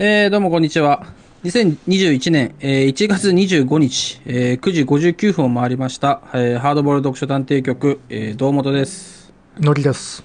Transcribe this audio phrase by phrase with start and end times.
[0.00, 1.04] えー、どうもこんにちは。
[1.42, 9.32] 2021年、えー1月25日、えー9時59分を回りました、えーハードボール読書探偵局、えー、堂本です。
[9.58, 10.22] のりです。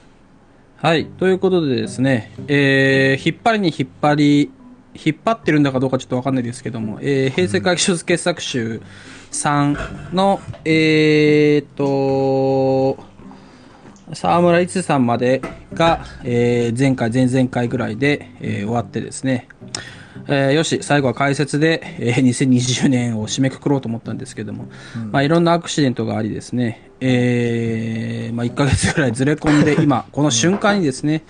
[0.77, 1.07] はい。
[1.07, 4.51] ということでですね、えー引っ張りに引っ張り、
[4.93, 8.79] 引っ張ってるんだかどうかちょっとわかんないですけども、えー平成会議所傑作集
[9.31, 13.03] 3の、えーっと、
[14.15, 15.41] 沢村一さんまで
[15.73, 19.47] が、えー前回、前々回ぐらいで、えー終わってですね、
[20.27, 24.67] えーよし、最後は解説で、えー2020年を締めくくろうと思ったんですけども、
[25.11, 31.23] まあいろんなアクシデントがありですね、えーまあ1ヶ月ぐらいずれ込んで、今、この瞬間にですね、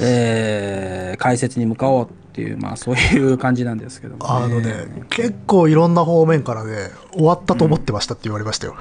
[0.00, 8.74] えー解説に向かおうっていう、まあそういう感じなんですけども、あのね、結構いろんな方面からね、終わったと思ってましたって言われましたよ。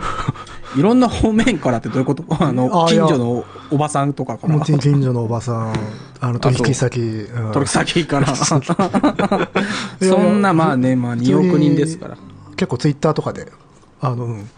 [0.78, 2.24] いろんな方面からってどういうこと？
[2.40, 4.58] あの、近所のおばさんとかから。
[4.62, 5.74] 近所のおばさん、
[6.22, 8.28] あの、取引先、うん取引先から。
[10.02, 12.18] そんな、まあね、まあ2億人ですから。
[12.56, 13.52] 結構ツイッターとかで、
[14.00, 14.50] あの、うん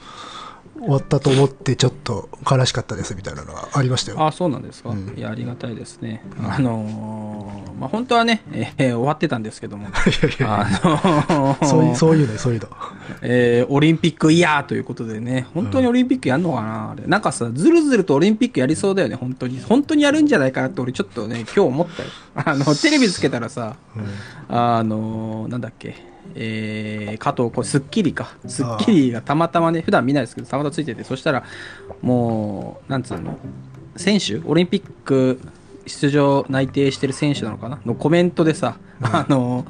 [0.84, 4.26] 終わったと思ってちょっと悲しかったですみたいなのがありましたよ。
[4.26, 6.22] あそうなんですか、うんいや、ありがたいですね。
[6.42, 8.44] あのーまあ本当はね、
[8.78, 9.88] えー終わってたんですけども、
[10.42, 12.67] あのーそういう、そういうの、そういうの。
[13.22, 17.03] えーオリンピックイヤーということでね、本当にオリンピックやんのかな、あれ。
[17.08, 19.62] なんかさ、ずるずるとオリンピックやりそうだよね、本当に。
[19.62, 22.09] 本当にやるんじゃないかなって俺ちょっとね、今日思ったよ。
[22.36, 23.75] あの、テレビつけたらさ、
[24.50, 25.95] あのーなんだっけ、
[26.35, 28.35] えー、加藤これスッキリか。
[28.47, 31.43] スッキリがたまたまね、普段見ないですけど、たまたまついてて、そしたら、
[32.02, 33.38] もう、なんつうの、
[33.95, 35.39] 選手オリンピック
[35.85, 37.79] 出場内定してる選手なのかな？
[37.85, 39.67] のコメントでさ、あのー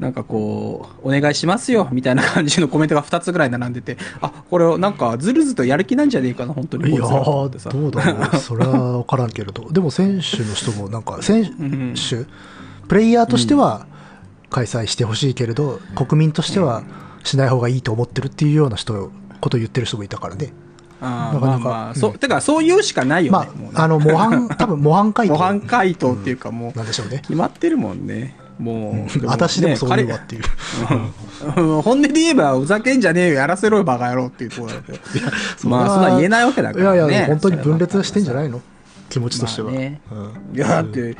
[0.00, 6.90] なんかこう、お願いしますよ、みたいな感じのコメントが2つぐらい並んでて、あ、これなんかずるずるとやる気なんじゃねえかな、本当に。
[6.90, 7.06] いやど
[7.86, 8.36] うだろう。
[8.36, 9.70] それは分からんけれど。
[9.70, 12.26] でも選手の人もなんか、選ん手、
[12.88, 13.86] プレイヤーとしては
[14.52, 16.84] 開催してほしいけれど、国民としては
[17.24, 20.52] しない方がいいと思ってるっていうような人、ことを言ってる人もいたからね。
[21.00, 23.48] なかなかまあまあ、うんそう、てかそう言うしかないよね。
[23.72, 27.18] まあ、あの、模範、多分模範解答模範回答っていうかもう、なんでしょうね。
[27.18, 28.36] 決まってるもんね。
[28.58, 29.26] もう。
[29.26, 30.42] 私でもそう言うわねっていう。
[31.82, 34.98] 本音で言えば、ふざけんじゃねえよ、やらせろよ、バカ野郎っていうところだけど。
[35.68, 36.96] まあ、そんな言えないわけだから、ね。
[36.96, 38.60] いやいや、本当に分裂してんじゃないの
[39.12, 39.70] 気持ちとしては。
[39.70, 41.16] まあねうんいや、だって、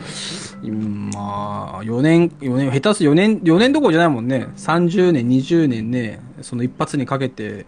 [0.63, 4.49] うんまあ、4年、4年、下手す4年、4年どころじゃないもんね。
[4.57, 7.67] 30年、20年ね、その一発にかけて、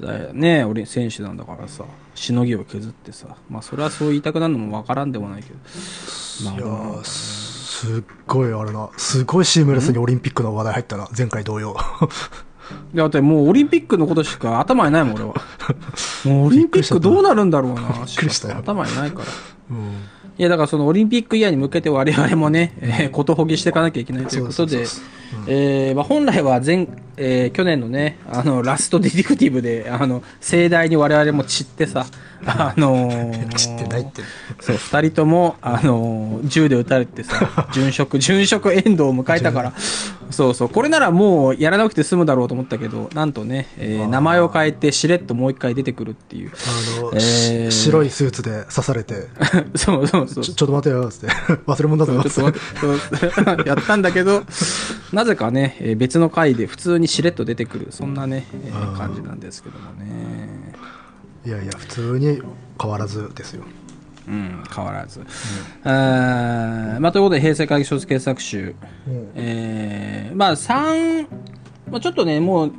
[0.00, 0.58] まあね。
[0.60, 1.84] ね、俺選手なんだからさ、
[2.14, 5.56] しのぎを削ってさ、まあ、それはそう言いたくなるのもわからんでもないけど。
[6.44, 11.76] まあいやーすっごいあれな、すごいシームレスにオリンピックの話題入ったな、前回同様。
[12.94, 15.34] だってもうオリンピックのことしか頭にないもん、俺は。
[16.24, 19.24] もうオリンピックどうなるんだろうな、 びっくりしたよ頭にないから。
[19.70, 19.76] うん
[20.38, 24.84] いや、だからそのオリンピックイヤーに向けて我々もね、えーことほぎしていかなきゃいけないということで
[26.02, 32.04] 本来は前、えー去年のね、あの、ラストディティクティブで、あの、盛大に我々も散ってさ、
[32.46, 34.22] あのー知ってないって。
[34.60, 37.34] そう、二人とも、あのー銃で撃たれてさ、
[37.72, 39.72] 殉職、殉職エンドを迎えたから、
[40.30, 46.50] そうそう、これならもうやらなくて済むだろうと思ったけど、なんとね、えー名前を変えてしれっともう一回出てくるっていう。
[46.98, 49.28] あの、えーし白いスーツで刺されて、
[49.74, 50.52] そうそうそうちょ。
[50.52, 51.26] っと待てよ、つって。
[51.66, 52.86] 忘れ物だぞ、ちょっと
[53.46, 54.42] 待っやったんだけど、
[55.12, 60.65] なぜかね、えー別の回で普通にしれっと出てくる、そんなね、えー感じなんですけどもね。
[61.46, 62.42] いやいや、普通に
[62.80, 63.62] 変わらずですよ。
[64.26, 65.20] うん、変わらず。
[65.84, 68.74] あーまあ、ということで、平成会議小説傑作集。
[69.06, 71.26] うんえーまあ、3、
[71.90, 72.72] まあ、ちょっとね、もう、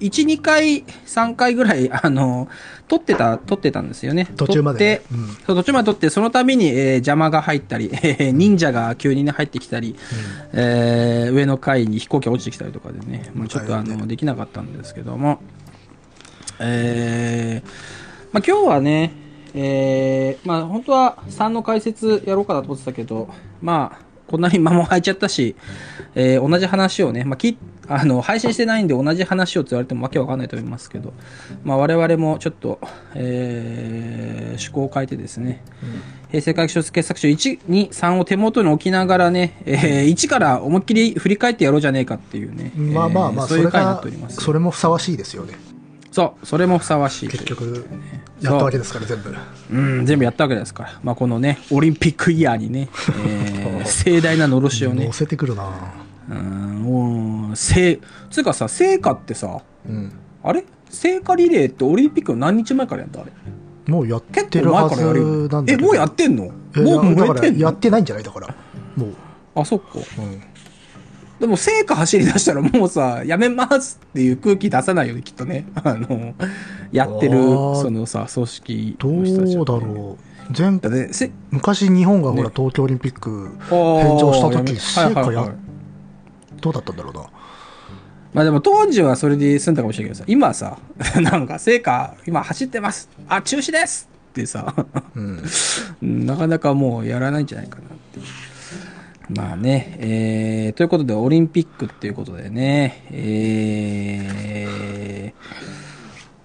[0.00, 2.48] 1、2回、3回ぐらい、 あの、
[2.88, 4.26] 撮ってた、撮ってたんですよね。
[4.36, 9.96] 途中までねうんそう途中まで撮って、その度に、えー邪魔が入ったり、えー忍者が急にね、入ってきたり、
[10.54, 15.40] えー上の階に飛行機が落ちてきたりとかでね、まあ、ちょっとあの、できなかったんですけども、
[16.60, 17.68] えー
[18.32, 19.12] まあ、今日はね、
[19.54, 23.28] えーまあ、本当は3の解説やろうかなと思ってたけど、
[23.62, 25.54] まあ、こんなに間も空いちゃったし、
[26.14, 27.56] えー同じ話をね、まあ、き
[27.88, 31.12] あの配信してないんで同じ話をって言われてもわけわかんないと思いますけど、
[31.62, 32.80] まあ、我々もちょっと、
[33.14, 35.62] えー趣向を変えてですね、
[36.30, 44.40] 平成会議小説傑作集1、2、3を手元に置きながらね、えー1から思いっきり振り返ってやろうじゃねえかっていうね、まあまあまあ、えーそういう回になっがております。
[44.42, 45.54] それもふさわしいですよね。
[46.16, 47.28] そう、それもふさわしい。
[47.28, 47.84] 結局、
[48.40, 49.34] やったわけですから、全部。
[49.70, 51.00] うん、全部やったわけですから。
[51.02, 52.88] まあ、このね、オリンピックイヤーにね、
[53.26, 55.68] えー盛大なのろしをね乗、せてくるな
[56.30, 60.10] うん、せつうかさ、聖火ってさ、うん。
[60.42, 60.64] あれ？
[60.88, 63.32] 聖火リレーってオリンピックの何日前からやったあれ？
[63.92, 65.04] もうやっ結てるはず
[65.52, 65.72] なんだ。
[65.74, 66.50] え、もうやってんの？
[66.76, 67.14] えもう
[67.60, 68.24] やってないんじゃない？
[68.24, 68.54] だから。
[68.96, 69.14] もう。
[69.54, 69.86] あ、そっか。
[70.18, 70.42] うん。
[71.40, 75.66] でも、聖火走り出したらもうさ、やめますっていう空気出さないよね、きっとね。
[75.84, 76.34] あの、
[76.92, 80.52] やってる、そのさ、組織どの人たちはうだろう。
[80.56, 85.52] 前だって、せ、昔日本がほら、ね東京オリンピック返返上した時聖火や
[86.60, 87.26] どうだったんだろうな。
[88.32, 90.78] まあでも当時はそれで済んだかもしれないけどさ、今はさ、
[91.20, 94.74] なんか聖火、今走ってますあ、中止ですってさ、
[95.14, 95.42] うん。
[96.26, 98.26] なかなかもうやらないんじゃないかなっていう。
[99.28, 104.28] まあね、えー、ということでオリンピックっていうことでね、え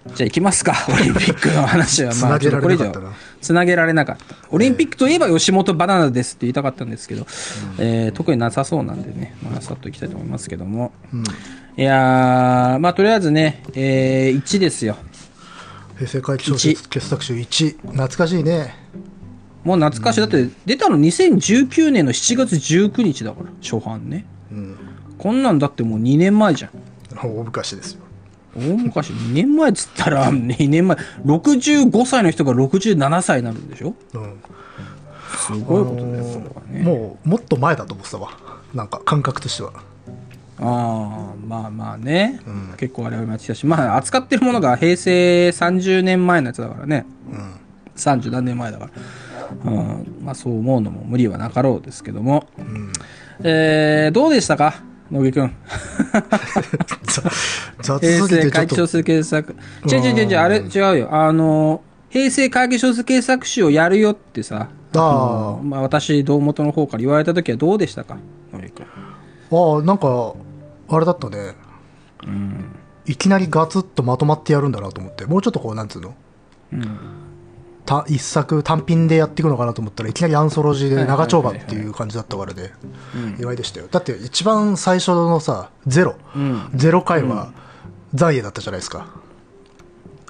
[0.06, 2.12] ー、じゃあ行きますか、 オリンピックの話は。
[2.16, 3.12] まあ、これ以上な。
[3.40, 4.34] つなげられなかった。
[4.50, 7.26] オリンピックといえば吉本バナナですって言いたかったんですけど、
[7.78, 10.92] えー特になさそうなんでね、まあ、さっといきたいと思いますけども。
[11.12, 11.22] うん。
[11.76, 14.96] いやー、まあとりあえずね、えー、1ですよ。
[15.96, 17.78] 平成回帰小説傑作集1。
[17.80, 18.74] 懐かしいね。
[19.64, 20.20] もう懐かしい。
[20.20, 24.24] だって出たの2019年の7月19日だから、初版ね。
[24.50, 24.76] うん。
[25.18, 26.70] こんなんだってもう2年前じゃん。
[27.16, 28.00] 大昔ですよ。
[28.56, 33.94] 大昔、2年前っつったら、2年前、65歳の人が67歳になるんでしょ？
[34.14, 34.42] うん。
[35.36, 36.82] すごいことだよ、それはね。
[36.82, 38.30] もう、もっと前だと思ってたわ。
[38.74, 39.72] なんか、感覚としては。
[40.58, 42.40] ああ、まあまあね。
[42.46, 47.06] うん結構我々もやってきたし、まあ扱ってるものが平成30年前のやつだからね。
[47.30, 47.38] うん。
[47.96, 48.90] 30 30何年前だから。
[49.64, 52.46] うん、まあそう思うのも無理はなかろうですけども。
[52.58, 52.92] うん。
[53.44, 54.82] えー、どうでしたか？
[55.10, 55.54] 野木くん。
[57.82, 58.86] 雑平成会計小てちょっと。
[58.86, 59.56] 説傑作。
[59.86, 61.08] 違う違う違うあれ違うよ。
[61.14, 68.16] あの、平成会計小説傑作集をやるよってさ、あのまあ私、堂本の方から言われた時はどうでしたか？
[68.52, 68.84] 野木くん。
[68.84, 70.34] ああ、なんか、
[70.88, 71.54] あれだったね。
[72.26, 72.64] うん。
[73.04, 75.26] いきなりガツッとまとまってやるんだなと思って。
[75.26, 76.14] もうちょっとこう、なんつうの？
[76.72, 76.98] うん。
[77.84, 82.72] た一作単品でやっていくのかなと思ったらいきなりアンソロジーで長丁場っていう感じだったからで
[83.14, 83.40] うん。
[83.40, 83.88] 意外でしたよ。
[83.90, 86.16] だって一番最初のさゼロ。
[86.34, 86.70] うん。
[86.74, 87.52] ゼロ回は
[88.14, 89.06] 残影だったじゃないですか、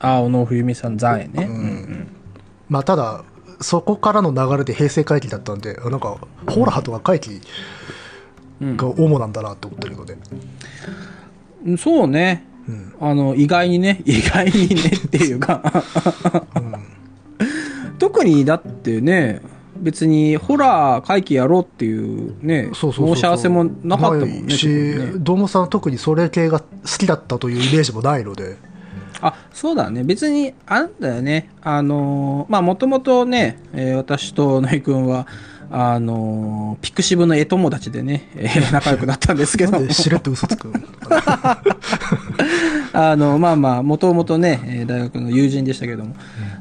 [0.00, 1.44] ああ、小野冬美さん、残影ね。
[1.44, 2.08] ん。
[2.69, 3.25] まあただ
[3.60, 7.40] そこからの流れで平成回帰だったんでなんかホラーとか回帰
[8.60, 8.76] うん。
[8.76, 10.16] が主なんだなと思ってるので、
[11.66, 11.78] うん。
[11.78, 12.46] そうね。
[12.69, 12.94] うん。
[13.00, 15.84] あの、意外にね、意外にねっていうか、
[18.02, 19.40] 特にだってね、
[19.76, 24.40] 別にホラー回帰やろうっていうね、そうそうそうそう申し合わせもなかったもんね。
[24.43, 24.69] ないし、
[25.19, 26.66] 堂本さんは特にそれ系が好
[26.99, 28.56] きだったというイメージもないので
[29.20, 30.02] あ、そうだね。
[30.02, 31.50] 別に、あんだよね。
[31.60, 35.28] あのーまあ、もともとね、えー私と野井くんは、
[35.74, 39.78] あのーピクシブの絵友達でね、えー 仲良くなったんですけど。
[39.78, 40.74] っと嘘つくの？
[42.92, 46.14] あの、まあまあ、もともとね、えー大学の友人でしたけども、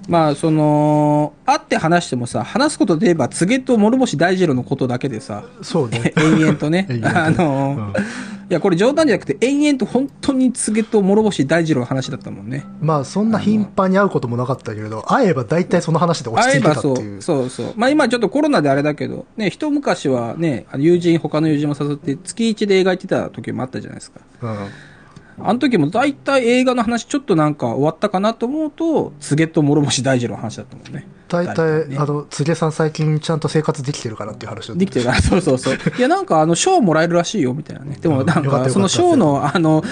[0.08, 6.13] まあ、その、会って話してもさ、話すことで言えば、告げと諸星大二郎のことだけでさ、そうね。
[6.18, 7.94] 延々とねあのーうん。
[8.52, 12.66] いや、これ冗談じゃなくて、延々と本当に告げと諸星大二郎の話だったもんね。
[12.81, 17.19] まあそんな頻繁に会うこともなかったけれど会えば大体その話で落ち着いてたっていう。
[17.19, 17.74] う、そうそう。
[17.78, 24.21] まあ今ちょっとコロナであれだけど、ね、一昔はね、友人、他の友人も誘って月一で描いてた時もあったじゃないですか。
[24.42, 24.57] うん
[25.44, 31.07] あの時も大体映画の話ちょっとなんか終わったかなと思うと、告げと諸星大二郎の話だったもんね。
[31.31, 35.77] 大大体、ねあの、柘植さん最近ちゃんと生活できてるかなっていう話をできてるから、 そうそうそう。
[35.98, 37.98] いや、なんかあの、賞もらえるらしいよ、みたいなね。
[38.00, 39.84] でもなんか、その賞の、あの、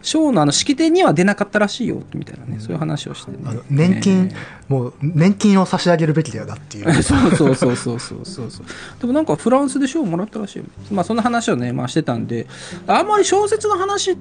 [0.00, 2.58] 賞のあの、式典には出なかったらしいよ、みたいなね。
[2.58, 3.62] そういう話をしてねあの。
[3.68, 4.32] 年金、
[4.68, 7.02] もう年金を差し上げるべきだよなっていう。
[7.02, 8.66] そ うそうそうそうそうそうそう。
[9.00, 10.64] でもなんかフランスで賞もらったらしいよ。
[10.90, 12.46] まあそんな話をね、まあしてたんで、
[12.86, 14.16] あんまり小説の話っ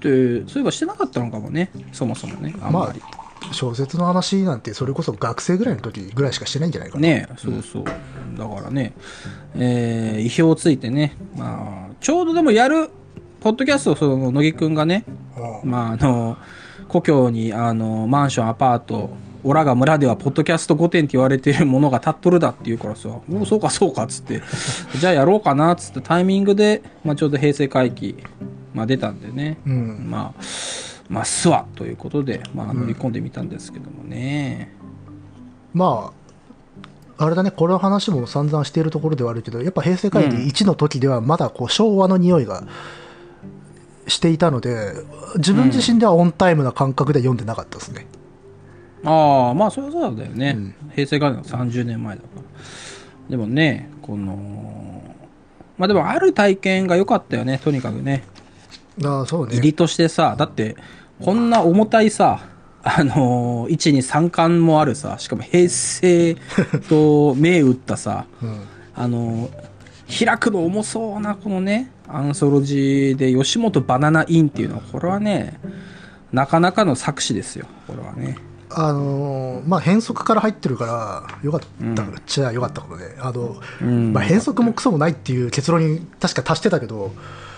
[0.00, 1.70] て、そういえばしてなかったのかもね。
[1.92, 2.54] そもそもね。
[2.60, 3.00] あんまり。
[3.52, 7.02] 小説の話なんてそれこそ学生ぐらいの時ぐらいしかしてないんじゃないかな。
[7.02, 7.84] ねそうそう。
[7.84, 8.94] だからね、
[9.56, 12.90] えー意表をついてね、まあ、ちょうどでもやる、
[13.40, 15.04] ポッドキャストをその、乃木くんがね、
[15.62, 16.36] うんまあ、あの、
[16.88, 19.10] 故郷に、あの、マンション、アパート、
[19.44, 24.40] オラが村ではポッドキャスト5点って言われてるものが立っとるだって言うからさ、おうそうかそうかっつって、
[24.98, 28.16] じゃあやろうかなっつってタイミングで、まあちょうど平成回帰、
[28.72, 30.06] まあ出たんでね、うん。
[30.08, 30.42] まあ、
[31.12, 34.74] まあ、スワということで、まあ乗り込んでみたんですけどもね。
[35.74, 36.10] ま
[37.18, 42.64] あ、あれだね、この話も散々しているところではあるけど、やっぱ平成会議1の時ではまだこう昭和の匂いが
[44.08, 44.94] していたので、
[45.36, 48.06] 自分自身ではオンタイムな感覚で読んでなかったですね。
[49.04, 50.54] ああ、まあそれはそうだよね。
[50.56, 52.42] うん平成元年の30年前だから。
[53.28, 55.14] でもね、この、
[55.76, 58.24] まあでもある体験が良かったよね、とにかくね。
[59.04, 59.54] ああ、そうね。
[59.54, 60.76] 入りとしてさ、だって、
[61.24, 62.40] こんな重たいさ、
[62.82, 66.36] あのー、1、2、3巻もあるさ、しかも平成
[66.88, 68.60] と銘打ったさ、うん。
[68.94, 75.60] あのー、開くの重そうなこのね、アンソロジーで吉本バナナインっていうのは、これはね、
[76.32, 78.36] なかなかの作詞ですよ、これはね。
[78.74, 87.12] あのーまあ変則から入ってるからよかったっちゃよかったかもね、あのうんまあ、変則もクソもないっていう結論に確か達してたけど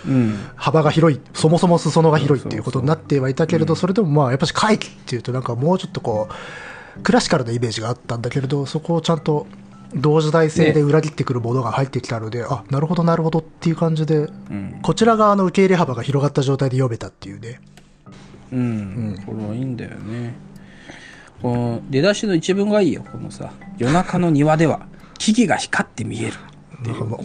[0.06, 0.38] うん。
[0.56, 6.28] 幅が広いそもそも裾野が広いっていうことになってはいたけれどそれでもまあやっぱし回帰っていうとなんかもうちょっとこ
[6.98, 9.46] うクラシカルなイメージがあったんだけれどそこをちゃんと
[9.94, 14.80] 同時代性で裏切ってくるものが入ってきたので、あなるほどなるほどっていう感じで、うん。
[14.82, 17.60] こちら側の受け入れ幅が広がった状態で読めたっていうね
[18.52, 19.22] うん。
[19.24, 20.34] これはいいんだよね。
[21.44, 24.86] この出だしの一文がいいよ、このさ、夜中の庭では
[25.18, 26.32] 木々が光って見える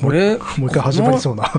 [0.01, 1.49] これ、もう一回始まりそうな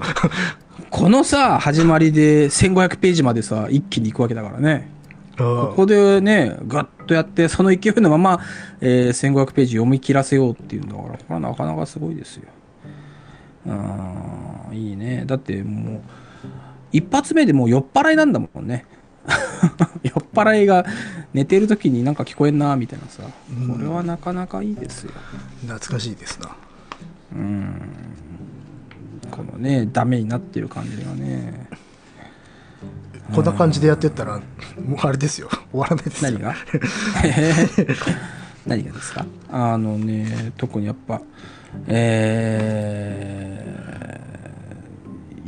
[0.90, 4.90] このさ、始まりで1500ページまでさ、一気に行くわけだからね。
[5.38, 8.40] ここでね、ガッとやって、その勢いのまま、
[8.82, 12.42] えー1500ページ読み切らせようっていうんだから、これはなかなかすごいですよ。
[13.68, 15.24] あーいいね。
[15.24, 16.00] だってもう、
[16.92, 18.84] 一発目でもう酔っ払いなんだもんね。
[20.02, 20.84] 酔っ払いが
[21.34, 23.22] 寝てる時になんか聞こえんな、みたいなさ。
[23.22, 25.12] これはなかなかいいですよ。
[25.66, 26.48] 懐かしいですな
[29.30, 31.68] このね、ダメになってる感じがね。
[33.32, 34.38] こんな感じでやってったら
[34.84, 36.56] もうあれですよ終わらないですよ何が？
[38.66, 39.24] 何がですか？
[39.52, 41.22] あのね特にやっぱ
[41.86, 44.19] えー、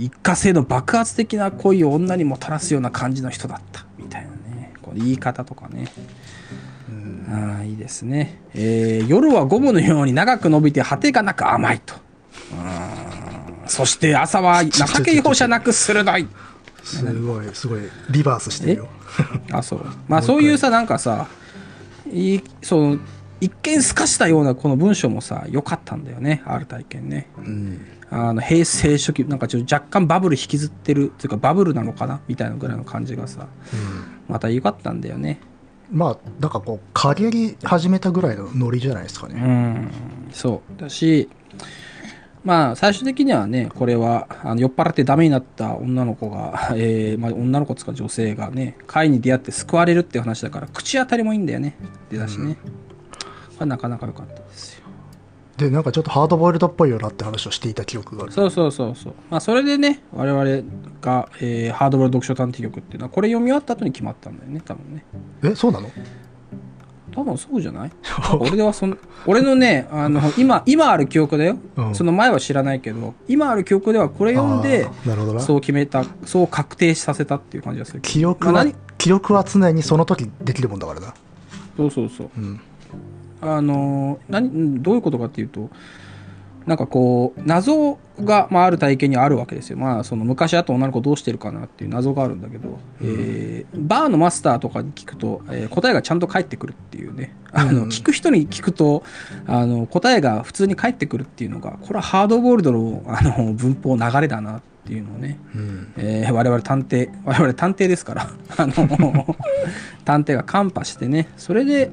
[0.04, 3.86] 一過性の爆発的な恋を女にもたらすような感じの人だった。
[3.98, 4.72] みたいなね。
[4.82, 5.86] こう言い方とかね。
[7.28, 11.94] ああいいですね、えー夜はゴムのように長く伸びて果てがなく甘いと。
[12.52, 16.28] うんそして朝は情け容赦なく鋭い。
[16.82, 17.82] すごいすごい。
[18.10, 18.88] リバースしてるよ。
[19.52, 19.86] あそう。
[20.08, 21.28] まあそういうさなんかさ
[22.12, 22.98] いその
[23.42, 27.28] 一見透かしたようなこの文章もさ良かったんだよねある体験ね。
[27.38, 27.80] うん。
[28.08, 33.48] あの平成初期なんかちょっと若干バブル引きずってるっていうかバブルなのかなみたいなぐらいの感じがさ
[34.28, 35.40] また良かったんだよね。
[35.90, 39.90] まあなんかこう陰り始めたぐらいのノリじゃないですかうねん。
[40.30, 40.80] そう。
[40.80, 41.28] だし
[42.44, 51.76] まあ最終的にはねこれはあの酔っ払ってダメになった女の子が、 えーまあ、女の子つか女性がね会に出会って救われるっていう話だから口当たりもいいんだよね。
[52.08, 52.68] 出だしね、こ
[53.64, 54.82] れなかなか良かったですよ。
[55.56, 58.32] でなんかちょっとハードボイルドっぽいよなって話をしていた記憶がある。
[58.32, 59.14] そうそうそうそう。
[59.30, 60.44] まあそれでね我々
[61.00, 65.04] が、えーハードボイルド読書探偵局っていうのはこれ読み終わった後に決まったんだよね多分ね。
[65.42, 65.90] えそうなの？
[67.14, 67.90] 多分そうじゃない？
[68.40, 71.94] 俺ではその俺のねあの今今ある記憶だよ、うん。
[71.94, 74.88] その前は知らないけど今ある記憶ではこれ読んで
[75.38, 78.74] そう決めたそう確定させたっていう感じがする記憶はまあ何？
[78.96, 81.14] 記憶は常にその時できるもんだからな。
[81.76, 82.30] そうそうそう。
[82.38, 82.60] うん
[83.42, 85.68] あの何うんどういうことかっていうと
[86.66, 97.34] なんかこう謎が、まあ、ある体験にはあるわけですよ、まあ、その昔あと女の子どうしてるかなっていう謎があるんだけど、えーバーのマスターとかに聞くと、えー答えがちゃんと返ってくるっていうね。
[97.52, 99.02] あの、うん聞く人に聞くと
[99.46, 105.92] あの答えが普通に返ってくるっていうのがこれはハードボールドのあの文法流れだなっていうのをねうん。
[105.96, 108.22] えー我々探偵 我々探偵ですから。
[108.56, 108.72] あの
[110.04, 111.90] 探偵がカンパしてねそれで、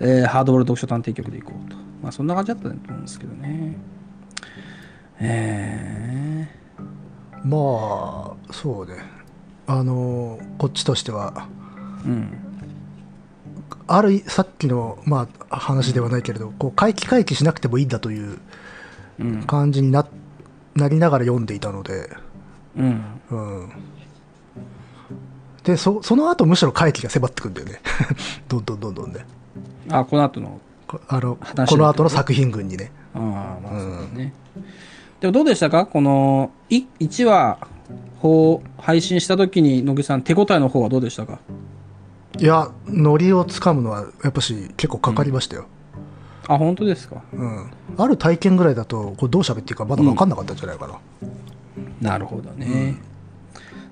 [0.00, 1.76] えーハードボール読書探偵局で行こうと。
[2.02, 3.76] まあそんな感じだったと思うんですけどね。
[5.20, 6.48] え
[7.44, 8.94] まあそうね。
[9.66, 12.28] あのこっちとしてはー、うん。
[13.86, 18.38] あるさっきの、まあ、話ではないけれどこう回帰回帰しなくてもいいんだという
[19.18, 19.42] うん。
[19.42, 20.06] 感じにな
[20.74, 22.10] なりながら読んでいたので、
[22.76, 23.02] うん。
[23.30, 23.72] うん、
[25.64, 27.80] でそその後むしろ回帰が迫ってくんだよね。
[28.48, 29.26] どんどんどんどんね。
[29.90, 30.60] あこの後の？
[30.86, 32.90] こあの話この後の作品群にね。
[33.14, 33.20] ああ
[33.62, 34.32] まあそうだね、
[35.20, 35.86] でもどうでしたか？
[35.86, 37.58] このい1話
[38.22, 41.40] を配信した時に野木さん手応えの方はどうでしたか？
[42.38, 45.66] いやノリをつかむのはやっぱし結構かかりましたよ、
[46.52, 47.22] あ本当ですか？
[47.32, 47.70] うん。
[47.96, 50.98] ある体験ぐらいだとこれどう喋っていいかまだ分かんなかったんじゃないかな、
[52.00, 52.96] なるほどね、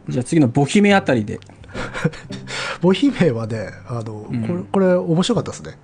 [0.09, 1.39] じゃあ次のボヒメあたりで。
[2.81, 4.43] ボヒメはねあの、ん。
[4.43, 5.79] これこれ面白かったですね、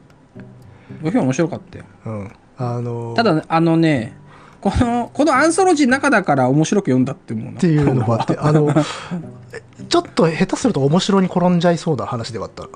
[1.03, 1.85] ボヒメ面白かったよ。
[2.07, 4.17] うん、あのただあのね
[4.61, 7.53] このこのアンソロジーの中だから面白く読んだって思うな。
[7.53, 8.75] っていうのもあってあの
[9.89, 12.67] ちょっと下手すると面白に転んじゃいそうな話ではあった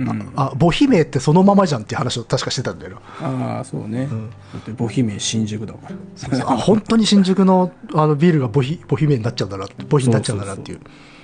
[0.00, 3.56] うん、あボヒメってそのままじゃんっていう話を確かしてたんだよな。
[3.56, 4.30] ああそうね、ん。
[4.30, 5.90] だってボヒメ新宿だか
[6.30, 10.80] らあ本当に新宿のあのビルがボヒボヒメになっちゃうんだなボヒになっちゃうんだなっていう。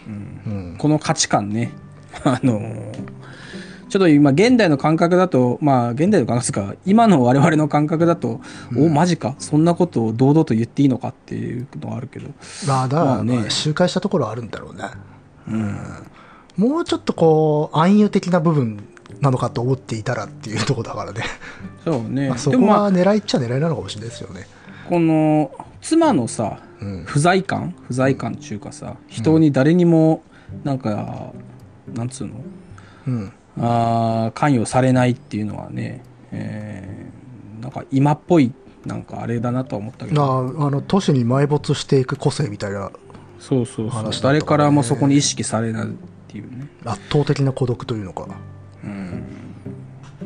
[0.07, 0.77] うん。
[0.79, 1.73] この価値観ね。
[2.25, 3.17] あのー
[3.89, 8.41] ちょっと今、現代の感覚だと、まあ、現代の感覚か、今の我々の感覚だと、
[8.77, 12.29] お、マジか、そんなことを堂々と言っていいのかっていうのはあるけど。
[12.67, 13.37] まあ、だから、まあね。
[13.39, 14.83] まあ周回したところはあるんだろうね。
[15.49, 15.79] うん。
[16.57, 18.83] もうちょっとこう、暗喩的な部分
[19.21, 21.23] なのかと思っていたらっていうところだからね。
[21.85, 22.29] そうね。
[22.31, 24.47] まあ、そこは狙いっちゃ狙いなのかもしれないですよね。
[24.89, 30.23] この、妻のさ、うん不在感不在感っていうかさ、人に誰にも、
[30.65, 31.33] なんか、
[31.95, 32.35] なんつうの？
[33.07, 33.33] うん。
[33.59, 38.53] あー関与されないっていうのはね、えーなんか今っぽい、
[38.85, 40.55] なんかあれだなとは思ったけなど。
[40.61, 42.91] ああの、都市に埋没していく個性みたいな
[43.41, 44.11] そうそうそう。
[44.23, 45.89] 誰からもそこに意識されない
[46.39, 46.69] っていうね。
[46.85, 48.27] 圧倒的な孤独というのか。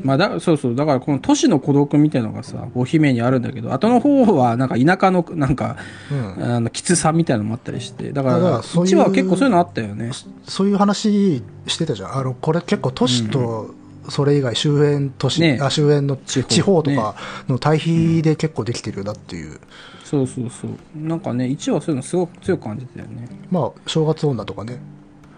[0.02, 0.74] まあだ、そうそう。
[0.74, 5.76] だからこの都市の孤独みたいなのがさ、お姫にあるんだけど、後の方はなんか田舎の、なんか、
[6.10, 6.44] うん。
[6.44, 8.12] あの、きつさみたいなのもあったりして。
[8.12, 10.10] だからら、そういう1話は結構そういうのあったよね。
[10.44, 12.16] そういう話してたじゃん。
[12.16, 13.74] あの、これ結構都市と、
[14.08, 17.14] それ以外周辺都市、ねあ周辺の地方とか
[17.48, 19.60] の対比で結構できてるなっていう。
[20.04, 20.70] そうそうそう。
[20.96, 23.28] なんかね、1話そういうのすごく強く感じたよね。
[23.50, 24.80] まあ、正月女とかね。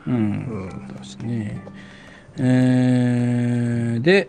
[0.06, 0.88] うん。
[0.96, 1.60] だしね。
[2.38, 4.26] えー、で、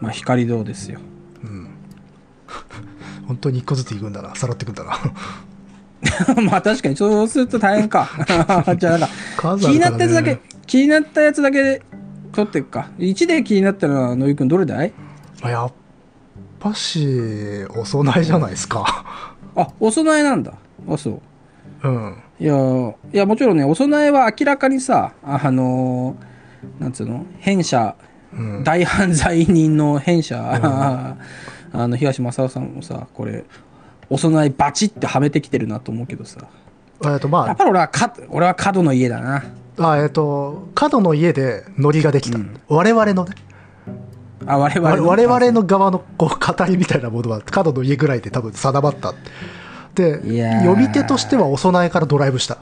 [0.00, 1.00] まあ、光堂ですよ。
[3.26, 4.34] 本当に一個ずつ行くんだな。
[4.34, 4.98] さらってくんだな。
[6.42, 8.08] まあ確かにそうすると大変か。
[8.78, 11.82] じゃあなんか、気になったやつだけ、気になったやつだけ
[12.32, 12.90] 取っていくか。
[12.98, 14.92] 1で気になったのは、野井くんどれだい？
[15.42, 15.72] あやっ
[16.60, 18.84] ぱし、お供えじゃないですか。
[19.56, 20.52] あ、お供えなんだ。
[20.88, 21.20] あ、そ
[21.82, 21.88] う。
[21.88, 22.16] うん。
[22.38, 26.36] いやー、いや、もちろんね、お供えは明らかにさ、ああのー
[26.80, 27.96] なんつうの変者、
[28.32, 28.64] うん。
[28.64, 30.36] 大犯罪人の変者、
[31.72, 33.44] あの、東正夫さんもさ、これ、
[34.10, 36.40] お供えバチってはめてきてるなと思うけどさ。
[37.04, 39.44] えっと、まやっぱり俺はか、俺は角の家だな。
[39.78, 42.38] あ、あえっと、角の家でノリができた。
[42.68, 43.30] 我々のね、
[44.46, 45.06] あ、我々の。
[45.06, 49.14] 我々の側のこう語りみたいなものは角の家ぐらいで多分定まった。
[50.02, 52.58] 読み手としてはお供えからドライブした。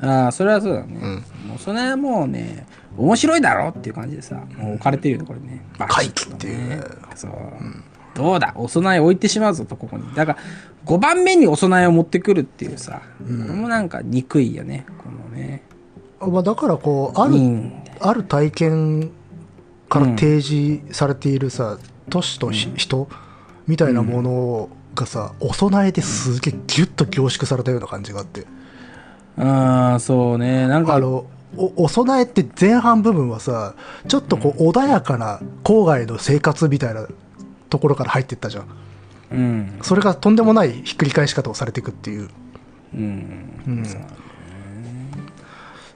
[0.00, 1.22] ああ、それはそうだね。
[1.46, 5.64] もうそれはもうね、面白いだろっていう感じでさ、もう置かれてるよね、これね。
[5.78, 6.80] バ回帰っていうね。
[7.14, 7.32] そう。
[8.14, 8.52] どうだ？
[8.56, 10.04] お供え置いてしまうぞと、ここに。
[10.14, 10.38] だから、
[10.84, 15.62] 5番目にお供えを持ってくるっていうさ、これもなんか憎いよね、このね。
[16.20, 17.72] まあ、だからこう、ある、うん
[18.04, 19.12] ある体験
[19.88, 21.78] から提示されているさ、
[22.10, 23.08] 都市とひ人
[23.68, 28.46] みたいなものがさ、お供えですげえギュッと凝縮されたような感じがあって。
[29.38, 30.66] ああ、そうね。
[30.68, 31.26] なんか、あの、
[31.56, 33.74] おお供えって前半部分はさ、
[34.08, 37.06] ちょっとこう穏やかな郊外の生活みたいな
[37.68, 38.66] ところから入ってったじゃん。
[39.32, 39.78] うん。
[39.82, 42.28] それがとんでもないひっくり返し方をされていくっていう。
[42.94, 43.84] うん。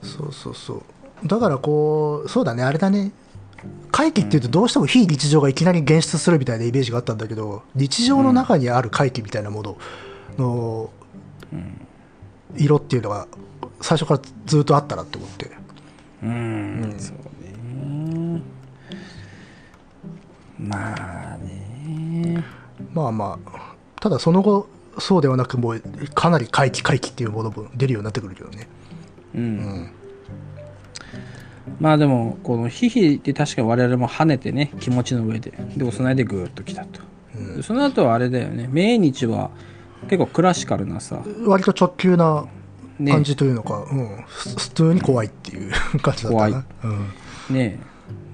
[0.03, 0.83] そうそうそう。
[1.27, 3.13] だからこう、そうだね、あれだね。
[3.91, 9.79] 怪奇っていうとどうしても非日常がいきなり現出するみたいなイメージがあったんだけど、日常の中にある怪奇みたいなもの
[10.39, 10.91] の
[12.57, 13.27] 色っていうのが
[13.81, 15.51] 最初からずっとあったなって思って。
[16.23, 18.43] うん、そうね。
[20.59, 22.45] まあね。
[22.93, 25.83] まあまあ、ただその後、そうではなく、もう
[26.15, 28.69] かなり怪奇怪奇っていうものも出るようになってくるけどね。
[29.35, 29.91] うん。
[31.81, 35.53] まあでも、このヒヒって確か我々も跳ねてね、気持ちの上で。
[35.77, 37.01] で、お供えでぐーっと来たと。
[37.57, 39.51] でその後はあれだよね、命日は
[40.09, 42.47] 結構クラシカルなさ、割と直球な
[42.99, 43.13] ね。
[43.13, 46.53] 感じというのか、うん、ふ普通に怖いっていう感じだった怖い。
[46.53, 46.65] な。
[46.85, 47.55] うん。
[47.55, 47.79] ね。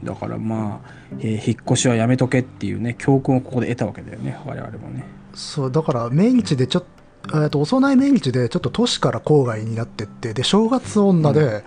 [0.05, 0.90] だからまあ、
[1.21, 5.05] えー引っ越しはやめとけっていうね、教訓をここで得たわけだよね、我々もね。
[5.35, 6.85] そう、だから命日でちょっ
[7.27, 11.64] と、えっと、お供え命日でちょっと都市から郊外になってって、で、正月女で、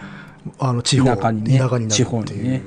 [0.59, 2.43] あの、地方、田舎にね、田舎になる地っていう。
[2.43, 2.61] ね。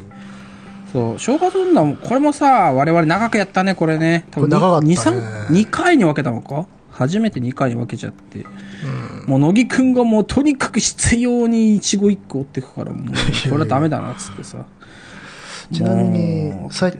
[0.92, 4.26] そう、正月女も、これもさ、我々長くやったね、これね。
[4.30, 6.66] 多分これ長かったね2、3 2回に分けたのか？
[6.90, 8.44] 初めて2回に分けちゃって。
[9.26, 13.14] もう、乃木くんがもう、とにかく必要に一期一個追ってくから、もう、
[13.50, 14.64] これはダメだな、つってさ。
[15.72, 16.92] ちなみもに最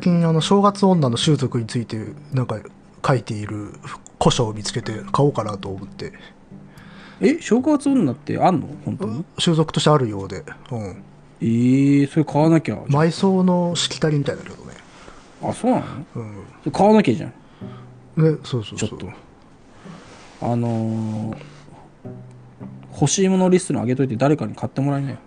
[0.00, 1.98] 近あの正月女の習俗について
[2.32, 2.58] なんか
[3.06, 3.74] 書いている
[4.20, 6.12] 古書を見つけて買おうかなと思って
[7.20, 8.68] え、正月女ってあんの？
[8.84, 9.24] 本当に？
[9.38, 11.02] 習俗としてあるようで、うん、
[11.40, 12.76] えー、それ買わなきゃ。
[12.84, 14.74] 埋葬のしきたりみたいだけどね。
[15.42, 15.84] あ、そうなの？
[16.16, 16.44] うん。
[16.60, 17.30] それ買わなきゃじゃん。
[17.30, 18.88] ねそうそうそう。
[18.88, 19.08] ちょっと。
[20.40, 21.36] あのー、
[22.92, 25.12] 欲しいものリストに上げといて誰かに買ってもらえない？
[25.12, 25.18] よ。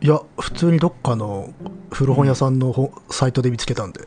[0.00, 1.52] いや普通にどっかの
[1.90, 4.00] 古本屋さんのほサイトで見つけたんで。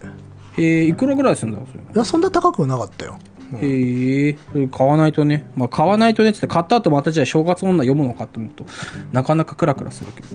[0.58, 1.84] えー、いくらぐらいするんだろうそれ？
[1.84, 3.20] いやそんな高くはなかったよ
[3.60, 5.46] へえそれ買わないとね。
[5.56, 8.66] まあ買わないとねっつって買った後またじゃあ正月女読むのかと思うと、
[9.12, 10.28] なかなかクラクラするけど。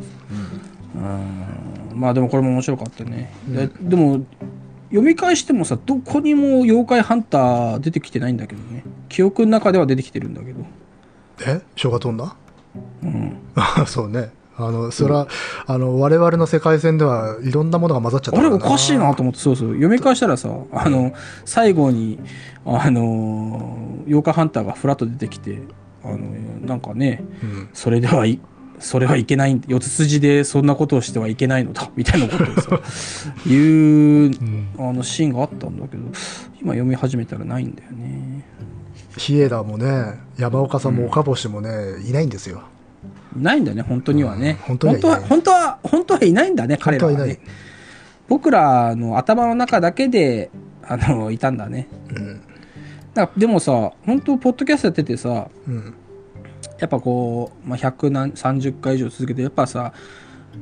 [0.96, 2.00] うん。
[2.00, 3.32] まあでもこれも面白かったね。
[3.48, 4.24] ででも、
[4.90, 8.84] 読み返してもさ、どこにも妖怪ハンター出てきてないんだけどね。
[9.08, 10.64] 記憶の中では出てきてるんだけど。
[11.46, 11.60] え？
[11.74, 12.36] 正月女？
[13.02, 13.36] うん。
[13.54, 14.30] あ そうね。
[14.58, 15.28] あの、それは、
[15.66, 19.68] あの、我々の世界線ではいろんなものが混ざっちゃったあれおかしいなと思って、そうそう。
[19.70, 21.12] 読み返したらさ、あの、
[21.44, 22.18] 最後に、
[22.64, 25.60] あの、妖怪ハンターがフラッと出てきて、
[26.02, 26.18] あの、
[26.66, 27.68] なんかね、うん。
[27.74, 28.40] それではい、
[28.78, 32.80] それはいけないん四つ筋でそんなことをしてはいけないのだ、みたいなことをさ、
[33.46, 34.30] 言う、
[34.78, 36.04] あの、シーンがあったんだけど、
[36.62, 38.44] 今読み始めたらないんだよね。
[39.18, 41.68] ヒエダもね、山岡さんも岡星もね、
[42.06, 42.62] いないんですよ。
[43.36, 44.58] いないんだね、本当にはね。
[44.68, 47.40] うん本当には本当は、本当はいないんだね、彼らは、ね。
[48.28, 50.50] 僕らの頭の中だけで、
[50.82, 51.88] あの、いたんだね。
[52.10, 52.40] うん。
[53.14, 55.94] だでもさ、本当ポッドキャストやっててさ、うん。
[56.78, 59.92] やっぱこう、まあ、100何、30回以上続けて、やっぱさ、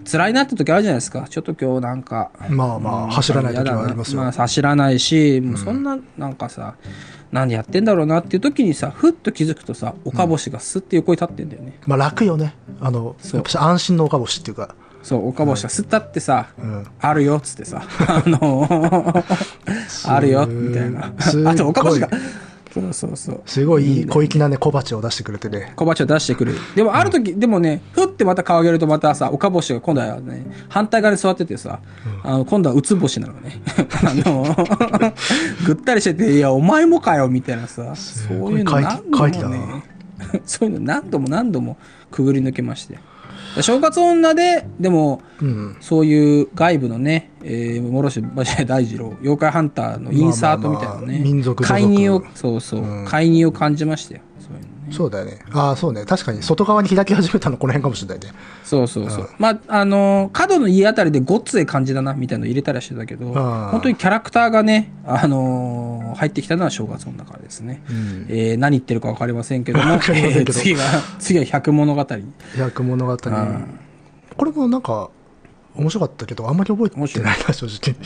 [0.05, 1.27] 辛いなって時あるじゃないですか。
[1.29, 2.31] ちょっと今日なんか。
[2.49, 4.23] まあまあ、走らない時はありますよ。
[4.23, 6.75] まあ、走らないし、もうそんな、なんかさ、
[7.33, 11.79] 何やってんだろうなっていう時にさ、ふっと気づくとさ、岡星がスッて横に立ってんだよね。
[11.87, 12.55] まあ楽よね。
[12.81, 14.75] あの、やっぱ安心の岡星っていうか。
[15.03, 16.87] そう、岡星がスッ立ってさ、うん。
[16.99, 19.25] あるよっつってさ、あの
[20.07, 21.13] あるよみたいな。
[21.51, 22.09] あと、岡星が、
[22.75, 23.43] そうそうそう。
[23.47, 25.73] すごいいい小粋なね、小鉢を出してくれてね。
[25.77, 26.55] 小鉢を出してくる。
[26.75, 31.79] でも、ある時、でもね、ふってまた顔上げるとまたさ、岡星が今度はね、反対側に座っててさ、
[32.25, 33.61] あの、今度はうつ星なのね。
[34.03, 35.13] あの、
[35.65, 41.77] ぐったりしてて、いや、お前もかよ、みたいなさ、そういうの怪何度もねな、 そういうの何度も何度も
[42.11, 42.99] くぐり抜けまして。
[43.63, 45.77] 正月女で、でも、うん。
[45.81, 48.23] そういう外部のね、えー、諸星
[48.67, 54.23] 大二郎、妖怪ハンターのインサートみたいなのね、まあまあまあ民族所属介入を、そうそう、うん介入を感じましたよ。
[54.89, 54.93] ね。
[54.95, 55.39] そうだよね。
[55.53, 56.05] ああ、そうね。
[56.05, 58.33] 確かに外側に開き始めたのこの辺かもしれないね。
[58.65, 59.31] そうそうそう。
[59.39, 67.83] まあ、あのー角の家あたりでごっつい感じだな、みたいなの入れたりしてたけど、本当にキャラクターがね、あのー入ってきたのは正月の中ですね。
[67.91, 68.27] うん。
[68.29, 70.83] えー何言ってるか分かりませんけども、 わかりませんけどえー次が、
[71.19, 72.07] 次は百物語。
[72.57, 73.13] 百物語。
[73.15, 73.79] ん
[74.37, 75.11] これもなんか、
[75.77, 77.97] 面白かったけど、あんまり覚えてないな、正直。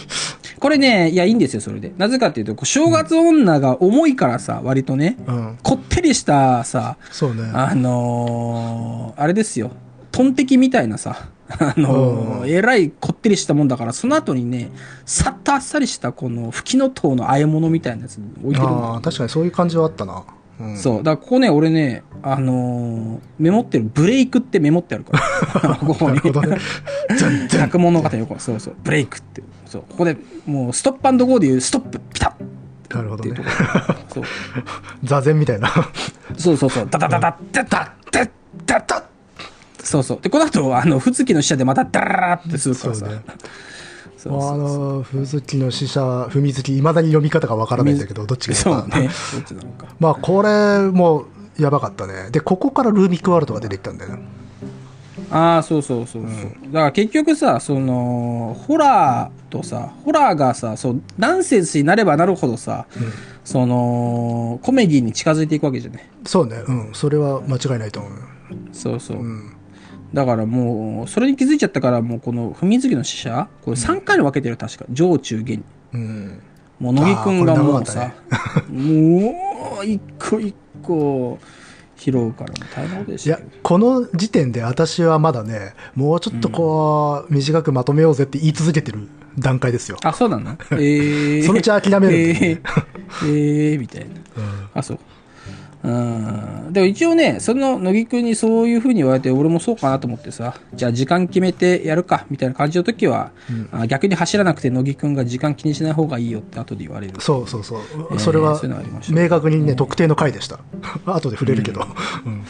[0.58, 1.92] これね、いや、いいんですよ、それで。
[1.98, 5.58] なぜかっていうと、こう正月女が重いからさ、割とね、うん。
[5.62, 7.50] こってりしたさ、そうね。
[7.54, 9.70] あのーあれですよ。
[10.12, 14.70] トンテキみたいなさ、 あのーうんえらいこってりしたもんだから、その後にね、
[15.06, 20.22] さっとあっさりしたこの、吹きの塔の和え物みたいなやつ置いてるんだああ、確かにそういう感じはあったな。
[20.60, 20.76] うん。
[20.76, 20.96] そう。
[20.98, 25.18] だからここね、俺ね、あのーメモってる、ブレイクってメモってあるか
[25.62, 25.74] ら。
[25.86, 26.16] ここに。
[26.16, 26.58] なるほどね。
[27.16, 27.60] 全然。
[27.60, 28.74] 百物語横そうそう。
[28.82, 29.42] ブレイクって。
[29.68, 29.82] そう。
[29.88, 33.52] ここで、もう、ストップゴーでいうストップ、ピタッなるほどねっていうと。
[33.52, 33.96] ころ。
[34.14, 34.24] そう。
[35.04, 35.70] 座禅みたいな。
[36.36, 36.88] そうそうそう。
[36.90, 38.30] ダダダダッダダッダッ
[38.66, 39.02] ダッダッ
[39.82, 40.20] そうそう。
[40.20, 43.00] で、この後、あの、ふつきの使者でまたダラララってするからさ。
[43.00, 43.22] そうね
[44.16, 48.54] そうそうあの、ふずきの死者、踏みつき、いまだに読み方がわからないんだけど、どっちが。
[48.56, 49.08] そうね。
[50.00, 51.26] まあ、これも
[51.58, 52.30] やばかったね。
[52.30, 54.22] で、ここからルーミックワールドが出てきたんだよね。
[55.30, 56.72] ああ、そうそうそうそう。
[56.72, 62.86] だから結局さ、その、ホラーとさ、ホラーがさ、そう、ナンセンスになればなるほどさ、
[63.44, 66.02] その、コメディに近づいていくわけじゃない？
[66.26, 66.56] そうね。
[66.66, 66.90] うん。
[66.92, 68.12] それは間違いないと思う。
[68.72, 69.18] そうそう。
[69.18, 69.52] うん。
[70.14, 74.86] だからもう、それに気づいちゃったから、もうこの、踏み継ぎの死者これ3回に分けてる、確か。
[74.90, 75.62] 上中下に。
[75.92, 76.40] うん。
[76.80, 78.12] もう、乃木くんがもうさ、
[78.70, 81.38] もう、一個一個、
[81.98, 89.08] 拾うから、もう大変でいやしたよ。、この時点で私はまだね、もうちょっとこう、短くまとめようぜって言い続けてる
[89.38, 89.98] 段階ですよ。
[90.04, 90.56] あ、そうなの？
[90.72, 92.60] えー、 そのうち諦めるえー、
[93.24, 94.10] えーみたいな。
[94.74, 94.98] あ、そう。
[95.82, 96.72] うん。
[96.72, 103.30] でも一応ね、その乃木くんにそういう風に言われて、俺もそうかなと思ってさ、じゃあ時間決めてやるか、みたいな感じの時は、
[103.70, 107.20] あ逆に走らなくて乃木くんが時間気にしない方がいいよって後で言われる。
[107.20, 107.80] そうそうそう。
[107.80, 108.60] ーそれは
[109.10, 110.58] 明確にね、特定の回でした。
[111.06, 111.86] 後で触れるけど。
[112.26, 112.42] うん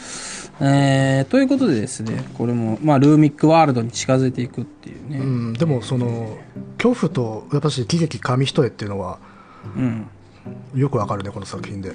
[0.60, 5.18] えー、ということでですね、これも、まあ、ルーミックワールドに近づいていくっていうね。
[5.18, 6.36] うん、でもその
[6.78, 9.20] 恐怖とやっぱし喜劇紙一重っていうのは
[9.76, 10.08] うん。
[10.74, 11.92] よくわかるねこの作品で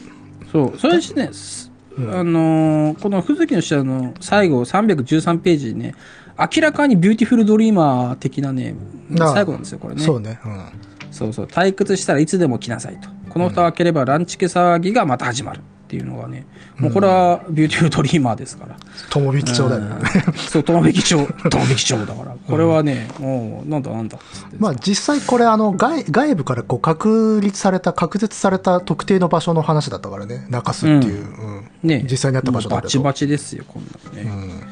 [0.53, 5.95] そう、それしね、すあのーこの「ふずきの使者」の最後313ページにね
[6.39, 8.75] 明らかにビューティフルドリーマー的なね
[9.15, 10.01] 最後なんですよこれね。
[10.01, 10.65] そうね、うん、
[11.11, 11.45] そうそう。
[11.45, 13.09] 退屈したらいつでも来なさいと。
[13.29, 15.61] この蓋を開ければ乱痴気騒ぎがまた始まる
[15.93, 18.75] っていうのがねもうこれはビューティフルドリーマーですから、
[19.11, 19.81] 友引町だよ。
[19.81, 19.95] ね
[20.27, 20.33] うん。
[20.33, 21.25] そう友引町友
[21.69, 22.35] 引町だから。
[22.47, 24.17] これはね、もうなんだなんだ
[24.57, 30.47] まあ実際これあの外外部からこう確立された確絶された特定の場所の話だったからね。
[30.49, 31.69] 中洲っていう、うん。
[31.83, 32.03] ね。
[32.09, 32.85] 実際にあった場所だけど。
[32.85, 34.63] バチバチですよこんなのね、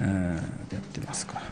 [0.00, 0.08] うん。
[0.08, 0.40] うん、や
[0.78, 1.42] ってますから。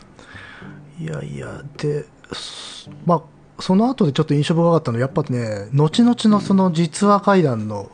[0.99, 3.21] いやいや、で、すまあ、
[3.59, 7.91] その後でちょっと印象深かったのは、やっぱね、後々のその実話怪談の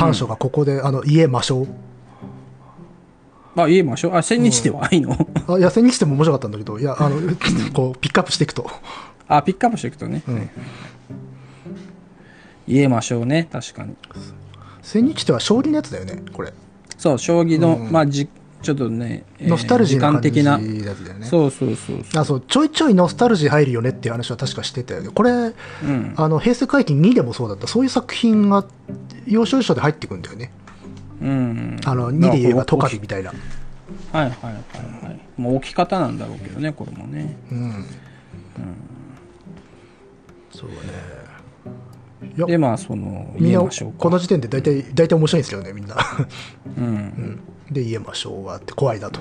[0.00, 1.66] 短所がここで、あの、家魔性。
[3.56, 4.14] あ、言えましょう？
[4.16, 5.14] あ、千日ではいいの？
[5.48, 7.16] あ、いや、千日でも面白かったんだけど、いや、あの、
[7.74, 8.70] こう、ピックアップしていくと。
[9.28, 10.22] あ、ピックアップしていくとね。
[10.26, 10.50] うん
[12.68, 13.48] 言えましょうね。
[13.50, 13.96] 確かに。
[14.82, 16.52] 千日っては将棋のやつだよね、これ。
[16.96, 18.28] そう、将棋の、うんまあ、じ、
[18.62, 20.58] ちょっとね、えーノスタルジーな感的な。
[20.58, 21.26] のやつだよね。
[21.26, 25.08] そうそうそうそあそうちょいちょいノスタルジー入るよねっていう話は確かしてたよね。
[25.08, 25.54] これ、う。
[25.82, 26.14] うん。
[26.16, 28.66] あの平成回帰2でもそうだった、そういう作品が
[29.26, 30.52] 要所要所で入ってくんだよね。
[31.22, 31.80] うん。
[31.84, 33.32] あの2で言えばトカはいゲみたいな。
[34.12, 35.20] はいはいはい。
[35.40, 37.36] もう置き方なんだろうけどね、これもね。
[37.50, 37.84] うん。
[40.52, 40.76] そうね。
[42.36, 43.60] で、まあ、その、みんな。
[43.60, 45.96] この時点で大体大体面白いんですけどね、みんな。
[46.76, 46.84] うん。
[46.84, 49.20] うんで、言えましょうがあって怖いなと。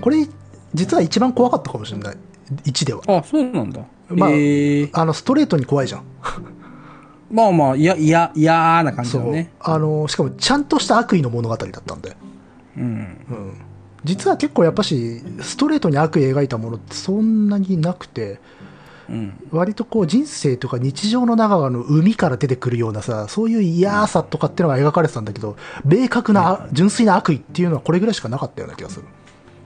[0.00, 0.26] これ、
[0.74, 2.16] 実は一番怖かったかもしれない。
[2.64, 3.02] 1では。
[3.06, 3.80] あ、そうなんだ。
[4.08, 6.02] まあえー、あの、ストレートに怖いじゃん。
[7.30, 9.22] まあまあ、いや、いや、嫌な感じそう。
[9.22, 9.52] だね。
[9.60, 12.16] あの、しかもちゃんとした悪意の物語だったんで。
[12.76, 12.84] うん。
[12.84, 13.54] うん。
[14.04, 18.38] 実は結構やっぱし、ストレートに悪意描いたものってそんなになくて、
[19.08, 19.48] うん。
[19.50, 29.04] 割とこう人生とか日常の中の海から出てくるようなさ、そういう嫌さとかっていうのが描かれてたんだけど、明確な、純粋な悪意っていうのはこれぐらいしかなかったような気がする。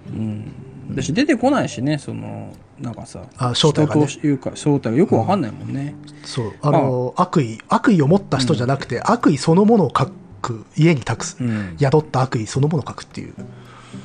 [0.09, 0.53] うん。
[0.95, 5.95] だし、出てこないしね、その、なんかさ、あ正体がねいうか、正体がよくわかんないもんね。
[6.25, 6.53] そう。
[6.63, 10.11] あの、悪意、悪意を持った人じゃなくて、悪意そのものを書
[10.43, 11.77] く、家に託す、うん。
[11.79, 13.35] 宿った悪意そのものを書くっていう。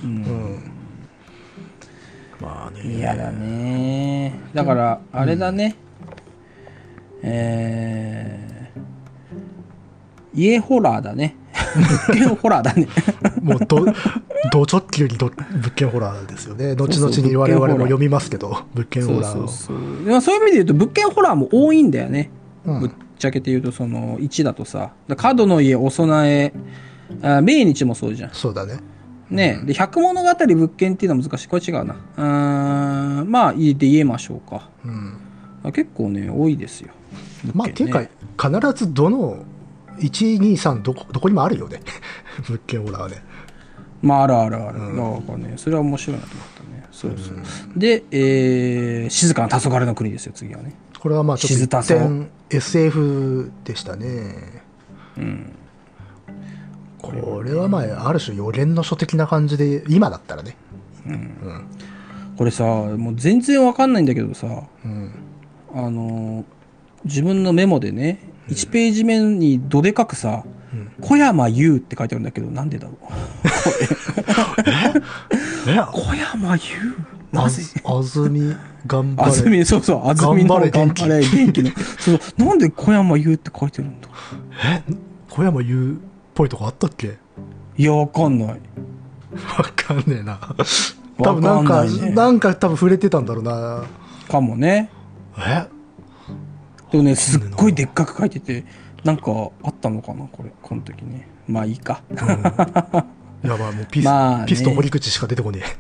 [0.04, 0.08] う。
[0.08, 0.26] うんん。
[2.46, 2.98] まあね。
[2.98, 4.40] 嫌だね。
[4.54, 5.76] だから、あれだね。
[7.24, 11.36] えー、家ホラーだね。
[11.76, 12.88] 物件ホラーだね。
[13.42, 13.84] もうど、
[14.52, 16.76] ド直球にど物件ホラーですよね。
[16.76, 19.48] 後々に我々も読みますけど、物件ホラーを。
[19.48, 22.30] そういう意味で言うと、物件ホラーも多いんだよね。
[22.66, 26.54] うんぶっちゃけて言うと、その、1だとさ、だ角の家、お供え、
[27.22, 28.30] あ命日もそうじゃん。
[28.34, 28.78] そうだね。
[29.30, 31.48] ねで、百物語物件っていうのは難しい。
[31.48, 31.96] これ違うな。
[32.18, 34.70] うーん、まあ、いいで言えましょうか。
[34.84, 35.18] うん。
[35.64, 36.94] あ結構ね、多いですよ。
[37.54, 38.10] まあ、っていうかね、
[38.40, 39.44] 必ずどの、
[40.00, 41.82] 1、2、3、どこ、どこにもあるよね。
[42.48, 43.24] 物件ホラーはね。
[44.02, 44.80] まあ、あるあるある。
[44.80, 46.86] うんだからね、それは面白いなと思ったね。
[46.92, 47.80] そうそう。
[47.80, 50.76] で、えー、静かな黄昏の国ですよ、次はね。
[51.00, 54.64] これはまあちょっと一点 SF でしたね。
[55.18, 55.52] うん。
[57.12, 60.56] これはまあ、ある種予言の書的な感じで、今だったらね。
[62.38, 64.48] これさ、もう全然わかんないんだけどさ、
[64.84, 65.12] うん。
[65.74, 66.44] あのー
[67.06, 68.18] 自分のメモでね、
[68.50, 70.92] 1ページ目にどでかくさ、うん。
[71.02, 72.96] 小山優って書いてあるんだけど、なんでだろう。
[75.70, 75.80] え？
[75.92, 76.62] 小山優。
[77.32, 78.56] なぜあずみ、
[78.88, 79.30] 頑張れ。
[79.30, 81.62] あずみ、そうそう、あずみの頑張れ元気。
[81.62, 81.72] の。
[82.00, 84.08] そう、なんで小山優って書いてるんだ
[84.88, 84.94] え？
[85.30, 87.18] 小山優っぽいとこあったっけ？
[87.78, 88.48] いや、わかんない。
[88.50, 88.56] わ
[89.76, 90.40] かんねえな。
[91.22, 93.84] 多分なんか、わかんないねなんか多分触れてたんだろうな。
[94.30, 94.90] かもね。
[95.38, 95.66] え？
[96.92, 98.64] でもね、すっごいでっかく書いてて、
[99.04, 99.24] なんか
[99.64, 101.28] あったのかな、これ、この時ね。
[101.48, 102.02] まあいいか。
[102.12, 105.62] いやばい、もうピス, まあねピスト堀口しか出てこね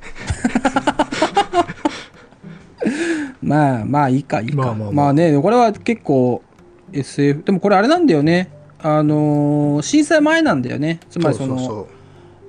[3.41, 4.55] まあまあいいか、いいか。
[4.57, 6.41] まあまあまあまあね、これは結構
[6.91, 8.49] SF、でもこれあれなんだよね。
[8.87, 10.99] あのー震災前なんだよね。
[11.09, 11.19] つえ。
[11.19, 11.87] まりその、うそう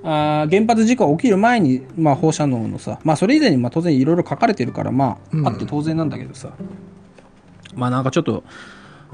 [0.03, 6.51] あー原発事故が起きる前に、まあ、放射能のさ、まあ、それ以前にまあ当然いろいろ書かれてるから、まあ、うんあって当然なんだけどさ、
[7.75, 8.43] まあなんかちょっと、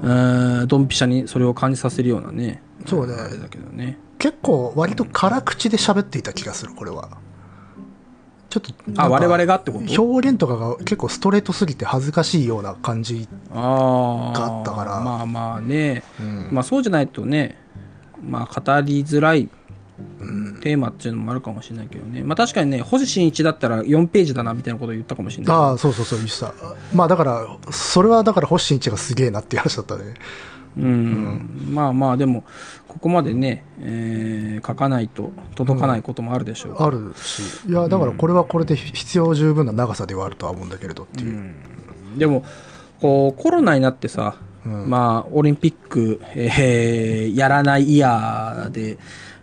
[0.02, 3.16] えードンピシャにそれを感じさせるようなね、そうだ
[3.48, 3.98] けどね。
[4.18, 7.08] 結構割と辛口で喋っていた気がする、これは。
[8.60, 10.02] ちょっとあ、我々がってこと？
[10.02, 13.28] 表現とかが結構ストレートすぎて恥ずかしいような感じ。
[13.52, 17.58] ああ、があったからまあまあね、うんまあそうじゃないとね、
[18.22, 19.48] まあ語りづらい
[20.60, 22.22] テーマっていうのもあるかもしれないけどね。
[22.22, 25.56] まあ確かにね、星新一だったら4ページだなみたいなことを言ったかもしれない。
[25.56, 26.52] ああ、そうそうそう、言ってた。
[26.94, 30.14] まあだから、それはだから星新一がすげえなっていう話だったね。
[30.76, 32.44] うん、まあまあでも
[32.88, 37.42] ここまでね、えー書かないと届かないこともあるでしょう、あるし。
[37.68, 41.54] いや、だからこれはこれで必要十分な長さではあるとは思うんだけれどっていう。
[42.16, 42.44] でも
[43.00, 44.88] こうコロナになってさ、うん。
[44.88, 48.98] まあオリンピック、えーやらないイヤーで、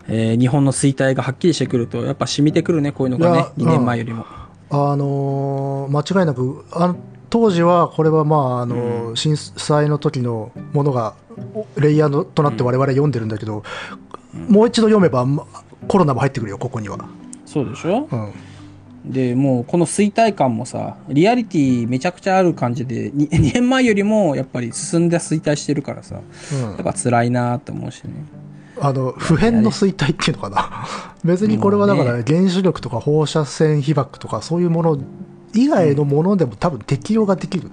[0.07, 4.25] えー日本の衰退がはっきりしてくるとやっぱ染みてくるねこういうのがねいや2年前よりも、
[4.71, 6.95] あのー間違いなく、あの
[7.31, 11.15] 当時はこれはまあ、あのー震災の時のものが
[11.55, 13.63] おレイヤーとなって我々読んでるんだけど、
[14.47, 15.47] もう一度読めばま
[15.87, 16.97] コロナも入ってくるよ、ここには。
[17.45, 18.07] そうでしょ？
[18.11, 19.11] うん。
[19.11, 26.19] で、もうこの衰退感もさ、リアリティめちゃくちゃある感じで、2, 2 年前よりもやっぱり進んで衰退してるからさ、
[26.53, 26.61] うん。
[26.61, 28.11] やっぱ辛いなと思うしね。
[28.79, 30.85] あの普遍の衰退っていうのかな？
[31.23, 34.97] 別にこれはだから原子力とか放射線被曝とかそういうもの
[35.53, 37.69] 以外のものでも多分適用ができる、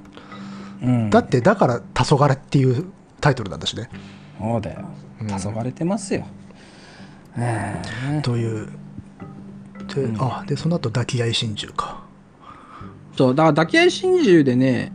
[0.82, 1.10] うん。
[1.10, 2.86] だってだから「黄昏っていう
[3.20, 3.90] タイトルなんだしね
[4.38, 4.84] そうだよ。
[5.20, 6.26] 黄昏れてますよ。
[7.36, 7.82] え
[8.18, 8.68] えという
[9.94, 12.08] で,、あでその後抱き合い真珠か
[13.16, 14.92] そう、だから抱き合い真珠でね、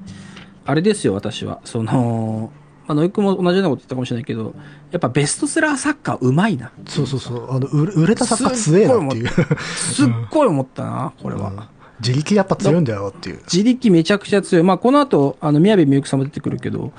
[0.66, 1.60] あれですよ、私は。
[1.66, 2.52] その、
[2.88, 4.56] まあ、野井くんも同じようなこと言ったかもしれないけど、
[4.92, 6.72] やっぱベストセラー作家うまいな。
[6.88, 9.28] そうそうそうあの売れ売れた作家強えなっていう
[9.66, 11.68] すっごい思ったな、これは。
[12.06, 14.64] 自力やっぱ強いんだよっていう自力めちゃくちゃ強い。
[14.64, 16.92] まあ、この後、あの、宮部みゆきさんも出てくるけど、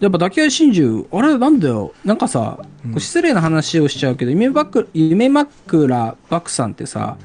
[0.00, 1.92] やっぱ抱き合い真珠、あれなんだよ。
[2.04, 7.16] なんかさ、こう失礼な話をしちゃうけど、夢ばく夢枕漠さんってさ、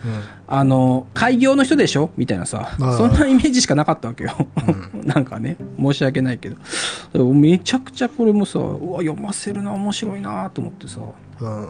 [0.48, 2.12] あの、開業の人でしょ？
[2.16, 4.32] みたいなさ、そんなイメージしかなかったわけよ。
[5.04, 6.50] なんかね、申し訳ないけ
[7.14, 7.26] ど。
[7.34, 11.00] めちゃくちゃこれもさ、うわ、読ませるな、面白いなと思ってさ。
[11.42, 11.68] うん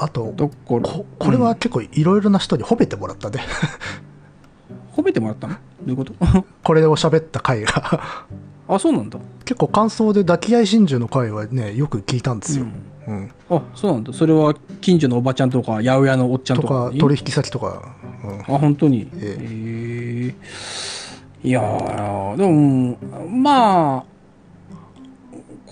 [0.00, 0.32] あと
[0.64, 0.80] こ
[1.18, 3.40] これは結構いろいろな人に褒めてもらったね。
[4.96, 5.54] 褒めてもらったの？
[5.54, 6.12] どういうこと？
[6.64, 8.26] これを喋った回が。
[8.68, 9.18] あ、そうなんだ。
[9.44, 12.66] 結構感想で抱き合い真珠の回はねよく聞いたんですよ、
[13.08, 13.30] うん。
[13.50, 14.12] あ、そうなんだ。
[14.12, 17.82] それは近所のおばちゃんとか、八百屋のおっちゃんととか取引先とか、
[18.24, 18.54] うん。
[18.54, 19.08] あ、本当に？
[19.16, 20.34] えへ
[21.44, 21.48] え。
[21.48, 24.04] いやー、でも、まあ、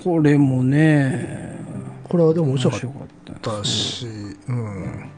[0.03, 1.59] これもね、
[2.09, 2.87] これはでも面白かっか
[3.33, 4.07] ったたし、
[4.49, 5.11] うん、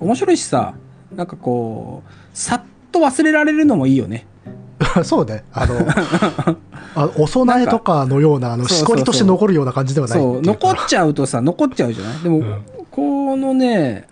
[0.00, 0.74] 面白いしさ、
[1.14, 4.26] なんかこう、さっと忘れられるのもいいよね。
[5.04, 5.44] そうね。
[5.52, 5.74] あの
[6.96, 12.22] あお供えとかのようなあのしこりとして残るような感じではないそう、残っちゃうとさ、残っちゃうじゃない？
[12.22, 12.62] でも、ん。
[12.90, 14.06] このね、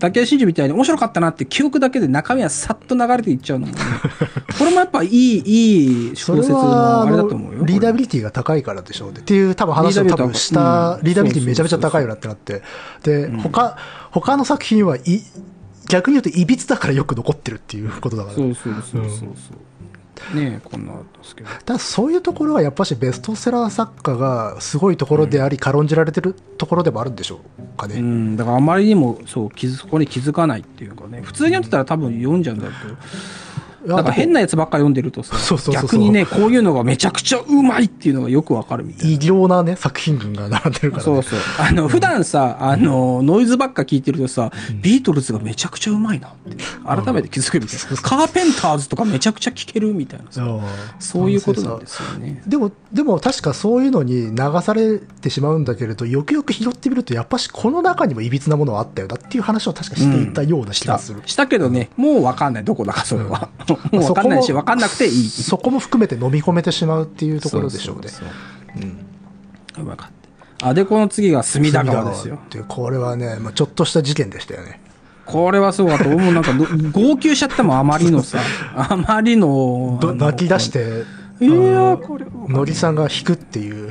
[0.00, 3.78] 抱き合い真珠みたいに面白かったなって記憶だけで中身はさっと流れていっちゃうのもね、
[4.58, 7.64] これもやっぱいい、いい小説のはああれだのと思うよ。
[7.64, 9.18] リーダビリリティが高いからでしょうね。
[9.20, 12.62] っていう多分話を多分したビリーダビリティめちゃめちゃ高いよなってなって。
[13.02, 13.76] で他
[14.10, 15.20] 他の作品はい
[15.88, 18.34] 逆に言うといびつだからよく残ってるっていうことだから。
[18.34, 19.30] そうそうそうそうそう。
[20.34, 21.50] ねえ、こんなですけど。
[21.64, 31.20] ただそういうところはやっぱしベストセラー作家がすごいところであり軽んじられてるところでもあるんでしょうかね、うん、だからあまりにもそう気づそこに気づかないっていうかね。
[31.22, 32.96] 普通に読んでたら多分読んじゃうんだけど
[33.86, 39.14] なんか変なやつばっか読んでるとさそうそうそう逆にねこういうのがめちゃくちゃうまいっていうのがよくわかるみたいな。
[39.14, 41.38] 異形なね作品群が並んでるから、ね、そうそう。
[41.58, 44.50] あの、普段さ、あの、ノイズばっか聞いてるとさ、
[44.82, 47.96] ビートルズがめちゃくちゃうまいなって、改めて気づくみたいな。
[48.02, 50.40] カーペンターズとかめちゃくちゃ聞けるみたいなさ。
[50.40, 50.60] そう
[50.98, 52.42] そういうことなんですよね。
[52.46, 61.22] でも、でも確かそういうのに流されてしまうんだけれど、よくよく拾ってみると、やっぱしこの中にもいびつなものはあったよなっていう話を確かしていたような気したがする。
[61.26, 62.64] したけどね、もうわかんない。
[62.64, 63.48] どこだか、それは。
[63.92, 65.28] もうわかんないし、わかんなくていい。
[65.28, 68.08] そこも含めて飲み込めてしまうっていうところでしょうね。
[68.08, 68.28] そうそう
[68.82, 70.10] そううまかっ
[70.58, 70.68] た。
[70.68, 72.36] あ、で、この次が隅田川ですよ。
[72.36, 74.80] っていうこれはね、まあ、ちょっとした事件でしたよね。
[75.24, 76.06] これはすごかった。
[76.08, 78.38] 俺もなんかど、号泣しちゃったもん、あまりのさ。
[78.74, 79.98] あまりの。
[80.16, 81.04] 泣き出して、
[81.40, 82.30] いやー、これは。
[82.48, 83.90] のりさんが引くっていう。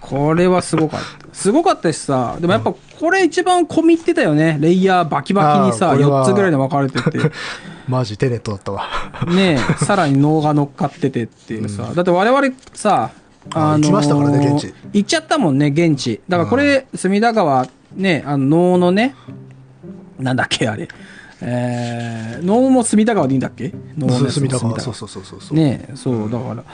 [0.00, 1.06] これはすごかった。
[1.32, 4.56] すごかったしさ、でもやっぱこれ一番込み入ってたよね。
[4.60, 7.18] レイヤーバキバキにさ、あーこれは4つぐらいで分かれてて。
[7.88, 8.86] マジテネットだったわ。
[9.26, 11.92] ねえ、さらに脳が乗っかっててっていうさ。
[11.94, 13.10] だって我々さ、
[13.54, 16.20] あ行きましたからね現地行っちゃったもんね、現地。
[16.28, 19.14] だからこれ、隅田川、ね、あの、能のね、
[20.18, 20.88] なんだっけ、あれ。
[21.40, 23.72] えー、能も隅田川でいいんだっけ？
[23.96, 24.74] 能も隅田川。
[24.74, 25.56] 川そうそうそうそうそう。
[25.56, 26.64] ねえ、そう、だから、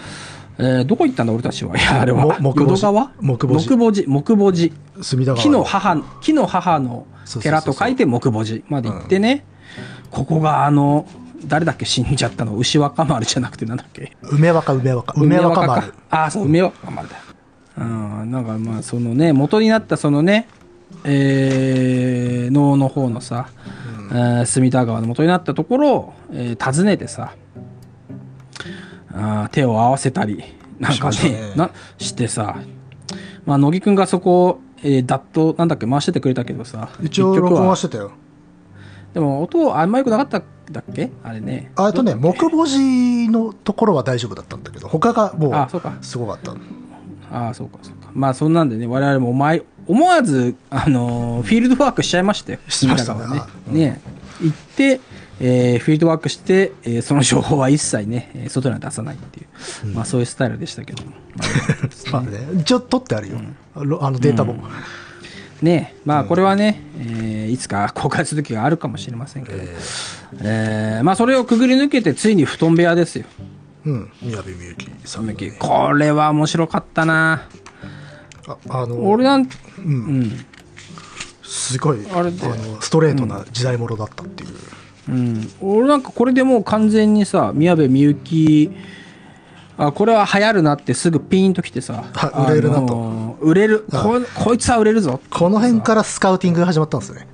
[0.56, 1.76] えーどこ行ったんだ俺たちは？
[1.76, 4.08] いや、あれは、も木母寺木母寺木母寺。
[4.08, 4.74] 木母寺。
[5.02, 5.42] 隅田川。
[5.42, 7.06] 木の母、木の母の
[7.42, 9.44] 寺と書いて木母寺まで行ってね、
[10.14, 11.06] ここがあの、
[11.44, 12.56] 誰だっけ死んじゃったの？
[12.56, 14.16] 牛若丸じゃなくてなんだっけ？
[14.22, 15.12] 梅若梅若。
[15.20, 15.82] 梅若丸。
[15.82, 17.22] かああ、そう、梅若丸だよ。
[17.76, 20.46] うん、なんかまあ、そのね、元になったそのね、
[21.02, 23.48] えー、能の方のさ、
[24.12, 27.34] えー隅田川の元になったところを、えー訪ねてさ、
[29.12, 30.44] あー手を合わせたり、
[30.78, 32.56] なんかね、しねなしてさ、
[33.44, 38.12] まあ、乃木くんがそこを、えー、ダット、なんだっけ、回しててくれたけどさ、一応録音はしてたよ。
[39.14, 41.10] でも音あんま良くなかったんだっけ？
[41.22, 41.70] あれね。
[41.76, 45.68] あとね、木母寺のところは大丈夫だったんだけど、他がもう
[46.04, 46.52] すごかった。
[47.32, 48.10] ああ、そうか、そうか。
[48.12, 52.58] まあ、そんなんでね、我々もお前、思わず、あのーフィールドワークしちゃいましたよ。
[52.68, 53.20] しましたね
[53.68, 53.80] ね。
[53.86, 54.00] ね
[54.40, 55.00] 行って、
[55.40, 59.46] えーフィールドワークして、えーその情報は一切ね、えー外には出さないっていう、
[59.94, 61.10] まあ、そういうスタイルでしたけども。
[62.12, 63.36] ま あまあね、一応取ってあるよ。
[63.76, 64.56] あのあのデータも。
[65.62, 69.58] ねまあこれはね、えーいつか 公開する時があるかもしれませんけど、
[70.40, 71.04] えー。
[71.04, 73.24] まあそれをくぐり抜けてついに布団部屋ですよ。
[73.86, 74.10] うん。
[74.22, 77.46] 宮部みゆきさんのね、これは面白かったな。
[78.46, 79.48] ああの俺なん
[79.78, 79.84] うん。
[79.84, 79.88] う
[80.20, 80.46] ん。
[81.42, 82.48] すごいあれで。
[82.48, 84.50] のストレートな時代物だったっていう、
[85.08, 88.70] うん、俺なんかこれでもう完全にさ宮部みゆき
[89.76, 92.04] あこれは流行るなってすぐピンときてさ。
[92.14, 92.82] は売れるなと。
[92.82, 93.86] あの売れる。
[93.92, 94.02] あ。
[94.02, 95.20] ここいつは売れるぞ。
[95.30, 97.26] この辺からスカウティングが始まったんですね。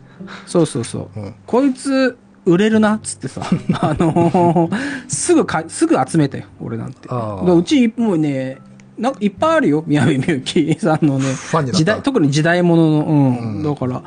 [0.47, 1.35] そうそうそう、うん。
[1.47, 2.17] こいつ
[2.47, 3.43] 売れるなっつってさ。
[3.81, 4.77] あのー
[5.09, 7.09] すぐかすぐ集めたよ俺なんて。
[7.09, 8.59] うちもうね
[8.99, 11.25] なんかいっぱいあるよ宮部みゆきさんのね
[11.73, 13.05] 時代特に時代物の。
[13.05, 14.03] うん、だから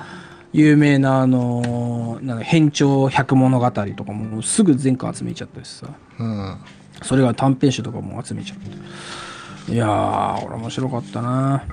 [0.52, 5.88] 有名なあのーなんだ変調百物語とかもすぐ全巻集めちゃったしさ。
[6.20, 6.58] うん
[7.04, 9.74] それが短編集とかも集めちゃって。
[9.74, 11.64] いやー俺面白かったな。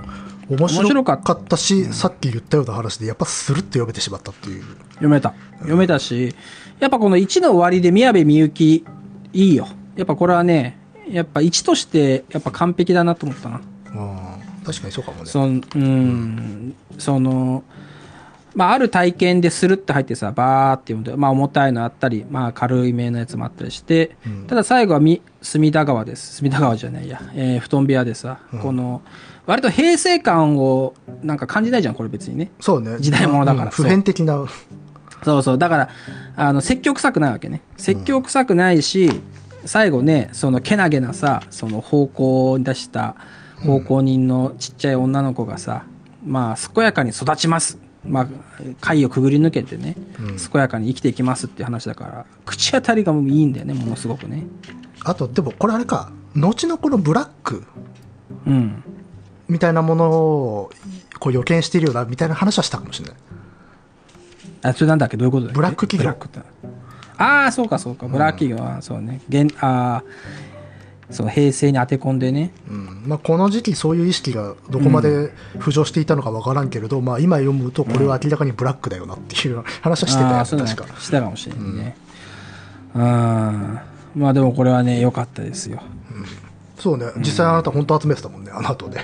[0.49, 4.63] 面面白白かったし、さっき言ったような話でやっぱスルッと読めてしまったっていう。
[4.93, 5.33] 読めた。
[5.59, 6.35] 読めたし
[6.79, 8.85] やっぱこの1の終わりで宮部みゆき
[9.33, 9.67] いいよ。
[9.95, 10.77] やっぱこれはね
[11.09, 13.61] やっぱ1としてやっぱ完璧だなと思ったな。
[13.87, 15.25] うん確かにそうかもね。
[15.25, 16.75] そのうん。
[16.97, 17.63] その
[18.53, 24.47] まあある体験でスルッと入ってさバーって読むとまあ重たいのあったりまあ軽いめのやつもあったりして、うん。
[24.47, 26.35] ただ最後はみ隅田川です。
[26.35, 29.01] 隅田川じゃないや、えー布団部屋でさ、この
[29.45, 30.93] 割と平成感を
[31.23, 32.51] なんか感じないじゃんこれ別にね。
[32.59, 32.97] そうね。
[32.99, 33.65] 時代物だから。
[33.65, 34.45] うん普遍的な。
[35.23, 35.57] そうそう。
[35.57, 35.89] だから、
[36.35, 37.61] あの、説教臭くないわけね。
[37.77, 39.11] 説教臭くないし、
[39.65, 43.15] 最後ね、そのけなげなさ、その方向に出した
[43.63, 45.85] 奉公人のちっちゃい女の子がさ、
[46.25, 47.77] まあ、健やかに育ちます。
[48.05, 48.27] まあ、
[48.79, 54.43] 貝をくぐり抜けてね、うん健やかに生きていきますっていう話だから、口当たりがもういいんだよね、ものすごくね。
[55.03, 57.63] あとでもこれあれか後のこのブラック
[58.45, 58.83] うん。
[59.47, 60.71] みたいなものを
[61.19, 63.17] こう予見しているようなみたいな話はしたかもしれない
[64.63, 65.17] あ、それなんだっけ？
[65.17, 65.55] どういうことだっけ？
[65.57, 66.39] ブラック企業ブラックって
[67.17, 68.07] ああ、そうかそうか。
[68.07, 69.21] ブラック企業は、そうね。
[69.29, 70.50] 現あー
[71.11, 72.51] そう、平成に当て込んでね。
[72.69, 81.97] うんまあ、この時期そういう意識がどこまで浮上していたのかわからんけれど、まあ、今読むとこれは明らかにブラックだよなっていう話はしてたよ、うだね確かしたかもしれないね。
[82.95, 83.01] うん。
[84.15, 85.81] まあでもこれはね、良かったですよ。
[86.81, 88.99] そうね実際あなた本当集めてたもんねあの後で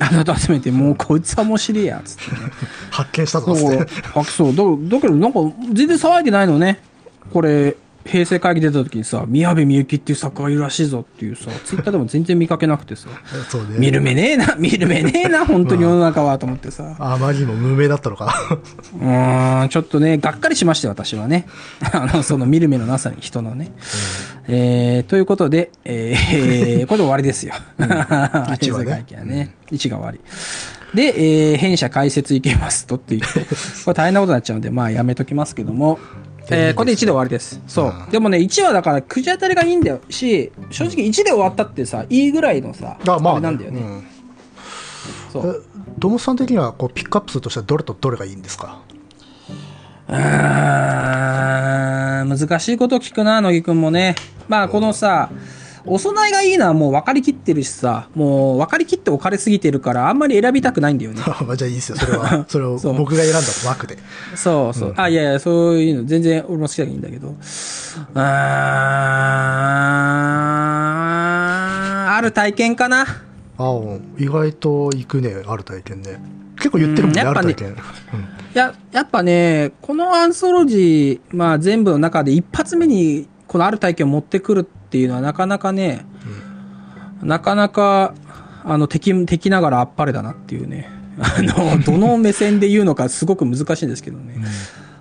[0.00, 2.50] あなた集めて、もうこいつは面白いや、つってね。
[2.90, 5.38] 発見したぞそうっつってあそうだだけどなんか
[5.72, 6.80] 全然騒いでないのね。
[7.32, 13.08] これ、平成会議出た時にさ、宮部みゆきっていう作家がいるらしいぞっていうさ、ツイッターでも全然見かけなくてさ、
[13.48, 16.96] そうね見る目ねえな、 見る目ねえな、本当に世の中は、と思ってさ。
[16.98, 18.34] あまりにも無名だったのか
[18.94, 21.46] うーん、ちょっとね、がっかりしましたよ、私はね。
[21.92, 23.72] あの、その見る目のなさに、人のね。
[24.48, 27.54] えー、ということで、えー、これで終わりですよ。
[28.54, 29.54] 一話ね平成会議はね。
[29.72, 30.20] 1が終わり。
[30.94, 33.40] で、えー、弊社解説いけますとって言って、
[33.84, 35.98] これ大変なことになっちゃうんで、まあやめときますけども、
[36.50, 37.60] えー、これで1で終わりです。
[37.66, 37.94] そう。
[38.10, 43.80] でもね、1話だから、くじ当たりがいいんだよし、正直1で終わったってさ、いいぐらいのさ、あまあ、れなんだよね。
[43.80, 44.06] うん
[45.32, 45.64] そう。
[45.66, 48.80] えドモスさん的にはこうピックアップするとしたらどれとどれがいいんですか？
[50.08, 50.16] うー
[52.24, 54.14] ん難しいこと聞くな、乃木くんもね。
[54.48, 55.30] まあ、このさ、
[55.86, 61.20] お供えがいいのはもう分かりきってるしさ、もう分かりきって置かれすぎてるから、あんまり選びたくないんだよね。
[61.46, 63.98] まあじゃあいいですよそれは それを僕が選んだ枠で
[64.34, 64.94] そうそう。
[64.96, 67.28] あ、いやいや、そういうの、全然俺も好きだけどいいんだけど。
[67.28, 67.34] うー
[68.20, 68.24] ん、
[72.10, 73.02] ある体験かな。
[73.56, 73.74] ああ
[74.18, 76.20] 意外と行くねある体験ね
[76.56, 77.76] 結構言ってるもんね、うんやっぱねある体験、
[78.54, 86.06] いや、やっぱね、このアンソロジー、まあ全部の中で一発目にこのある体験を持ってくるっていうのはなかなかね、
[87.20, 88.14] なかなか、
[88.62, 90.88] あの、敵、敵ながらあっぱれだなっていうね。
[91.18, 94.36] あの、どの目線で言うのかすごく難しいんですけどね。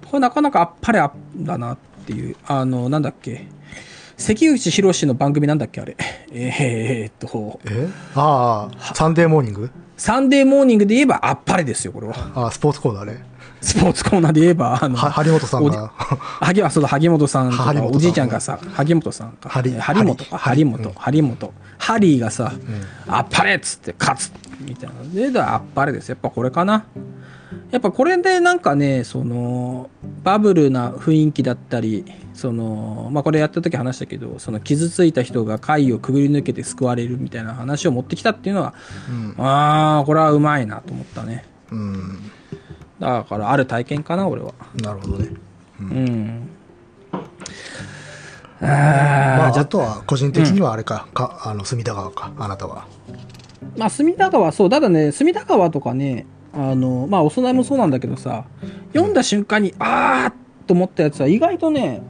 [0.09, 1.77] これなかなかあっぱれあだなっ
[2.07, 2.35] ていう。
[2.47, 3.45] あの、なんだっけ。
[4.17, 5.95] 関口宏の番組なんだっけあれ。
[6.33, 7.87] えー、っと、え？
[8.15, 9.69] ああサンデーモーニング？
[9.95, 12.15] サンデーモーニングで言えばあっぱれですよ、これは。
[12.33, 13.23] ああスポーツコーナーね
[13.63, 15.87] スポーツコーナーで言えば、あの、は張本さんが。
[16.41, 19.49] 萩あそうだ萩本さんおじいちゃんがさ萩本さんか。
[19.49, 19.71] 張
[20.03, 20.37] 本か。
[20.37, 22.51] 張本張本ハリーがさ
[23.07, 24.95] あっぱれっつって勝つみたいな。
[25.13, 26.09] でだあっぱれです。
[26.09, 26.85] やっぱこれかな。
[27.71, 29.89] やっぱこれでなんかねその
[30.23, 38.73] バブルな雰囲気だったりそのまあこれやった時話したけどその傷ついた人が貝をくぐり抜けて救われるみたいな話を持ってきたっていうのは、
[39.37, 41.45] ああこれはうまいなと思ったね。
[41.71, 42.31] うん
[43.03, 44.53] だからある体験かな俺は。
[44.81, 45.29] なるほどね。
[45.81, 46.49] うん。
[47.11, 47.17] あ
[48.61, 52.31] まあ、あじゃあとは個人的にはあれか,、かあの隅田川か。
[52.37, 52.85] あなたは。
[53.77, 58.45] まあ隅田川そうただね隅田川とかねあの、まあ、お供えもそうなんだけどさ、
[58.93, 60.33] 読んだ瞬間に、あーっ
[60.67, 62.03] と思ったやつは意外とね、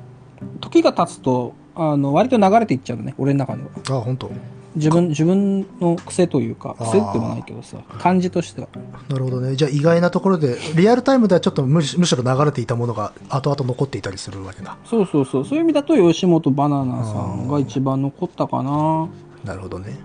[0.60, 3.70] 時が経つと、あの、割と流れていっちゃうのね、俺の中では。
[4.00, 4.30] あ本当？
[4.76, 8.68] 自分、自分の癖というか、癖ってもないけどさ、感じとしては。
[9.10, 9.56] なるほどね。
[9.56, 14.78] じゃあ意外なところでリアルタイムではちょっとむしむしろ流れていたものが後々残っていたりするわけだ。
[14.86, 15.46] そうそうそう。
[15.46, 19.08] そういう意味だと、吉本バナナさんが一番残ったかな。
[19.44, 19.98] なるほどね。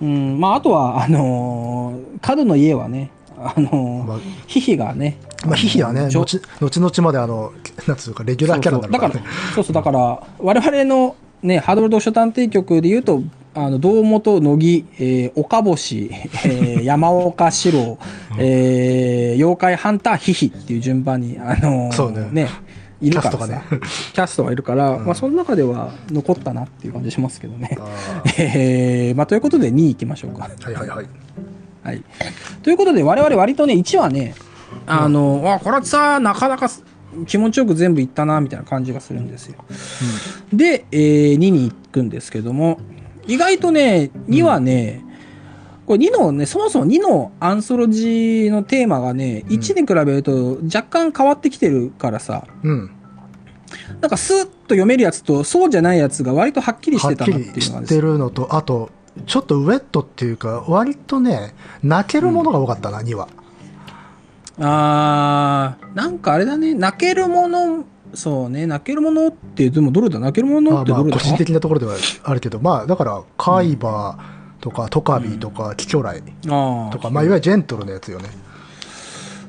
[0.00, 7.52] うん、まあ、あとは、あのー角の家はね、あのーまあヒヒがね、まあヒヒはね後後々まであの
[7.86, 9.22] なんつうかレギュラーキャラになるからね。
[9.54, 9.74] そうそう。
[9.74, 13.22] だから、そうそう、だから、我々のね、ハードル読書探偵局で言うと、
[13.54, 16.10] あの、堂本、乃木、えー、岡星、
[16.44, 17.98] えー 山岡四郎、
[18.38, 22.48] えー妖怪ハンター、ヒヒっていう順番に、あのーそうね。
[23.00, 23.62] いるからさ、キャストがね。
[24.14, 27.76] キャストがいるから、まあ、その中では残ったなっていう感じしますけどね。
[27.80, 30.48] あ えーまあ、ということで2位いきましょうか。
[30.56, 31.06] ーはいはいはい。
[31.82, 32.02] はい。
[32.62, 34.34] ということで、我々割とね、1はね、
[34.86, 36.70] あの、あ、これさ、なかなか
[37.26, 39.56] 気持ちよく全部いったな、みたいな感じがするんですよ。
[40.52, 42.78] で、えー2に行くんですけども、
[43.26, 45.04] 意外とね、2はね、
[45.86, 52.90] これ2のね、そもそも2のアンソロジーのテーマがね、1に比べると若干変わってきてるからさ、うん。
[54.00, 58.90] なんかスーッと読めるやつとそうじゃないやつが割とはっきりしてきたなっていうのがですてるのとあと
[59.26, 63.28] ちょっとウェットっていうか割とね泣けるものが多かったな、2は
[64.58, 67.84] あー、なんかあれだね、泣けるもの、
[68.14, 70.18] そうね、泣けるものって、でもどれだ？
[70.18, 71.18] 泣けるものってどれだ？
[71.18, 78.28] 個人的なところではあるけどまあだからカイバーとかトカビとかキキョライあとか、まあいわゆるジェントルのやつよね。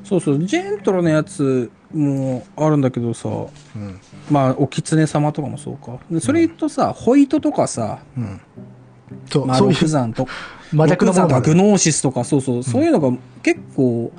[0.04, 4.00] そうそう、ジェントルのやつもあるんだけどさ、うん。
[4.30, 5.98] まあ、お狐様とかもそうか。
[6.10, 8.38] でそれとさ、ホイトとかさ、うん。
[9.30, 10.32] そう、まあ、ロそういうクザンとか、
[10.72, 11.20] 真逆のグ
[11.54, 14.12] ノーシスとか、そうそう、そういうのが結構、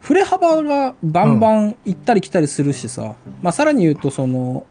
[0.00, 4.64] 振れ幅がバンバン行ったり来たりするしさ、まあ、さらに言うと、その、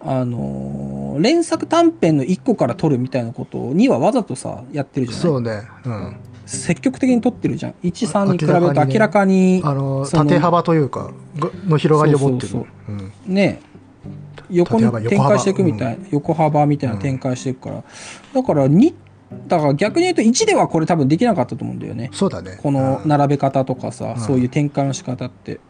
[0.00, 5.22] あのー連作短編の1個から撮るみたいなことにはわざとさ、やってるじゃない？
[5.22, 5.62] そうね。
[5.84, 6.16] うん。
[6.46, 7.74] 積極的に撮ってるじゃん。
[7.82, 12.48] 1、3に比べると明らかにねあの縦幅というかがの広がりを持ってる。
[12.48, 13.30] そうそうう。
[13.32, 13.60] んね
[14.48, 17.82] 横に展開していくみたい、横幅みたいな展開していくから、
[18.32, 18.94] だから2
[19.46, 22.10] だから逆に言うと1ではこれ多分できなかったと思うんだよね。
[22.12, 22.58] そうだね。
[22.62, 23.08] このうん。
[23.08, 24.20] 並べ方とかさ、うん。
[24.20, 25.60] そういう展開の仕方って、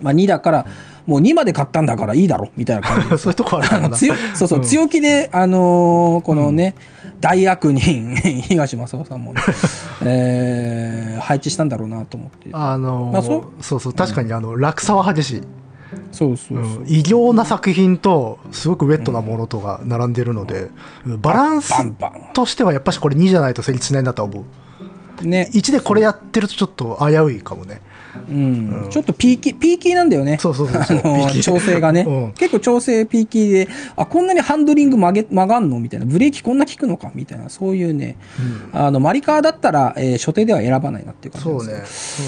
[0.00, 0.66] まあ、2だから
[1.06, 3.08] もう2まで買ったんだからいいだろみたいな感じ。
[3.10, 4.64] で そういうとこある強そうそう、うん。
[4.64, 6.74] 強気で、あのーこのね、
[7.20, 9.40] 大悪人、 東正夫さんもね、
[10.04, 12.50] えー配置したんだろうなと思って。
[12.52, 13.62] あのーまあそう？
[13.62, 15.42] そうそう確かにあの落差は激しい、
[16.12, 16.58] そうそうそう。
[16.58, 20.70] うん異形な作品とすごくウェットなものとが並んでるので、
[21.06, 21.72] うんバランス。
[22.32, 24.44] としてはやっぱしこれ2じゃないと成立しないなとは思
[25.22, 25.50] うね。
[25.52, 27.80] 1でこれやってるとちょっと危ういかもね
[28.28, 28.86] うん。
[28.90, 30.38] ちょっとピーキー、ピーキーなんだよね。
[30.40, 36.06] そうそうそうそう 調整がね、うん結構調整ピーキーで、あ、こんなにハンドリング曲げ、曲がんのみたいな。
[36.06, 37.48] ブレーキこんな効くのかみたいな。
[37.48, 38.16] そういうね、
[38.72, 42.26] あの、マリカーだったら、えー所定では選ばないなっていう感じそうですね、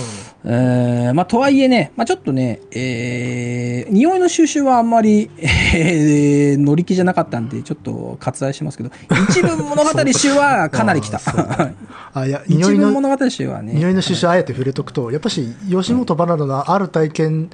[0.51, 8.90] えーまあ、とはいえね、まあ、ちょっとね、えー、匂いの収集はあんまり、えー乗り気じゃなかったんで、ちょっと割愛しますけど、
[9.28, 11.20] 一文物語集はかなり来た
[12.14, 12.26] あ。
[12.26, 13.74] いや 一匂いの文物語集はね。
[13.74, 17.51] 匂いの収集あえて触れとくとやっぱし吉本バナナのある体験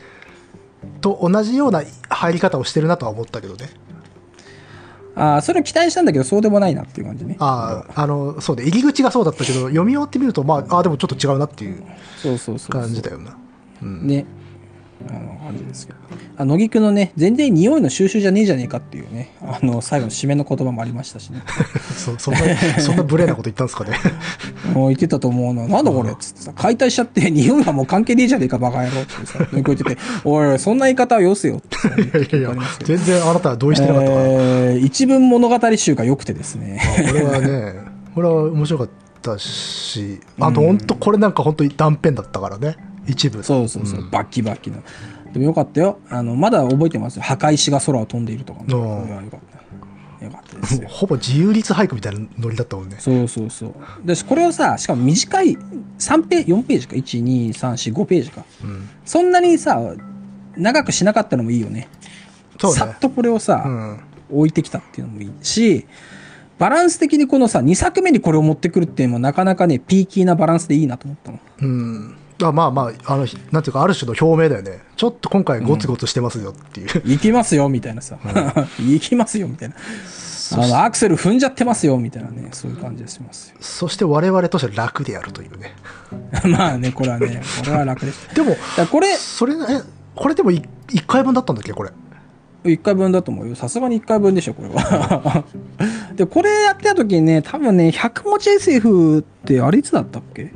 [1.00, 3.70] と同じような入り方をしてるなとは思ったけどね
[5.16, 7.36] あーそれを期待したんだけど、そうでもないなっていう感じね。
[7.38, 11.82] あああのそうで入り口がそうだったけど読み終わってみるとまああでもちょっと違うなっていう
[12.20, 12.82] そうそうそうそう。
[12.82, 13.36] 感じだよな
[13.82, 14.26] うんね。
[15.08, 15.98] あの感じですけど。
[16.36, 21.42] あ乃木くんのね、全然匂いの収集じゃねえじゃねえかっていうね、あの、最後の締めの言葉もありましたしね。
[21.96, 22.40] そそんな
[22.80, 23.96] そんな無礼なこと言ったんですかね
[24.74, 25.68] もう言ってたと思うの。
[25.68, 26.10] なんだこれ？
[26.10, 31.88] っつってさ、解体しちゃって、匂いはもう関係ねえじゃねえか、バカ野郎ってさ、乗り越えてて、 おいそんな言い方はよせよってさ。
[31.88, 36.80] いやいやいや全然あなたは同意してなかったから、えー一文物語集が良くてですね。
[37.08, 37.74] これはね
[38.14, 38.88] これは面白かっ
[39.22, 42.76] たしあと本当これなんか本当に断片だったからね
[43.06, 44.82] 一部そうそうそう、バッキバキの。
[45.32, 45.98] でもよかったよ。
[46.08, 47.22] あの、まだ覚えてますよ。
[47.22, 49.00] 墓石が空を飛んでいるとかも。
[49.02, 50.24] うんいやよかった。
[50.24, 50.88] よかったですよ。
[50.88, 53.74] ほぼ自由律俳句みたいなノリだったもんねそうそうそう。
[54.04, 55.56] で、これをさ、しかも短い、
[55.98, 58.44] 3ページ、4ページか、1、2、3、4、5ページか。
[58.62, 59.80] うんそんなにさ、
[60.56, 61.88] 長くしなかったのもいいよね。
[62.60, 64.00] そうねさっとこれをさ、うん
[64.30, 65.86] 置いてきたっていうのもいいし、
[66.58, 71.38] バランス的にこのさ、2作目にこれを持ってくるっていうのもなかなかね、ピーキーなバランスでいいなと思ったの。
[71.60, 72.16] うん
[72.48, 78.18] あまあまああのなんていうかある種の表明だよねちょっと今回ゴツゴツしてますよっていう、行きますよ、みたいなさ。
[78.78, 79.74] 行きますよ、みたいな。
[80.52, 83.56] あの、アクセル踏んじゃってますよ、みたいなね、そういう感じがしますよ。
[83.60, 85.74] そして我々としては楽であるというね。
[86.44, 88.34] まあね、これはね、 これは楽です。
[88.34, 88.56] でも、
[88.90, 89.56] これ、それ、え、
[90.14, 90.62] これでも1
[91.06, 91.90] 回分だったんだっけこれ
[92.64, 93.54] ？1回分だと思うよ。
[93.56, 95.44] さすがに1回分でしょ、これは。
[96.14, 100.52] で、これやってた時にね、多分ね、100文字 SF ってあれいつだったっけ？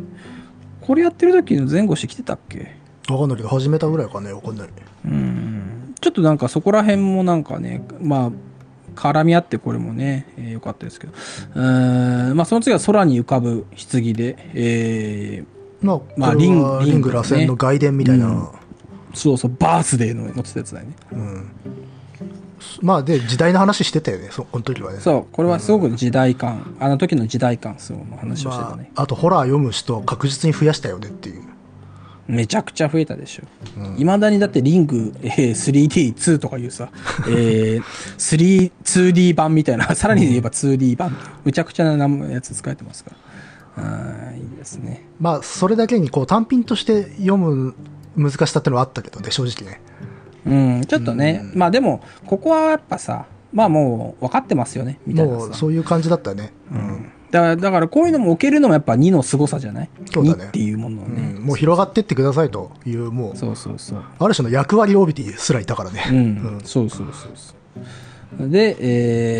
[0.88, 2.74] これやってる時の前後してきてたっけ？
[3.10, 4.68] わかんないけど、始めたぐらいかね、わかんない。
[5.04, 5.94] うん。
[6.00, 8.32] ちょっとなんかそこら辺もなんかね、ま
[8.96, 11.12] あ、絡み合ってこれもね、えーよかったですけど。
[11.54, 18.26] うーん、まあその次は空に浮かぶ棺で、えー、まあ、まあリンリング螺旋の外伝みたいな。
[18.26, 18.48] うん
[19.14, 20.92] そうそう、バースデーの載ってたやつだよね。
[21.12, 21.50] うん
[22.80, 25.00] まあ、で、時代の話してたよね、そこの時はね。
[25.00, 28.90] そう、これはすごく時代感、あの時の時代感、そうの話をしてたまね。
[28.94, 31.42] あ、あと、ホラー読む人確実に増やしたよねっていう。
[32.28, 33.44] めちゃくちゃ増えたでしょ。
[33.96, 36.90] い、まだにだってリング、えー 3D2 とかいうさ、
[37.26, 43.16] えー、3、2D 版みたいな、 さらに言えば 2D 版、むちゃくちゃなやつ使えてますから。
[43.78, 45.06] あーいいですね。
[45.20, 47.74] まあ、それだけにこう単品として読む
[48.16, 49.80] 難しさってのはあったけどね、正直ね。
[50.46, 55.38] うん、ちょっとね、まあでも、ここはやっぱさ、まあもう分かってますよね、みたいなさ。
[55.38, 56.52] もう、そういう感じだったよね。
[56.70, 57.12] うん。
[57.30, 59.90] だから、だからこういうのも置けるのもやっぱ2の凄さじゃない？
[60.12, 61.32] そうだね ?2 っていうものをうね。
[61.32, 64.02] んもう広がってってくださいという、もう、そうそうそう。
[64.18, 66.04] ある種の役割を帯びてすらいたからね。
[66.10, 67.54] うん、そうそうそうそ
[68.44, 68.48] う。
[68.48, 68.76] で、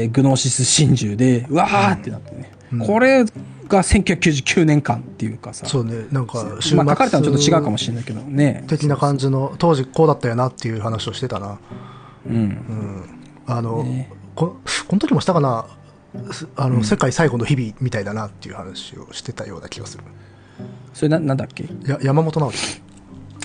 [0.02, 2.50] えーグノーシス真珠で、うわーってなってね。
[2.86, 3.24] これ
[3.68, 5.66] が1999年間っていうかさ。
[5.66, 8.64] そうね、なんか、週末まあ、書かれたのちょっと違うかもしれないけどね。
[8.66, 11.58] 的な感じの、当時こうだったよなっていう話をしてたな。
[12.26, 13.04] うん。
[13.46, 14.56] あの、ねこ
[14.86, 15.66] この時もしたかな、
[16.30, 20.04] すあの、世界最後の日々みたいだなっていう話をしてたような気がする。
[20.94, 21.68] それな、なんだっけ？
[21.86, 22.80] や山本直樹。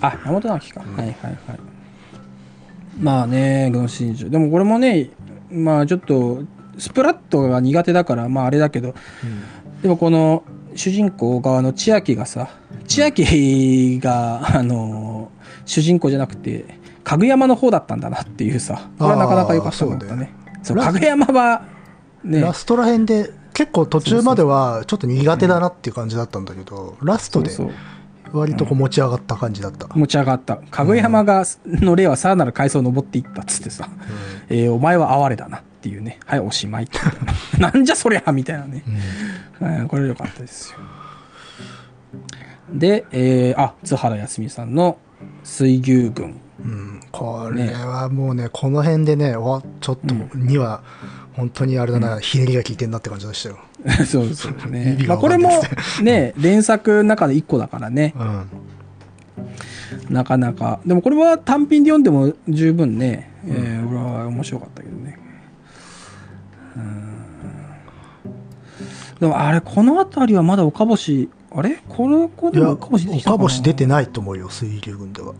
[0.01, 0.81] あ、山本直樹か。
[0.81, 1.35] はいはいはい。
[2.99, 4.29] まあね、グノーシス真珠。
[4.29, 5.09] でもこれもね、
[5.51, 6.43] まあちょっと、
[6.77, 8.93] スプラットが苦手だから、まああれだけど、
[9.83, 10.43] でもこの
[10.75, 12.49] 主人公側の千秋がさ
[12.87, 15.29] 千秋が、あの
[15.65, 16.65] 主人公じゃなくて
[17.03, 20.33] かぐやまの方だったんだなっていうさこれはなかなか良かったと思ったね。
[20.63, 21.65] そうラかぐやまは
[22.23, 27.51] ねラストら辺で、結構途中まではちょっと苦手だなっていう感じだったんだけど、ラストで
[28.31, 29.87] 割とこう持ち上がった感じだった。
[29.87, 30.55] 持ち上がった。
[30.55, 33.89] かぐやまがの例はさらなる階層を登っていったっつってさ、
[34.47, 36.17] えーお前は哀れだなっていうね。
[36.25, 36.87] はいおしまい。
[37.59, 38.83] なんじゃそりゃみたいなね、
[39.61, 39.87] うん。
[39.89, 40.77] これ良かったですよ。
[42.71, 44.97] で、えーあ津原康美さんの
[45.43, 46.39] 水牛群。
[46.63, 50.81] うん、これはもうね、この辺でね、おちょっとには、
[51.33, 53.57] 本当にあれだな、ひねりが効いてんなって感じでしたよ。
[54.07, 54.95] そうそう意ね。
[54.97, 55.07] 味。
[55.07, 55.49] まあ、これも
[56.01, 60.13] ね、連作の中で1個だからね、うん。
[60.13, 60.79] なかなか。
[60.85, 65.17] でもこれは単品で読んでも十分ね、えー俺は面白かったけどね。
[69.23, 71.77] でもあれ、この辺りはまだ岡星、あれ？
[71.87, 75.33] これ、これいや、でも岡星出て岡星出てないと思うよ、水流軍では。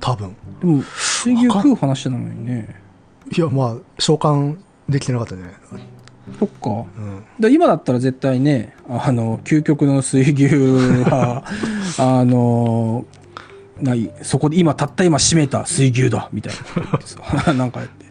[0.00, 0.34] 多分。
[0.60, 2.80] でも、水牛食う話なのにね。
[3.36, 4.56] いや、まあ、召喚
[4.88, 5.52] できてなかったね。
[6.38, 6.70] そっか。
[6.70, 7.24] うん。
[7.38, 10.46] で今だったら絶対ね、あの、究極の水牛
[11.04, 11.44] は、
[12.00, 13.04] あの、
[13.82, 16.54] ない、そこで今、たった今閉めた水牛だみたい
[17.48, 18.06] な なんかやって、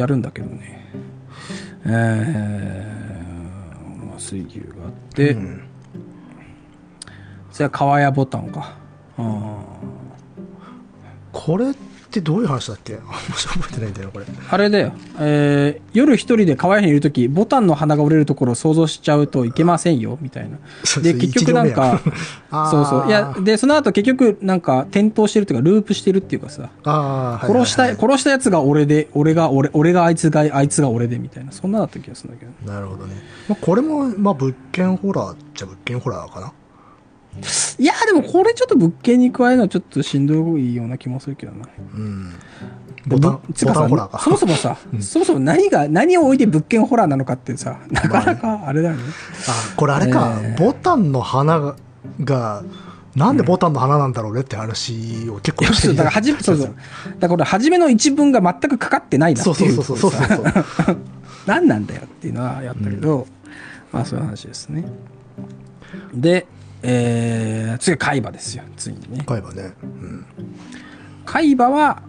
[0.00, 0.78] やるんだけどね。
[1.86, 3.09] えー、まあ、
[4.20, 5.66] 水牛があって、うん
[7.50, 8.76] それは川屋ボタンか。
[9.18, 9.58] あ
[11.32, 11.89] これって
[12.20, 12.94] どういう話だっけ？
[12.94, 14.24] あんまし覚えてないんだよな、これ。
[14.24, 20.56] ーあれだよ、えー夜一人で川屋にいるとき、ボタンの花が折れるところを想像しちゃうといけませんよ、みたいな。
[21.02, 22.00] で、結局なんか
[22.70, 23.08] そうそう。
[23.08, 32.72] いや、で、その後結局、なんか、転倒してるっていうか、ループしてるっていうかさ、ああ、はいはいはい殺した、殺したやつが俺で、俺が俺、俺があいつが、あいつが俺で、みたいな、そんなだった気がするんだけど。
[32.72, 33.14] なるほどね。
[33.48, 36.52] まあ、これも、まあ、物件ホラーっちゃ物件ホラーかな。
[37.78, 41.66] いや、でもこれちょっと物件に加えるのはちょっとしんどいような気もするけどな。
[41.94, 42.32] うん。
[43.06, 44.18] ボタン、ボタンホラーか。
[44.18, 49.02] そもそもさ、そもそも何が、何を置いて物件ホラーなのかってさ、なかなかあれだよね。
[49.48, 51.76] あ、これあれか、えーボタンの花が、
[52.22, 52.62] が
[53.16, 56.74] なんでボタンの花なんだろうねって話を結構いやそうだから、はじめ、そうそう。
[57.18, 59.74] だから初めの一文が全くかかってないなってそういう。
[59.82, 60.96] そうそうそうそうそう。
[61.46, 63.26] 何なんだよっていうのはやったけど、
[63.92, 64.84] まあそういう話ですね。
[66.14, 66.46] で、
[66.82, 69.24] えー、次は海馬ですよ、次にね。
[69.26, 69.74] 買えばね。
[69.82, 70.26] うん。
[71.24, 72.02] 海馬は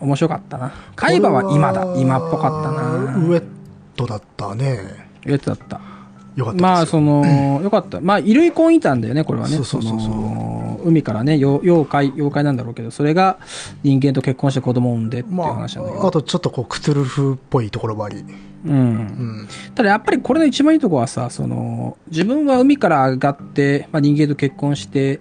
[0.00, 0.72] 面白かったな。
[0.96, 3.16] 海馬は今だ、今っぽかったな。
[3.16, 3.44] ウエッ
[3.96, 5.08] トだったね。
[5.24, 5.80] やつだった。
[6.36, 8.00] よかったまあ、その、よかった。
[8.00, 9.54] まあ、衣類婚いたんだよね、これはね。
[9.56, 13.38] そうそうそうそうの海からね、よ妖怪、妖怪なんだろうけど、それが
[13.82, 16.06] 人間と結婚して子供を産んでっていうまあ、話なんだけど。
[16.06, 18.24] あとちょっとこうクトゥルフっぽいところもあり、
[18.66, 18.72] うん。
[18.72, 25.20] うん、ただやっぱりこれの一番いいとこはさ、その、自分は海から上がって、まあ、人間と結婚して、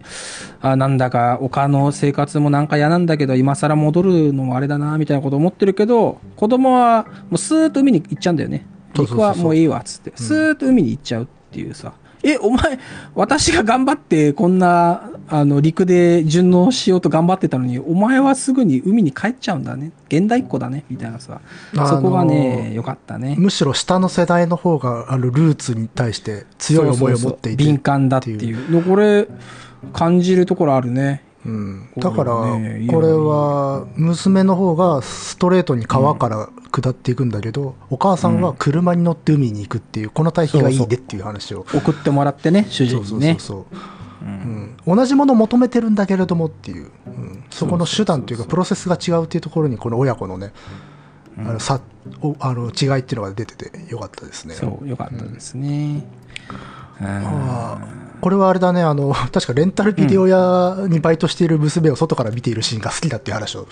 [0.61, 8.65] あなんだか他の生活もなんか嫌なんだけど、今更戻るのもあれだな、みたいなこと思ってるけど、子供はもうスーッと海に行っちゃうんだよね。
[8.95, 10.13] そうそうそうそう陸はもういいわ、つって。
[10.15, 11.93] スーッと海に行っちゃうっていうさ。
[12.25, 12.79] え、お前、
[13.15, 19.91] 私が頑張ってこんな、あの、陸で順応しようと頑張ってたのに、お前はすぐに海に帰っちゃうんだね。
[20.07, 21.41] 現代っ子だね、みたいなさ。
[21.73, 23.35] あのーそこがね、良かったね。
[23.37, 29.27] むしろ下の世代の方があのルーツに対して強い思いを持っていて敏感だっていうのこれ
[29.91, 43.77] 感じるところあるねうん、だからこれは娘の方がストレートに川から下っていくんだけど、お母さんは車に乗って海に行くっていうこの対比がいいねっていう話を送ってもらってね主そうそう人にねそうそ
[44.25, 50.53] う、うん、同じものを求めてるんだけれどもっていう、うん、そこの手段というかプロセスが違うっていうところにこの親子のね、
[51.37, 51.81] あのさ
[52.21, 54.55] おあの違いっていうのが出ててよかったですね。
[54.55, 56.05] そうよかったですね、
[57.01, 63.67] うんこれはあれだねあの 確かレンタルビデオ屋にバイトしている娘を外から見ているシーンが好きだっていう話を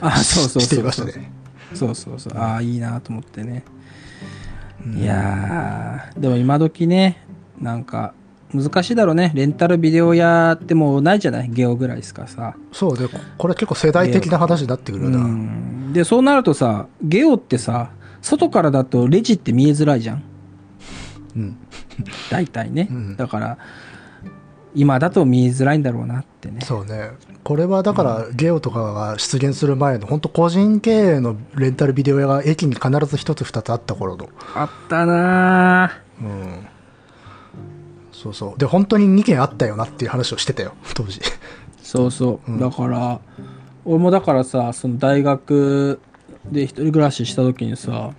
[0.00, 0.86] あそうそうしてそいう。
[0.86, 1.30] ましたね。
[1.74, 2.32] そうそうそう。
[2.38, 3.62] ああいいなと思ってね、
[4.96, 6.20] いやー。
[6.20, 7.24] でも今時ね
[7.60, 8.14] なんか
[8.54, 9.32] 難しいだろうね。
[9.34, 11.50] レンタルビデオ屋ってもうないじゃない？
[11.50, 12.54] ゲオぐらいですからさ。
[12.72, 15.92] そうでここれ結構世代的な話になってくるうな、ん。
[15.92, 17.90] でそうなるとさゲオってさ
[18.22, 20.22] 外からだとレジって見えづらいじゃん。
[21.36, 21.56] うん。
[22.30, 23.16] 大体ね、うん。
[23.16, 23.58] だから
[24.74, 26.60] 今だと見えづらいんだろうなってね。
[26.62, 27.10] そうね。
[27.42, 34.28] これはだからゲオとかが出現する前の本当個人経営のレンタルビデオ屋が駅に必ず一つ二つあった頃の。
[34.54, 36.66] あったなぁうん。
[38.12, 38.58] そうそう。
[38.58, 41.20] で本当に2件あったよなっていう話をしてたよ 当時。
[41.82, 43.20] そうそう、だから
[43.84, 45.98] 俺もだからさその大学
[46.50, 48.10] で一人暮らしした時にさ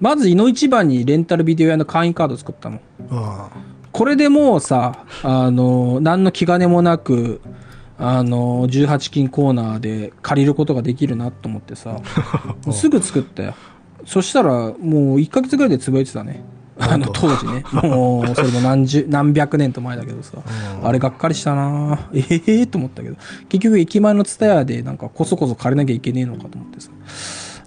[0.00, 2.80] まず井の一番にレンタルビデオ屋の会員カード作ったの。
[3.10, 3.50] あ
[3.98, 7.40] これでもうさあの何の気兼ねもなく
[7.98, 12.00] あの18金コーナーで借りることができるなと思ってさ
[12.70, 13.54] すぐ作ったよ。
[14.06, 14.72] そしたらもう
[15.16, 16.44] 1ヶ月ぐらいで潰れてたね。
[16.78, 17.28] あの当？
[17.28, 17.64] 時ね。
[17.72, 20.38] もうそれも何十何百年と前だけどさ
[20.80, 22.08] あれがっかりしたな。
[22.14, 23.16] ええー、と思ったけど。
[23.48, 26.90] 結局駅前の蔦屋でなんかこそこそ借りなきゃいけねえのかと思ってさ、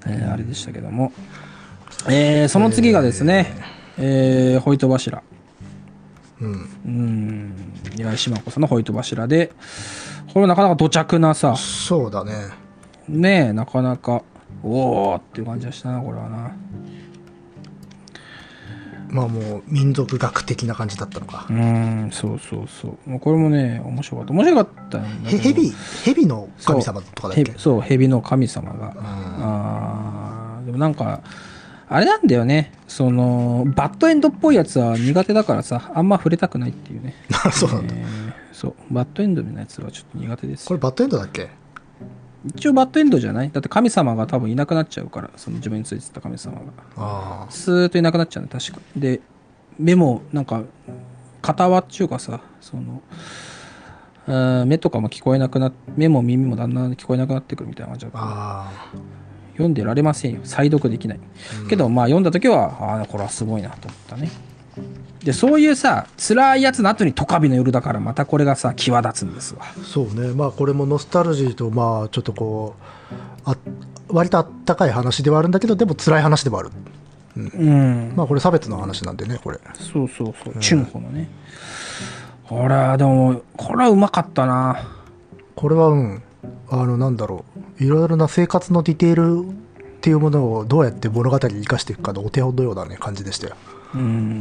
[0.07, 1.11] えーあれでしたけども。
[2.07, 3.53] えーその次がですね、
[3.97, 5.21] えー、ホイト柱
[6.41, 6.69] うん。
[6.85, 7.53] うん。
[7.97, 9.51] 岩井島子さんのホイト柱で
[10.33, 11.55] これなかなか土着なさ。
[11.55, 12.33] そうだね。
[13.07, 14.23] ねえなかなか
[14.63, 16.51] おおっていう感じがしたなこれはな。
[19.09, 21.45] まあもう民族学的な感じだったのか。
[21.49, 23.09] うんそうそうそう。
[23.09, 24.33] もうこれもね面白かった。
[24.33, 25.41] 面白かったんだけど。
[25.43, 25.73] へヘビ
[26.05, 27.51] ヘビの神様とかだっけ？
[27.51, 29.03] へそう蛇の神様が、うん。
[29.03, 31.21] あーでもなんか
[31.93, 32.71] あれなんだよね。
[32.87, 37.13] そのバッドエンドっぽいやつは苦手だからさあんま触れたくないっていうね。
[37.51, 37.93] そうなんだ。
[37.95, 38.75] えーそう。
[38.93, 40.63] バッドエンドのやつはちょっと苦手です。
[40.63, 41.49] よこれバッドエンドだっけ？
[42.55, 43.51] 一応バッドエンドじゃない？
[43.51, 46.61] だって神様が多分いなくなっちゃうからその自分についてた神様が。
[46.97, 48.79] あスーッといなくなっちゃうね確か。
[48.95, 49.19] で
[49.79, 50.63] 目もなんか
[51.41, 53.01] 片輪っちゅうかさその
[54.65, 58.71] 目とかも聞こえなくなっ目も耳もだんだん聞こえなくなってくるみたいな感じだからあ
[59.61, 60.41] 読んでられませんよ。
[60.43, 61.19] 再読できない、
[61.69, 64.29] けどまあ読んだ時はああこれはすごいなと思ったね。
[65.23, 69.61] でそういうさ辛いやつの後にトカビの夜だからまたこれがさ際立つんですわ。
[69.63, 70.33] あそうね。
[70.33, 73.13] まあこれもノスタルジーとまあちょっとこう
[73.45, 73.55] あ
[74.09, 76.71] 割とあったかい話ではあるんだけどでも辛い話でもある。
[77.35, 78.13] うん。
[78.15, 79.59] まあこれ差別の話なんでねこれ。
[79.73, 80.59] そうそうそう。
[80.59, 81.29] チュンホのね。
[82.47, 84.83] これはでもこれはうまかったな。
[85.55, 86.23] これはうん
[86.69, 87.45] あのなんだろ
[87.79, 87.83] う。
[87.83, 89.53] いろいろな生活のディテールっ
[90.01, 93.55] ていうものをどうやって物語に生かしていくかのお手本のようなね感じでしたよ。
[93.93, 94.39] うん。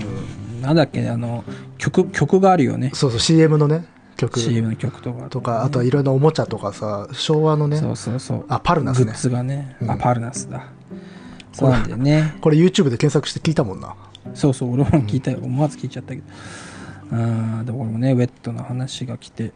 [0.63, 1.45] なんだっけねあの
[1.79, 2.91] 曲曲があるよね。
[2.95, 3.85] そうそう CM のね
[4.17, 4.39] 曲。
[4.39, 5.29] CM の曲とか。
[5.29, 8.45] とかあとはいろんなおもちゃとかさ昭和のねそうそうそう。
[8.49, 9.05] あパルナスね。
[9.07, 9.91] グッズがね、うん。
[9.91, 10.69] あパルナスだ。
[11.53, 12.37] そうなんだよね。
[12.41, 13.95] これ YouTube で検索して聞いたもんな。
[14.35, 16.23] そうそう俺も聞いたよ、思わず聞いちゃったけど。
[17.13, 19.53] あーでもこれもねウェットな話が来て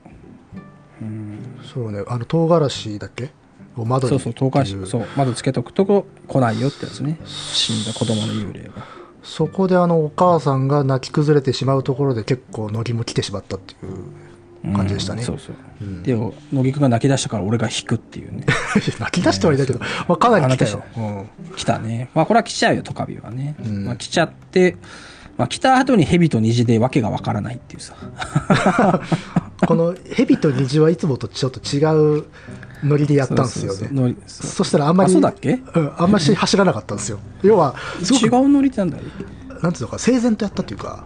[1.00, 1.38] うん。
[1.62, 2.02] そうね。
[2.06, 3.30] あの唐辛子だっけ？
[3.76, 4.10] を窓に。
[4.10, 4.86] そうそう東海っていう。
[4.86, 5.06] 市そう。
[5.16, 7.18] 窓つけとくとこ来ないよってやつね。
[7.24, 8.72] 死んだ子供の幽霊が
[9.22, 13.76] そこであのお母さんが泣き崩れてしまうところで結構乃木も来てしまったってい
[14.70, 16.02] う感じでしたね、うんそうそう、うん。
[16.02, 18.44] で乃木くんが泣き出したから俺が引くっていうね。
[19.00, 22.10] 泣き出してはいないけど、まあ、かなり来たよ、あうん来たね。
[22.14, 23.84] まあこれは来ちゃうよトカビはね、うん。
[23.86, 24.76] まあ、来ちゃって
[25.36, 27.96] まあ、来た後に蛇と虹で訳がわからないっていうさ。
[29.66, 31.80] この蛇と虹はいつもとちょっと違
[32.18, 32.24] う
[32.82, 34.16] ノリでやったんですよね。
[34.26, 35.60] そしたらあんまり、あそうだっけ？
[35.74, 37.18] うん、あんまし走らなかったんですよ。
[37.42, 39.02] 要は、違うノリってなんだよ。
[39.62, 41.04] なんていうのか、整然とやったっていうか、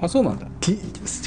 [0.00, 0.46] あ、そうなんだ。
[0.60, 0.78] き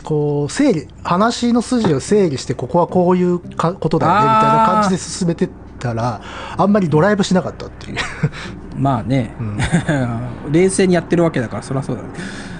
[0.03, 5.49] こう、整理、話の筋を整理して、ここはこういうかことだよね、みたいな感じで進めてっ
[5.79, 6.21] たら、
[6.57, 7.97] あんまりドライブしなかったっていう。
[8.75, 9.57] まあね、ん
[10.51, 12.09] 冷静にやってるわけだから、そりゃそうだね。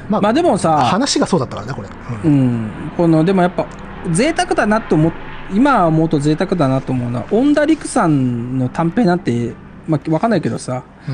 [0.09, 1.87] ままあでもさ、話がそうだったからね、これ。
[2.23, 3.65] ううんん、この、でもやっぱ、
[4.11, 5.13] 贅沢だなと思っ
[5.53, 9.53] 今思うと贅沢だなと思うのは、恩田陸さんの短編なんて、
[9.87, 11.11] まあわかんないけどさ、う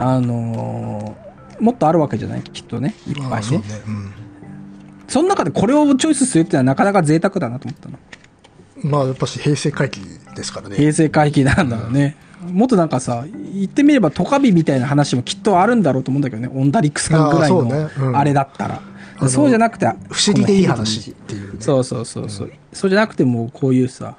[0.00, 1.24] んあのー
[1.60, 2.42] もっとあるわけじゃない？
[2.42, 2.96] きっとね。
[3.06, 3.64] いっぱいねあそうね。。
[3.86, 4.12] うん
[5.06, 7.98] その中でこれをチョイスするってのはなかなか贅沢だなと思ったの。
[8.82, 10.00] まあ、やっぱし平成回帰
[10.34, 10.76] ですからね。
[10.76, 12.16] 平成回帰なんだろうね。
[12.50, 13.24] もっとなんかさ、
[13.54, 16.48] 言ってみればトカビみたいな話もきっとあるんだろうと思うんだけどね。
[16.52, 18.80] オンダリックさんぐらいのあれだったら。
[19.20, 21.60] のそうじゃなくて、不思議でいい話っていうね。
[21.60, 24.16] そうそうそうそう、そうじゃなくてもうこういうさ、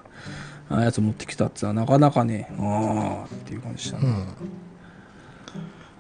[0.70, 4.04] あやつ持ってきたってのはなかなかね、ああっていう感じしたね。
[4.06, 4.26] うん。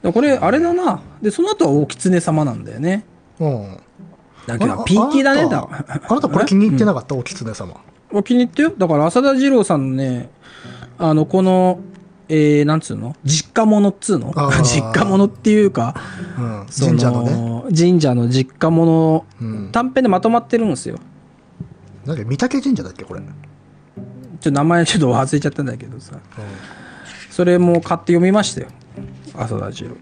[0.01, 1.01] でこれ、あれだな。
[1.21, 3.05] で、その後はお狐様なんだよね。
[3.39, 3.77] うん。
[4.47, 7.75] だけど、ピンキーだね、だあなたあなたこれ気に入ってなかった、お狐様。
[8.11, 8.73] お気に入ってよ。
[8.77, 10.29] だから、浅田二郎さんのね、
[10.97, 11.79] あの、この、
[12.27, 13.15] えー、なんつうの？
[13.23, 14.33] 実家物っつうの？
[14.63, 15.95] 実家物っていうか、
[16.37, 16.65] うん。
[16.69, 17.75] そ神社のね。
[17.77, 19.69] 神社の実家物、うん。
[19.71, 20.97] 短編でまとまってるんですよ。
[22.05, 23.19] なんか御嶽神社だっけ、これ？
[23.19, 23.27] うん。
[23.27, 26.15] ちょっと名前ちょっと忘れちゃったんだけどさ。
[27.29, 28.67] それも買って読みましたよ。
[29.35, 29.95] 浅田二郎。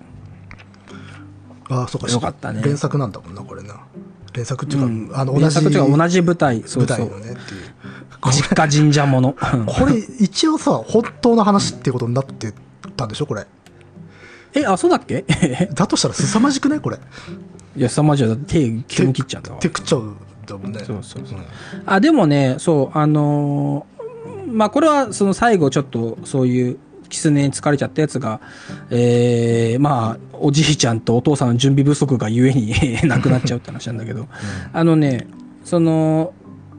[1.69, 2.11] ああ、そうか。
[2.11, 3.81] よかったね連作なんだもんな、これな。
[4.33, 6.63] 連作っていうか、うんあの、同じ原作というか同じ舞台。
[6.65, 7.05] そ舞台の。
[7.19, 7.37] ねっていう。
[8.31, 9.33] 実家神社物。
[9.65, 12.53] これ、一応さ、本当の話っていうことになって
[12.95, 13.45] たんでしょ、これ。
[14.55, 15.25] え、あ、そうだっけ？
[15.73, 16.97] だとしたら凄まじくないこれ。
[17.75, 18.69] いや、凄まじいだって手、
[19.01, 19.67] 毛も切っちゃうんだわ手。
[19.67, 20.15] 食っちゃうん
[20.45, 20.79] だもんね。
[20.85, 21.43] そうそうそううん
[21.85, 23.93] あ、でもね、そう、あのー
[24.51, 26.77] まあ、これはその最後ちょっとそういう
[27.09, 28.39] 狐に疲れちゃったやつが、
[28.91, 32.73] えー、まあ、おじいちゃんとお父さんの準備不足がゆえに
[33.07, 34.27] 亡くなっちゃうって話なんだけど、
[34.71, 35.27] あのね、
[35.63, 36.33] その、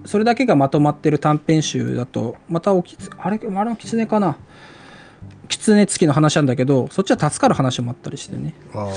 [0.05, 4.37] それだけがまとまってる短編集だと、またおきつ、あれ、あれの狐かな？
[5.49, 8.55] 狐付きの話なんだけど、そっちは助かる話もあったりしてね。
[8.75, 8.91] あ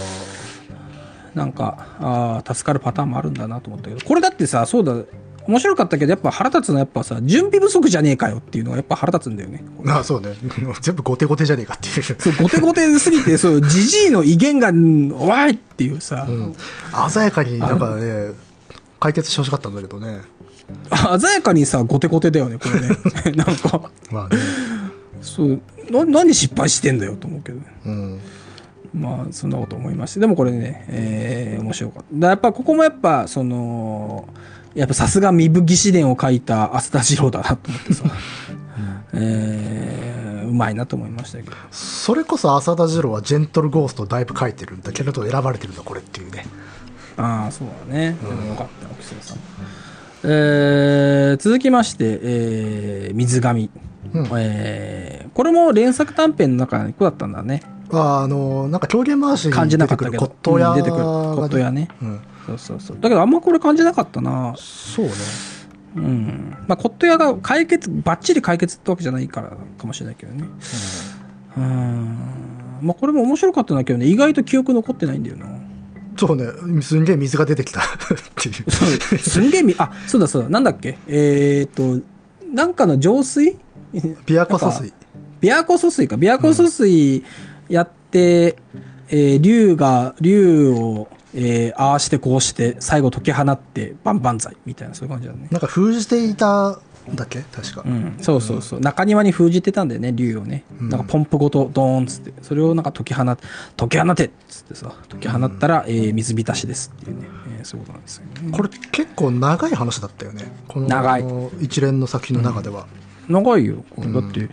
[1.33, 4.93] なんか、ああ、助かるパターンもあるんだなと思ったけど、これだってさ、そうだ、
[5.47, 9.63] 面白かったけど、やっぱ腹立つのはやっぱさ、準備不足じゃねえかよっていうのがやっぱ腹立つんだよね。
[9.83, 10.33] ーあー、そうね。
[10.81, 12.03] 全部ゴテゴテじゃねえかっていう。
[12.03, 16.55] そう、ゴテゴテすぎて、そう、じじいの威厳が、うんおいっていうさ、うん
[17.09, 18.31] 鮮やかになんかね、
[18.99, 20.21] 解決してほしかったんだけどね。
[21.19, 22.89] 鮮やかにさ、ゴテゴテだよね、これね。
[23.35, 24.37] なんか、まあね。
[25.21, 25.61] そう、
[25.91, 27.59] な、何失敗してんだよと思うけど。
[27.85, 28.19] うん。
[28.93, 30.19] まあ、そんなこと思いまして。
[30.19, 32.19] でもこれね、えー、面白かった。
[32.19, 34.27] だやっぱここもやっぱ、その、
[34.75, 38.03] やっぱさすが身分義士伝を書いた浅田次郎だなと思ってさ、
[39.13, 41.55] えー、うまいなと思いましたけど。
[41.71, 46.45] それこそ浅田次郎はジェントルゴーストだいぶ書いてるんだけれど選ばれてるんだこれっていうね
[47.17, 48.15] ああ、そうだね。
[48.21, 49.37] でもよかった、沖瀬さん。
[50.23, 53.69] えー、続きまして、えー、水上。
[54.13, 57.61] うんえー、これも連作短編の中の一個だったんだね。
[57.91, 60.19] ああのなんか狂言回し感じなかったけど。
[60.19, 61.03] 骨董屋うん出てくる。
[61.03, 61.89] が骨董屋ね。
[62.01, 62.97] うんそうそうそう。
[62.99, 64.53] だけどあんまこれ感じなかったな。
[64.57, 65.11] そうね
[65.97, 66.57] うん。
[66.67, 70.45] まあ、骨董屋が解決、ばっちり解決ってわけじゃないからかもしれないけどね。
[71.57, 72.17] うん。
[72.81, 75.47] まあ、これも面白かったんだけどね、意外と記憶残ってないんだよな。
[76.17, 76.81] そうね。
[76.81, 77.81] すんげえ水が出てきた。
[77.81, 77.83] っ
[78.35, 79.19] ていう。
[79.19, 80.97] すんげえみ、あ、そうだそうだ、なんだっけ？
[81.07, 82.05] えー、っと、
[82.53, 83.57] なんかの浄水？
[83.93, 84.93] 琵琶湖疎水。
[85.41, 86.15] 琵琶湖疎水か。
[86.15, 87.23] 琵琶湖疎水
[87.69, 88.57] やって、
[89.09, 95.47] えー竜が、竜を、えーああしてこうして、最後解き放って、バンバン剤みたいな、そういう感じだね。
[95.51, 96.81] なんか封じていたん
[97.15, 97.41] だっけ？
[97.51, 98.79] 確か、うん、そうそうそう。
[98.79, 100.63] 中庭に封じてたんだよね、竜をね。
[100.79, 102.33] うんなんかポンプごとドーンっつって。
[102.41, 103.37] それをなんか解き放っ、
[103.77, 107.27] 解き放てっつってさ、解き放ったら、えー水浸しですっていうね。
[107.59, 108.51] えーそういうことなんですよね。
[108.51, 111.25] これ結構長い話だったよねこの長い
[111.61, 112.87] 一連の作品の中では、
[113.27, 113.83] 長いよ。
[113.89, 114.49] これだって、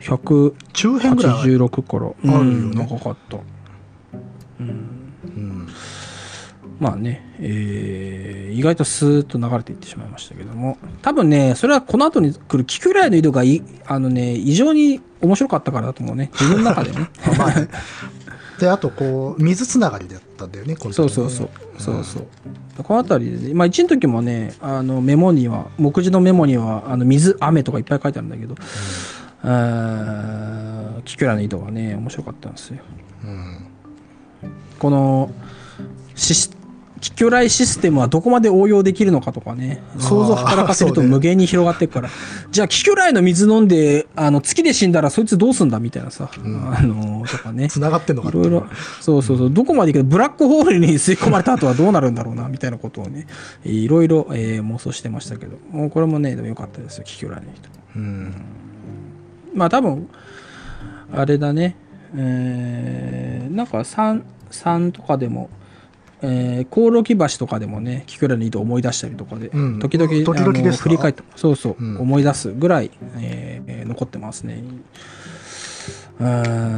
[0.00, 2.06] 186中編ぐらいある、から。
[2.06, 3.38] あるよねうん、長かった。
[4.60, 5.68] うん
[6.80, 16.30] まあね、えー意外とスーッと流れていってしまいましたけども、多分ね、それはこの後に来るキクライの井戸がい、あのね、異常に面白かったからだと思うね。
[16.32, 17.08] 自分の中でね。
[18.58, 21.48] であとこう水つながりだったんだよねこの時ねそうそうそう。
[21.78, 22.26] そうそう。
[22.82, 28.54] この辺りでね、まあ1の時もね、あのメモには、目次のメモには、あの水、雨とかいっぱい書いてあるんだけど、
[29.42, 32.82] あーキクライの井戸はね、面白かったんですよ。
[33.24, 33.66] うん
[34.78, 35.30] この、
[36.14, 36.50] し
[37.00, 42.10] 気巨来システムはどこまで応用できるのかとかね、想像を働かせると無限に広がっていくから、
[42.50, 47.68] じゃあ気巨来の水飲んで、あの、月で死んだらそいつどうすんだみたいなさ、あの、とかね。
[47.68, 48.66] 繋がってんのかいろいろ、
[49.00, 53.26] そうそうそう、どこまでいくブラックホールに吸い込まれた後はどうなるんだろうな、みたいなことをね、
[53.64, 56.98] いろいろ、えー妄想してましたけど、もうこれもね、でも良かったです。
[56.98, 57.68] よ、気巨来の人。
[57.96, 58.34] うん。
[59.54, 60.08] まあ多分、
[61.12, 61.76] あれだね、
[62.16, 65.50] えー、なんか3、3とかでも、
[66.22, 70.82] えー、コオロギ橋とかでもね、キクラの井戸を思い出したりとかで、うん時々、時々ですか？
[70.84, 74.62] 振り返って、そうそう、うん思い出すぐらい、えーえー残ってますね。
[76.20, 76.28] う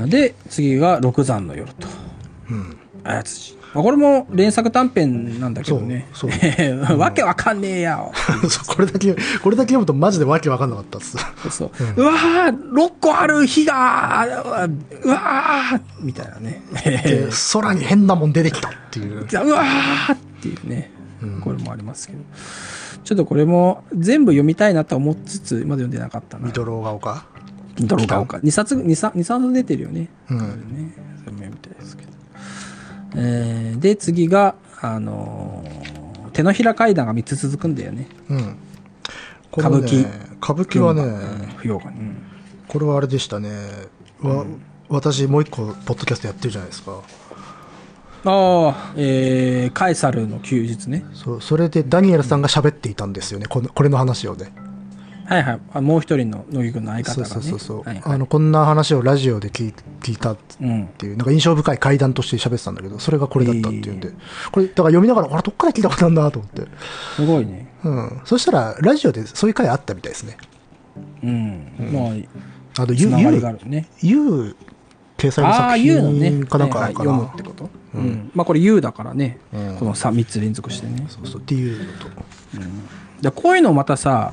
[0.07, 1.89] んで、次が六山の夜と、
[2.51, 2.77] うん。
[3.03, 3.59] あやつじ。
[3.75, 6.09] まあ、これも連作短編なんだけどね。
[6.13, 7.99] そうそ わけわかんねえや。
[8.49, 11.17] そうこれだけ、これだけ読むとマジでわけわかんなかったっす。
[11.51, 11.71] そう。
[11.97, 14.27] うわー、6個ある火が、
[15.05, 16.63] うわーみたいなね。
[16.85, 19.21] で、空に変なもん出てきたっていう。
[19.21, 20.91] うわーっていうね、
[21.43, 22.19] これもありますけど。
[23.05, 26.47] ちょっとこれも全部読みたいなと思いつつ、まだ読んでなかったな。
[26.47, 27.27] ミドローガオか。
[27.81, 28.37] ドロガオか。
[28.39, 30.09] 2冊、2、3、2冊出てるよね。
[30.31, 30.45] うんね。
[31.25, 32.12] それも読みたいですけど。
[33.17, 36.03] えー、で、次が、あのー
[36.33, 38.07] 手のひら階段が3つ続くんだよね。
[38.31, 38.57] うん。
[39.57, 40.07] 歌舞伎。
[40.43, 41.87] 歌舞伎はね、不要が。
[41.87, 42.17] うん。
[42.67, 43.51] これはあれでしたね。
[44.21, 44.45] わ
[44.89, 47.01] 私もう一個、ポッドキャストやってるじゃないですか。
[48.25, 51.05] ああ、えー、カエサルの休日ね。
[51.13, 53.47] そう、それでダニエルさんが喋っていたんですよね。
[53.47, 54.53] このこれの話をね。
[55.25, 55.61] はいはい。
[55.75, 57.31] あもう一人の乃木君の相方そがね。
[57.31, 60.87] うそうそうそう、はいはいあの、こんな話をラジオで聞い聞いたっうん。
[60.99, 64.13] ていう、なんか印象深い会談として喋ってたんだけど、それがこれだったっていうんで、
[64.51, 66.67] これ、だから読みながら、あれ、どっから聞いたことあるんだと思って。
[67.17, 67.73] すごいね。
[67.85, 68.21] うん。
[68.25, 70.37] そしたら、ラジオでそういう回あったみたいですね。
[71.23, 71.67] うん。
[71.93, 72.01] ま
[72.79, 73.89] あ、あと、つゆ、ながりがあゆ、るね。
[74.01, 74.57] ゆ、
[75.19, 76.31] 掲載の作 U のね。
[76.31, 76.87] 品かなんか。
[76.89, 77.71] 読むってこと？
[77.95, 78.31] うん。
[78.35, 79.39] まあこれ U だからね。
[79.53, 81.07] うんこの 3, 三つ連続してね。
[81.09, 82.09] そうそう、っていうのと。
[83.21, 84.33] でこういうのをまたさ、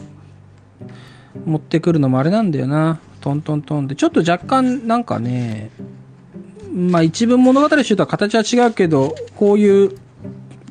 [1.45, 2.99] 持ってくるのもあれなんだよな。
[3.21, 3.95] トントントンで。
[3.95, 5.71] ちょっと若干なんかね、
[6.73, 9.97] まあ一文物語集とは形は違うけど、こういう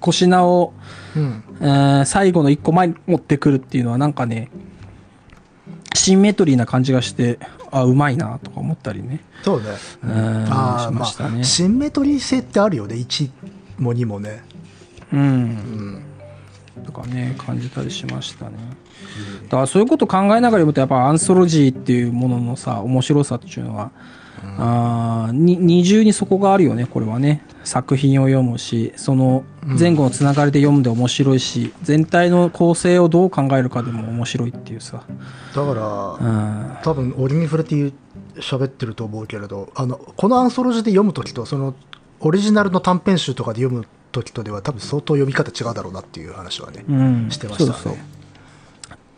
[0.00, 0.72] 小品を、
[1.16, 1.44] うん。
[1.60, 4.50] えー最後の一個前に持ってくるっていうのはなんかね、
[5.94, 7.38] シンメトリーな感じがして、
[7.70, 9.20] あ、うまいなとか思ったりね。
[9.42, 9.66] そうね。
[10.04, 11.44] うん、ああ、しまあ、ましたね。
[11.44, 12.94] シンメトリー性ってあるよね。
[12.94, 13.30] 1
[13.78, 14.42] も2もね。
[15.12, 15.20] うん。
[15.20, 16.02] うん。
[16.78, 18.56] とかね、感じたりしましたね。
[19.44, 23.90] だからそういうこと考えながら読むと、やっぱアンソロジーっていうもののさ、面白さっていうのは、
[24.58, 27.44] あーに二重にそこがあるよね、これはね。
[27.64, 29.44] 作品を読むし、その
[29.78, 35.02] 前後のつながりで読んで面白いし、全体の構成をどう考えるかでも面白いっていうさ。
[35.54, 36.76] だから、うん。
[36.82, 37.92] 多分折に触れて
[38.40, 41.74] 喋ってると思うけれどあのこのアンソロジーで読む時とその
[42.20, 47.28] オリジナルの短編集とかで読む時とでは多分相当読み方違うだろうなっていう話はね、うん。
[47.30, 48.02] してましたねそうそう。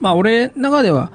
[0.01, 1.13] まあ、俺の中では、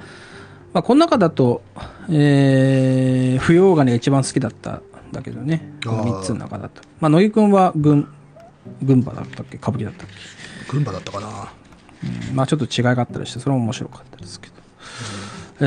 [0.73, 1.61] まあ、この中だと、
[2.09, 5.73] えー、不要金が一番好きだったんだけどね。
[5.85, 6.81] この3つの中だと。
[6.99, 8.07] まあ、乃木くんは軍、
[8.81, 9.57] 軍馬だったっけ？
[9.57, 10.07] 歌舞伎だったっ
[10.67, 10.71] け？
[10.71, 11.27] 群馬だったかな
[12.29, 14.53] うんまあ、ちょっと違いがあったりして、それも面白かったですけど。
[15.61, 15.63] え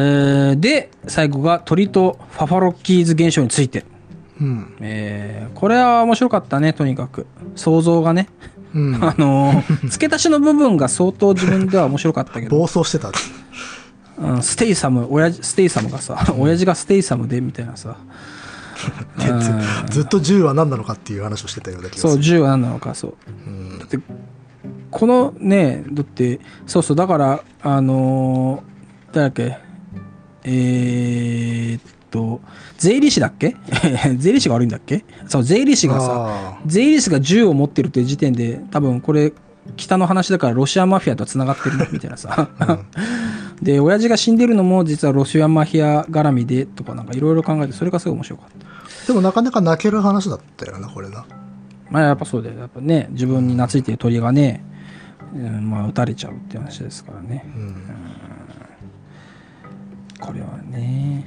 [0.52, 3.84] ーで、最後が鳥とファファロッキーズ現象について。
[4.40, 7.26] うんえーこれは面白かったね、とにかく。
[7.56, 8.28] 想像がね。
[8.74, 12.56] うん あのー 付け足しの部分が相当自分では面白かったけど。
[12.56, 13.10] 暴走してた
[14.20, 17.96] うん、ステイサム、親父、ステイサムがさ、親父がステイサムで、みたいなさ。
[19.18, 23.14] うんずっと銃は何なのかっていう話をしてたような気がするそう、銃は何なのか、そう。
[23.46, 23.98] うんだって、
[24.90, 29.58] このね、だって、そうそう、だから、あのー誰だっけ、
[30.44, 32.40] えーっと、
[32.78, 33.56] 税理士だっけ？
[34.18, 35.04] 税理士が悪いんだっけ？
[35.26, 39.32] そう、税理士がさ、あ税理士が銃を持ってるっていう時点で、多分これ、
[39.76, 42.48] 北の話だからロシアマフィアと繋がってるなみたいなさ。
[43.60, 48.66] で、親父が死んでるのも実はロシアマフィア絡みでとかなんかいろいろ考えて、それがすごい面白かった。
[49.04, 51.24] ーでもなかなか泣ける話だったよなこれな
[51.90, 52.58] まあやっぱそうだよ。
[52.58, 54.64] やっぱね、自分に懐いてる鳥がね、
[55.34, 57.44] うんまあ撃たれちゃうって話ですからね。
[57.54, 57.74] うん
[60.20, 61.24] これはね、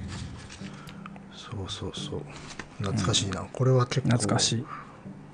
[1.52, 2.22] そうそうそう
[2.80, 4.66] 懐かしいな、これは結構懐かしい。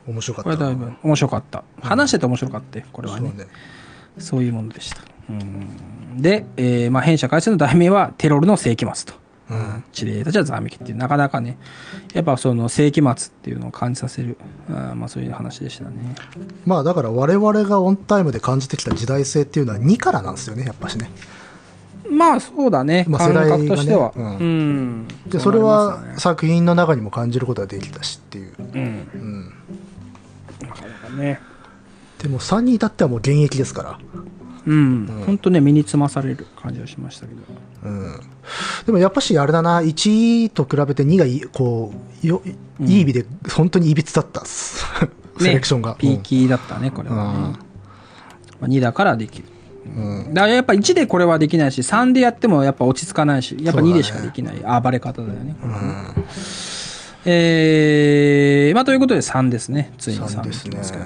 [0.07, 1.63] 面白かったこれはだいぶ面白かった。
[1.82, 3.30] 話してて面白かったよこれはね。
[3.30, 3.47] そうね
[4.18, 5.01] そういうものでした。
[5.30, 9.20] うんで、えーまあ、弊社会社の題名はテロルの世紀末と。
[9.49, 11.57] うん地霊たちはざわめきっていう、なかなかね、
[12.13, 14.38] やっぱその世紀末っていうのを感じさせる、
[14.70, 16.15] あーまあそういう話でしたね。
[16.65, 21.09] まあだから我々がオンタイムで感じてきた時代性っていうのは2からなんですよねやっぱしね
[22.12, 24.14] まあそうだね、まあ世代がねとしては。
[24.16, 29.10] うんうんでそれは作品の中にも感じることができたしっていう、うん。
[29.14, 29.53] うん、
[30.62, 31.39] なかなかね。
[32.20, 33.99] でも3に至ってはもう現役ですから。
[34.66, 35.24] うん。
[35.26, 37.41] 本当ね、身につまされる感じがしましたけど。
[37.84, 38.20] うん。
[38.86, 41.93] でもやっぱしあれだな、1と比べて2がいい、こ
[42.24, 42.41] う、よ
[42.80, 44.86] いい意味で本当にいびつだったっす。
[45.39, 45.95] セレクションが。
[45.95, 47.22] ピーキーだったね、これはね。
[47.22, 47.58] うんま
[48.64, 49.45] あ、2だからできる。
[49.95, 50.33] うん。
[50.33, 55.55] だからやっぱ1でこれはできないし、3でやってもやっぱ落ち着かないし、やっぱ2そうだねでしかできない暴れ方だよね。
[55.61, 55.88] これはね
[57.29, 59.91] えー、まあということで3ですね。
[59.97, 60.99] ついに3 3ですね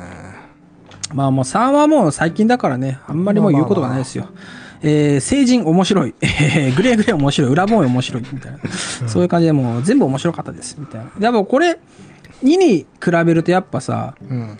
[1.13, 4.29] まあもう3はもう最近だからね、あんまりもう言うことがないですよ。
[4.83, 8.59] えー、成人面白い、 えーグレーグレー面白い、裏ボーン面白い、みたいな。
[9.07, 11.11] そういう感じでもう全部面白かったです、みたいな。
[11.19, 11.79] でもこれ、
[12.43, 14.57] 2に比べるとやっぱさ、うん。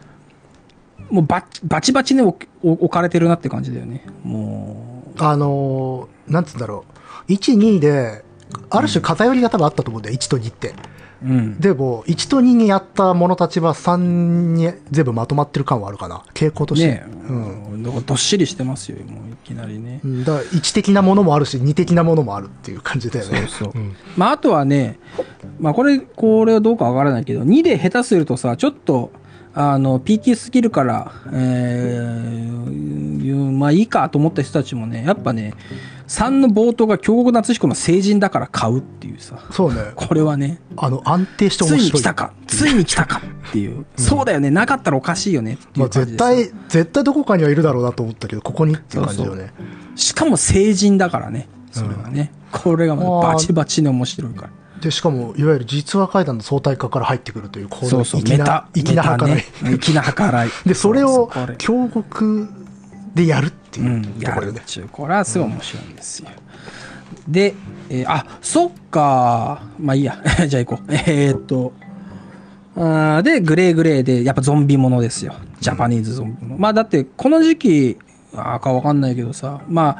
[1.11, 4.05] もうバチバチバチに置置かれてるなって感じだよね。
[4.23, 6.85] もあのーなんつうんだろ
[7.27, 7.31] う。
[7.31, 8.23] 1、2で、
[8.69, 10.73] ある種偏りが多分あったと思うんだよ、1と2って。
[11.23, 11.59] う、うん。
[11.59, 13.97] でも、1と2にやった者たちは3
[14.55, 16.23] に全部まとまってる感はあるかな。
[16.33, 16.87] 傾向として。
[16.87, 17.33] ねえ、う
[17.77, 17.83] ん。
[17.83, 20.07] だからどっしりしてますよ、もういきなりねう。
[20.07, 23.47] んだから1的なものもあるし、2的なものもあるっていう感じだよね。
[23.49, 23.81] そうそう。
[23.81, 24.99] んまあ、あとはね、
[25.59, 29.11] まあ、これ、これはどうかわからないけど、2で下手するとさ、ちょっと、
[29.53, 35.53] あの、PK スキルから、えーいうまあいいかと思った人たちもね、やっぱね、
[36.07, 39.91] 3の冒頭が京極夏彦の成人だから買うっていうさ、そうね。
[39.95, 41.91] これはね、あの、安定してつい面白い。
[41.93, 49.53] に来たか、ついに来たかっていう、そうだよね、なかったらおかしいよねっていまあ、絶対、絶対どこかにはいるだろうなと思ったけど、ここにっていう感じだよね。
[49.95, 52.31] しかも成人だからね、それはね。
[52.51, 54.49] これがまたバチバチに面白いから。
[54.81, 58.67] で、しかも、いわゆる実話怪談の相対化から入ってくるという、こうそう、粋な計ら
[59.37, 59.43] い。
[59.79, 60.49] 粋な計らい。
[60.65, 62.49] で、それをそうこれ京極
[63.13, 64.89] でやるっていううん、とやころでう。
[64.91, 66.29] これはすごい面白いんですよ。
[67.27, 67.53] で、
[67.89, 69.61] えーあ、そっか。
[69.79, 70.17] まあいいや。
[70.47, 70.91] じゃあ行こう。
[70.91, 71.73] えーっと。
[72.75, 75.35] あーで、グレーグレーで、やっぱゾンビものですよ。
[75.59, 76.57] ジャパニーズゾンビもの。
[76.61, 77.97] まあだって、この時期、
[78.33, 79.97] あーかわかんないけどさ、ま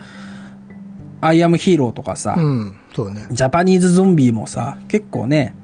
[1.22, 3.28] あ、アイアムヒーローとかさ、うん、そうだね。
[3.32, 5.56] ジャパニーズゾンビもさ、結構ね、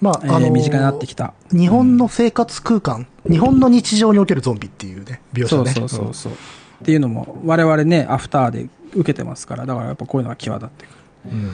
[0.00, 1.34] まあ、えーあのー身近になってきた。
[1.50, 5.70] 日本の生活空間、日本の日常におけるゾンビっていうね、描写ね。
[5.72, 6.32] そうそうそうそう。
[6.32, 6.36] っ
[6.84, 10.94] ていうのも、我々ね、アフターで受けてますから、だからやっぱこういうのが際立ってくる。
[11.32, 11.40] うん。
[11.40, 11.50] うん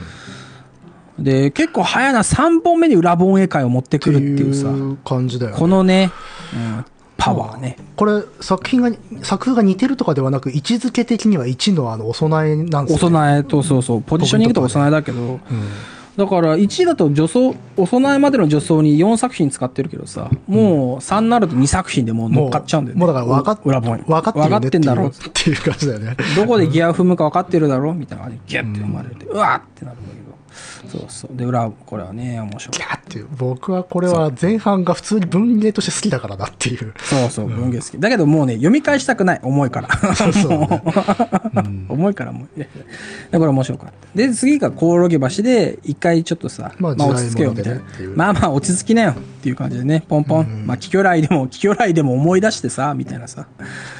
[1.19, 5.57] で、結構早いな、3本目に裏本絵会を持ってくるっていうさ、いう感じだよね。
[5.57, 6.11] このね、
[6.53, 6.85] うん、
[7.17, 7.77] パワーね。
[7.95, 8.91] これ、作品が、
[9.21, 13.09] 作風が似てるとかではなく、位置づけ的には1のあの、お供えなんですね。
[13.09, 15.39] 供えと、そうそう、ポジショニングとお供えだけど、うん。
[16.17, 22.99] だから1だと女装、お供えまでの女装に4作品使ってるけどさ、もう3になると2作品でもう乗っかっちゃうんだよね。
[22.99, 25.11] もうだから分かっ裏本分かってる分かってんだろっ。
[25.11, 26.15] ていうっていう感じだよね。
[26.37, 29.97] どこでギアを踏むか分かってるだろみたいな感じでギュッて踏まれて、うわーってなる。
[30.87, 31.35] そうそう。
[31.35, 32.83] で、裏、これはね、面白いギ。
[32.83, 33.27] ャーっていう。
[33.37, 36.93] 僕はこれは前半が普通に文芸として好きだからなっていう。
[36.97, 37.99] そうそう、文芸好き。
[37.99, 39.39] だけどもうね、読み返したくない。
[39.43, 40.15] 重いから。
[40.15, 40.81] そうそうね
[41.89, 42.57] 重いからもう。
[42.57, 42.83] いやいや
[43.31, 44.17] で、これ面白かった。
[44.17, 47.81] で、次がコオロギ橋で、一回ちょっとさ、まあまあ落ち着けよみたいな。
[48.15, 50.63] まあまあ落ち着きなよっていう感じでね、ポンポン。
[50.65, 53.47] まあ、キキョライでも、キキョライでも思い出してさ、みたいなさ。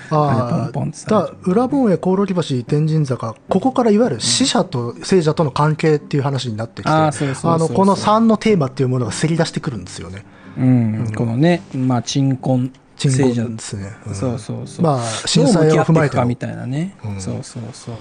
[0.10, 10.26] あポンポンってさあ、だ裏本営、コオロギ橋、天神坂、ここからいわゆる死者と聖者との関係っていう話になってきて、あの、この3のテーマっていうものがせり出してくるんですよね。
[10.58, 11.14] うん。
[11.16, 13.92] このね、まあ、鎮魂鎮魂ですね。
[14.08, 14.84] うんそうそうそう。
[14.84, 16.96] まあ震災を踏まえてみたいなね。
[17.04, 17.96] うんそうそうそう。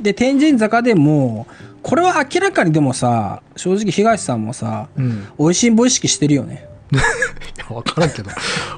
[0.00, 1.46] で、天神坂でも、
[1.82, 5.26] これは明らかにでもさ、正直東さんもさ、うん。
[5.38, 6.68] 美味しんぼ意識してるよね。
[6.92, 6.96] い
[7.58, 8.30] や、わからんけど。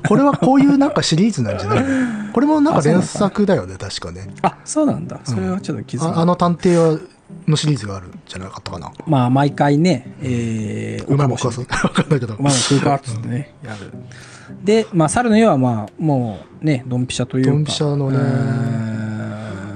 [0.07, 1.85] これはこういうなんかシリーズなんじゃない
[2.33, 4.29] これもなんか連作だよね、確かね。
[4.43, 5.21] あ、そうなんだ。
[5.25, 6.99] それはちょっと気づかなああの探偵は
[7.47, 8.93] のシリーズがあるんじゃなかったかな。
[9.07, 11.61] まあ、毎回ね、えー、馬も食わす。
[11.61, 12.35] わかんないけど。
[12.35, 13.93] 馬も食うかっつってね、やる。
[14.65, 17.51] で、まあ、猿の絵はまあ、もうね、ドンピシャというか。
[17.51, 18.19] ドンピシャのね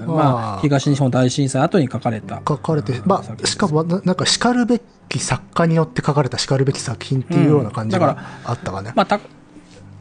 [0.07, 2.37] まあまあ、東日本大震災後に書かれた。
[2.47, 8.93] 書かれて、まあ、しかもな、なんか、叱るべき作家によって書かれた叱るべき作品っていうような感じがあったかね。
[8.95, 9.21] まあ、た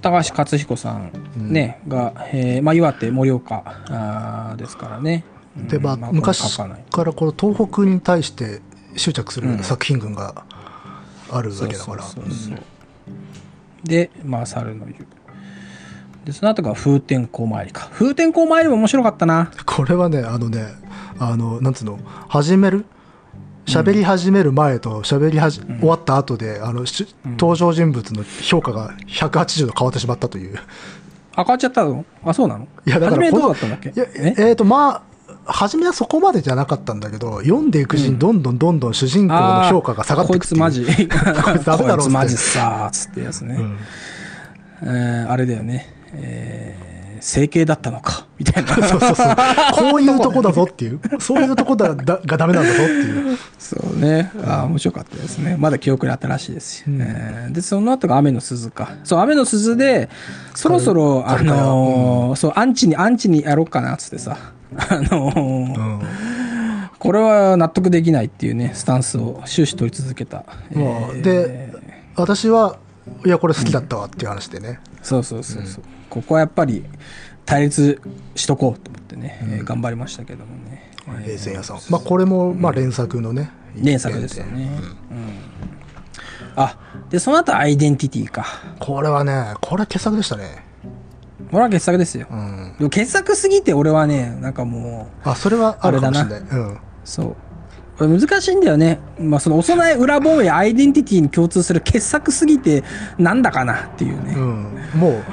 [0.02, 5.24] 高橋克彦さんね、が、えーまあ、岩手、盛岡あーですからね。
[5.58, 5.68] うん。
[5.68, 8.62] で、まあ、昔書からこの東北に対して
[8.96, 10.46] 執着する作品群が
[11.32, 12.04] あるわけだから。
[13.84, 15.08] で、まあ、猿の湯。
[16.26, 17.90] で、その後が風天港参りか。
[17.94, 19.52] 風天港参りも面白かったな。
[19.66, 20.66] これはね、あのね、
[21.20, 22.86] あの、なんつうの、始める？
[23.68, 30.60] 喋り始める前と喋りはじ、終わった後で、あの、し登場人物の評価が180度変わってしまったという。
[31.36, 32.06] あ、変わっちゃったの？
[32.24, 32.68] あ、そうなの？
[32.86, 33.90] いや、だから初めどうだったんだっけ？
[33.90, 34.36] いや、え？
[34.38, 35.02] えっ、と、まあ、
[35.46, 40.86] 初めはそこまでじゃなかったんだけど、読んでいくうちにどんどんどんどん主人公の評価が下がっていくっていうこいつマジ。
[41.46, 43.56] こいつダメだろこいつマジさー、つってやつね。
[43.56, 43.78] うん
[44.84, 45.90] えーあれだよね。
[46.14, 46.95] えーー
[47.26, 48.76] 整形だったのか、みたいな。
[48.88, 49.36] そうそうそう。
[49.92, 51.00] こういうとこだぞっていう。
[51.20, 53.38] そういうとこだだがダメなんだぞっていう。
[53.58, 54.32] そうね。
[54.46, 55.58] ああ、面白かったですね。
[55.60, 58.90] まだ記憶に新しいですし、えーで、その後が雨の鈴か。
[59.04, 60.08] そう、雨の鈴で、
[60.54, 64.38] そろそろ、あのーそう、アンチに、アンチにやろうかな、つってさ。
[64.78, 66.02] あのーうん。
[67.00, 70.44] これは納得できないっていうね、スタンスを終始取り続けた。
[70.72, 71.74] えーで、
[72.16, 72.78] 私は、
[73.26, 74.80] いや、これ好きだったわっていう話でね。
[75.06, 76.84] そうそうそうそう、ここはやっぱり
[77.46, 78.02] 対立
[78.36, 80.92] しとこうと思ってね、えー頑張りましたけどもね。
[81.24, 81.80] 平成屋さん。
[81.90, 83.52] まあ、これも、まあ、連作のね。
[83.76, 84.72] 連作ですよね。
[85.12, 85.56] うん
[86.58, 86.78] あ、
[87.10, 88.46] で、その後アイデンティティか。
[88.80, 90.64] これはね、これ傑作でしたね。
[91.52, 92.28] これは傑作ですよ。
[92.32, 92.76] うん。
[92.78, 96.12] でも傑作すぎて俺はね、なんかもう、あ、それはあれない。
[96.24, 96.80] うん。
[97.04, 97.36] そう。
[97.98, 99.00] これ難しいんだよね。
[99.20, 102.84] まあその幼い裏ボムやアイデンティティに共通する傑作すぎて
[103.18, 104.34] なんだかなっていうね。
[104.36, 104.80] うん。
[105.00, 105.24] もう、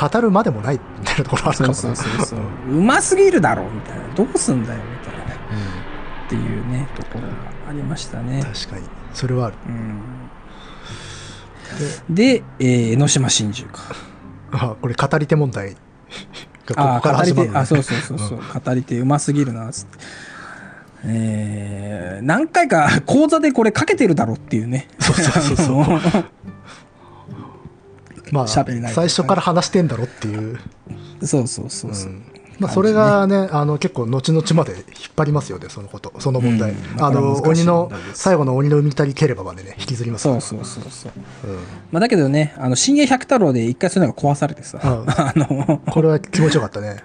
[0.00, 2.40] 語るまでもないみたいなところあるかそうそうそうそう。
[2.70, 4.14] うますぎるだろみたいな。
[4.14, 5.34] どうすんだよみたいな。
[6.26, 7.28] っていうね、ところが
[7.68, 8.42] ありましたね。
[8.42, 8.86] 確かに。
[9.12, 9.56] それはある。
[9.68, 10.00] うん。
[12.14, 13.82] で、えー江ノ島真珠か。
[14.52, 15.76] あ、これ語り手問題
[16.66, 19.98] がこあこからあ、語り手、始まるのねあ、そうそうそうそう、語り手うますぎるな、つって。
[21.06, 24.88] えー、何回か講座でこれかけてるだろっていうね。
[24.98, 25.86] そうそうそう
[28.32, 28.64] まあ、最
[29.08, 30.58] 初から話してんだろっていう。
[31.22, 32.12] そうそうそうそう。
[32.58, 34.84] まあ、それがね、あの、結構、後々まで引っ
[35.14, 36.72] 張りますよね、そのこと、その問題。
[36.72, 41.12] うんあの、鬼の最後の鬼の海たりければまでね、引きずりますそうそうそうそう。
[41.44, 41.56] うん
[41.92, 47.04] まあ、だけどね、あの、新鋭百太郎で一回そういうのが壊されてさ、うん あの、これは気持ちよかったね。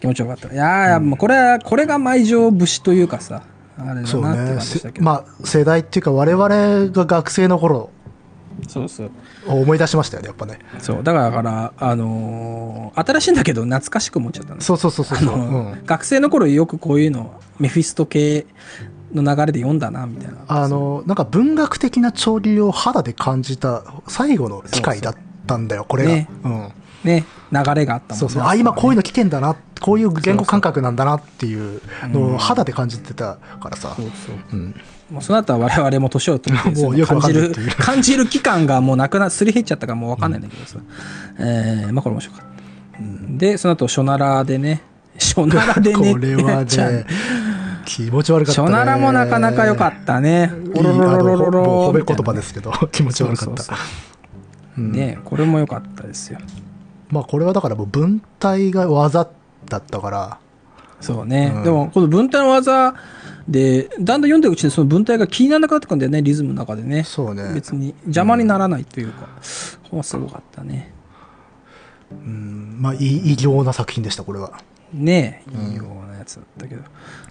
[0.00, 0.52] 気持ちよかった。
[0.52, 3.42] いやうこれは、これが舞城節というかさ、
[3.78, 4.98] あれだなってそう感じしたけ。
[4.98, 5.04] ど。
[5.04, 6.48] まあ、世代っていうか、我々
[6.92, 7.90] が学生の頃
[8.68, 9.10] そうそう。
[9.46, 10.58] を思い出しましたよね、やっぱね。
[10.78, 11.02] そう。
[11.02, 15.38] だから、だからあのー新しいんだけど懐かしく思っちゃったんですそうそうそうそうう
[15.76, 18.46] ん学生の頃よくこういうの、メフィスト系
[19.14, 20.38] の流れで読んだな、みたいな。
[20.48, 25.14] あの、なんか文学的な潮流を肌で感じた最後の機会だっ
[25.46, 26.10] たんだよ、これが。
[26.10, 26.72] ねうん。
[27.04, 28.20] ね、流れがあったもんね。
[28.20, 28.42] そうそう。
[28.44, 33.94] あ、今こういうのの来てんだな、こういう言語感覚なんだなっていうのを肌で感じてたからさ。
[33.96, 34.36] そうそう。
[34.52, 34.74] うん。
[35.10, 40.78] もうその後は我々も年を取って もうよく感じる感じる期間がもうなくな、すり減っちゃったからもうわかんないんだけどさ。
[41.38, 42.50] えー、まあこれ面白かった。
[43.36, 44.82] で、その後、ショナラでね、
[45.18, 47.06] ショナラでね、 これはね、
[47.84, 48.68] 気持ち悪かったね。
[48.68, 50.52] ショナラもなかなか良かったね。
[50.74, 53.44] おろろろろろろ褒め言葉ですけど、気持ち悪かった。
[53.46, 53.86] そうそうそう
[54.82, 56.38] ね、これも良かったですよ。
[57.10, 59.28] まあこれはだからもう文体が技
[59.66, 60.38] だったから、
[61.00, 61.52] そうね。
[61.54, 62.94] うんでも、この文体の技
[63.48, 67.04] で、だんだん読んでるうちにその文体が気にならなくなってくるんだよね、リズムの中でね。
[67.04, 67.52] そうね。
[67.54, 69.26] 別に邪魔にならないというか、
[69.84, 70.92] ここはすごかったね。
[72.10, 74.52] うん、まあ異形な作品でした、これは。
[74.92, 76.82] ねえ、いいようなやつだったけど、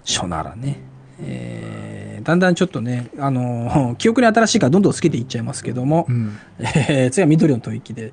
[0.04, 0.80] ショナラね。
[1.22, 6.36] えーだんだんちょっとね、あのー 記憶に新しいからどんどん好きでいっちゃいますけども、うん。
[6.58, 8.12] えー次は緑の吐息で、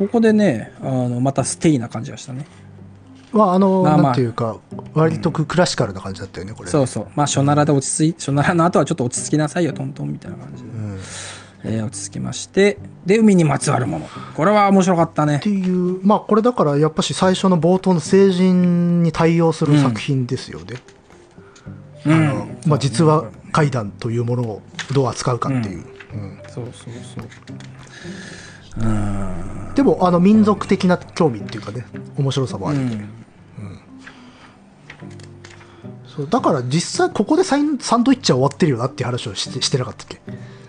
[0.00, 2.46] ここでね、あの、またステイな感じがしたね。
[3.32, 4.56] まああの、まあまあなんていうか、
[4.94, 6.70] 割とククラシカルな感じだったよね、これ。
[6.70, 7.08] そうそう。
[7.14, 10.68] まあ、ショナラで落ち着い、ショナラの後はちょっと落ち着きなさいよ、トントンみたいな感じで。
[10.70, 10.96] うん。
[10.96, 10.98] っ
[11.64, 14.08] えー落ち着きまして、で、海にまつわるもの。
[14.34, 15.50] これは面白かったねて。
[15.50, 20.76] いう、まあこれだからやっぱし最初の冒頭の成人に対応する作品ですよね。
[22.06, 22.58] うあのん。
[22.64, 24.62] まあ実話怪談というものを
[24.94, 25.84] どう扱うかっていう。
[26.14, 27.24] うんそうそうそう。
[28.78, 29.74] うん。
[29.74, 31.86] でも、あの、民族的な興味っていうかね、
[32.16, 32.78] 面白さもある。
[32.78, 33.08] うん。
[36.06, 40.20] そうだから実際ここでサインサンドイッチは終わってるよなっていう話をしてしてなかったっけ、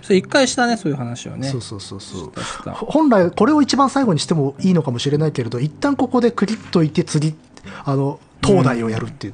[0.04, 1.50] それ一回したね、そういう話をね。
[1.50, 2.32] そうそうそうそう
[2.72, 7.36] 本来これを一番最後にしてもいいのかもしれないけれど一旦ここでクリッといて次
[7.84, 9.34] あの東大をやるっていう、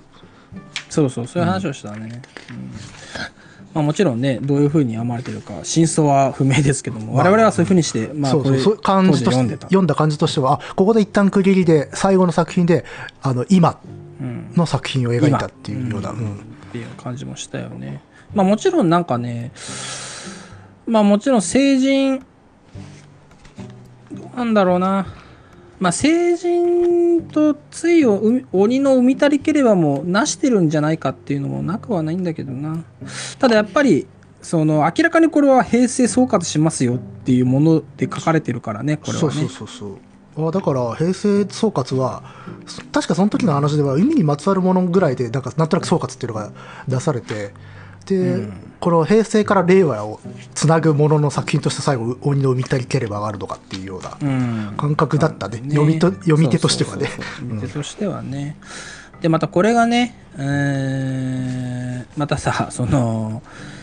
[0.90, 2.22] そうそう、そういう話をしたね。
[2.52, 2.72] うん
[3.78, 12.86] まあ、もちろんね、どういうふうに編まれてるか、真相は不明ですけども、我々はそういうふうにして、まあ、そうそうそう感じとして読んだ感じとしてはあここで一旦区切りで最後の作品で
[13.22, 13.80] あの今
[14.20, 14.52] うん。
[14.56, 16.40] の作品を描いたっていうような、今うんっ
[16.72, 18.02] ていう感じもしたよね。
[18.34, 19.52] まあもちろんなんかね、
[20.88, 22.26] まあもちろん成人、
[24.36, 25.06] なんだろうな。
[25.80, 28.22] まあ成人とついを
[28.52, 32.84] 鬼の生み足りければもうなしてるんじゃないかっていうのもなくはないんだけどな。
[33.40, 34.08] ただやっぱり、
[34.42, 39.30] その明らかにこれは平成総括しますよっていうもので書かれてるからね、これはね。
[39.30, 39.98] そうそうそうそう
[40.48, 42.24] あだから平成総括は
[42.92, 46.52] 確かその時の話では海にまつわるものぐらいでなんかなんとなく総括っていうのが
[46.88, 47.54] 出されて、
[48.80, 50.20] この平成から令和を
[50.54, 54.74] つなぐものの作品として最後鬼の海たりければがあるのかっていうようなうん。
[54.78, 57.08] 感覚だったね,、読みと読み手としてはね。
[57.08, 58.58] 読み手としてはね。
[59.22, 63.77] で、またこれがね、えーまたさ、その、いい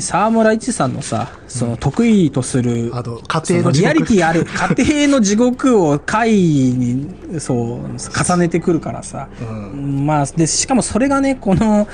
[0.00, 4.44] 沢村一さんのさ、その得意とする、あの家庭のリアリティある
[4.76, 7.08] 家庭の地獄を回に
[7.38, 10.06] そう重ねてくるからさ、うん。
[10.06, 11.88] まあでしかもそれがねこの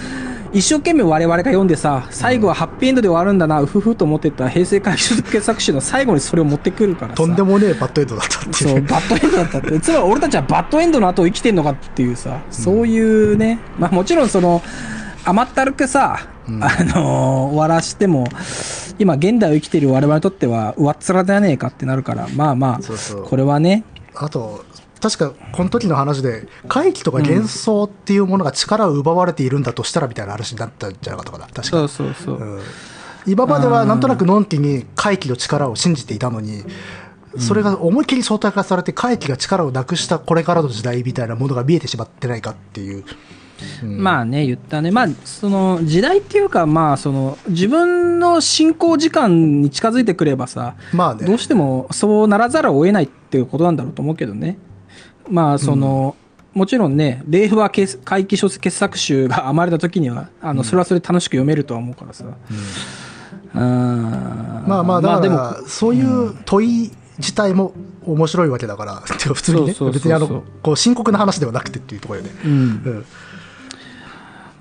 [0.53, 7.17] 一生懸命我々が読んでさ最後はハッピーエンドで終わるんだな、うふふと思ってた平成回収傑作集の最後にそれを持ってくるからさ。
[7.17, 8.79] とんでもねえバッドエンドだったってそいう。
[8.79, 9.81] うバッドエンドだったって。
[9.81, 12.41] つまり俺たちはバッドエンドの後を生きてんのかっていうさ。
[12.51, 14.61] そういうね、まあもちろんその
[15.25, 18.27] 甘ったるくさ、あのー終わらしても
[18.99, 23.25] 今現代を生きている我々にとっては上っ面じゃねえかってなるからまあまあそうそう。
[23.25, 23.85] これはね。
[24.15, 24.65] あと
[25.01, 31.47] 確かこの時の話で怪奇とか幻想っていうものが力を奪われているんだとしたらみたいな話になったんじゃなかったかな。
[31.47, 32.61] 確かそうそうそう、うん。
[33.27, 36.65] 今まではなんとなくのんきに怪奇の力を信じていたのに、
[37.39, 43.05] それが思いっきり相対化されて怪奇が力をなくしたこれからの時代みたいなものが見えてしまってないかっていう。
[43.82, 44.91] うんまあね、言ったね。
[44.91, 51.27] まあ、その、時代っていうか、まあ、その、自分の進行時間に近づいてくればさ、まあね。
[51.27, 54.59] どうしてもそうならざるを得ないっていうことなんだろうと思うけどね。
[55.28, 56.16] まあ、その、
[56.55, 62.24] もちろんね、令和傑怪奇小説傑作集が 編まれた時には、あの、それはそれで楽しく読めるとは思うからさ。
[63.55, 64.65] うん。
[64.66, 67.73] まあまあ、だでもから、そういう問い自体も
[68.07, 72.32] 面白いわけだから、普通にねそうそうそうそう、別にあの、こう深刻な話ではなくてっていうところよね。
[72.45, 72.51] うん。
[72.53, 73.05] うん。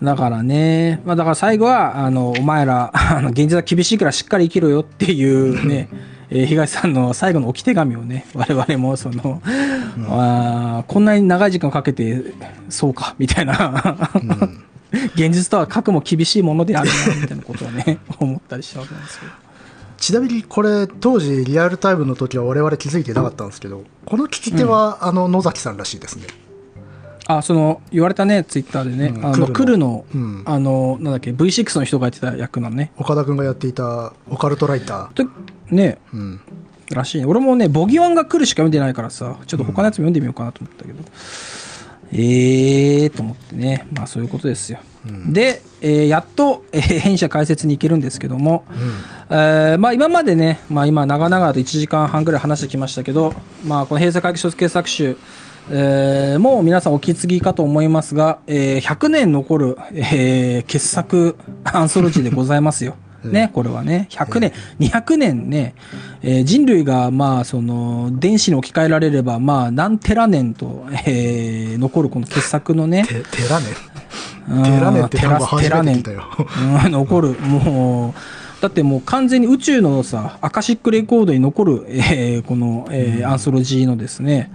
[0.04, 5.88] だからね、まあだから最後は、あの、お前ら、 あの、現実は厳しいからしっかり生きろよっていうね、
[6.30, 9.42] えー東さんの最後の置き手紙をね、我々もその、
[10.10, 12.22] あーこんなに長い時間かけて、
[12.70, 14.10] そうか、みたいな、
[15.16, 19.32] 現実とは核も厳しいものであるな、みたいなことをね、 思ったりしたわけなんですけど。
[19.98, 26.26] ちなみにこれ、当時リアルタイムの時は我々気づいてなかったんですけど、この聞き手は、あの、野崎さんらしいですね。
[27.28, 32.92] あ、その、言われたね、ツイッターでね、うんあの、来来るの、うんあの、なんだっけ、V6 の人がやってた役なのね。
[32.98, 35.24] 岡田君がやっていたオカルトライター。
[35.24, 35.30] で
[35.70, 36.42] ね、うん。
[36.92, 37.26] らしいね。
[37.26, 41.00] 俺もね、ボギワンが来るしか読んでないからさ、ちょっと他のやつも読んでみようかなと思ったけど。
[42.12, 43.88] えーと思ってね。
[43.92, 44.80] まあそういうことですよ。
[45.32, 48.66] で、えーやっと、えー弊社解説に行けるんですけども、
[49.30, 53.34] えーまあ今までね、まあ今長々と1時間半ぐらい話してきましたけど、
[53.66, 55.18] まあこの平成会議小説傑作集、
[55.72, 62.96] えーもう皆さんお気づきかと思いますが、えー100年残る、えー傑作 アンソロジーでございますよ。
[63.24, 65.76] ね、これはね、100年、200年ね、
[66.22, 73.66] えー人類が、まあ、その、電子に置き換えられれば、まあ、何テラ年と、えー残るこの傑作のね、て寺ね。
[74.52, 76.24] うん寺ねって単語初テラめて聞いたよ。
[76.86, 77.30] うん残る。
[77.40, 84.52] もう、だってもう完全に宇宙のさ、アカシックレコードに残る、えーこの、えーアンソロジーのですね、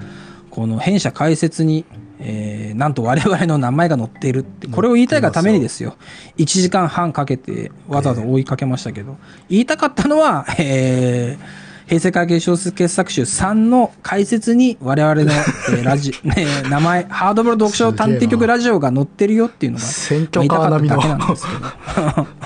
[0.58, 1.84] この変者解説に、
[2.18, 5.96] えーなんと我々の名前が載っているって、これを言いたいがためにですよ。
[6.36, 9.16] 1時間半かけてわざわざ追いかけましたけど、
[9.48, 21.52] 言いたかったのは、えー平成会計小説傑作集3の解説に我々の、えー ラジ、ね、名前、ハードボール読書探偵局ラジオが載ってるよっていうのが、選挙カー並だけなんですけ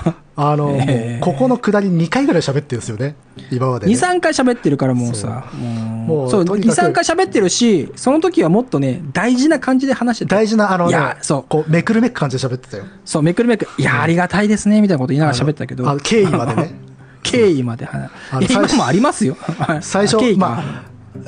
[0.05, 0.13] ど。
[0.35, 3.15] あの、えーここのくだり2回ぐらい喋ってるんですよね。
[3.51, 3.93] 今まで、ね。
[3.93, 10.35] 2、3回喋ってるからもうさ、もう、そう、2、とにかく3回喋ってるし、その時はもっとね、大事な感じで話してた。
[10.35, 12.85] 大事な、あのねいや、そうこう、めくるめく感じで喋ってたよ。
[13.05, 16.73] そう、めくるめく、いや、ありがたいですね、みたいなこと言いながら喋ってたけど経緯までね。
[17.23, 19.37] 経緯まで、はいあのいや今最初もありますよ。
[19.81, 20.61] 最初ま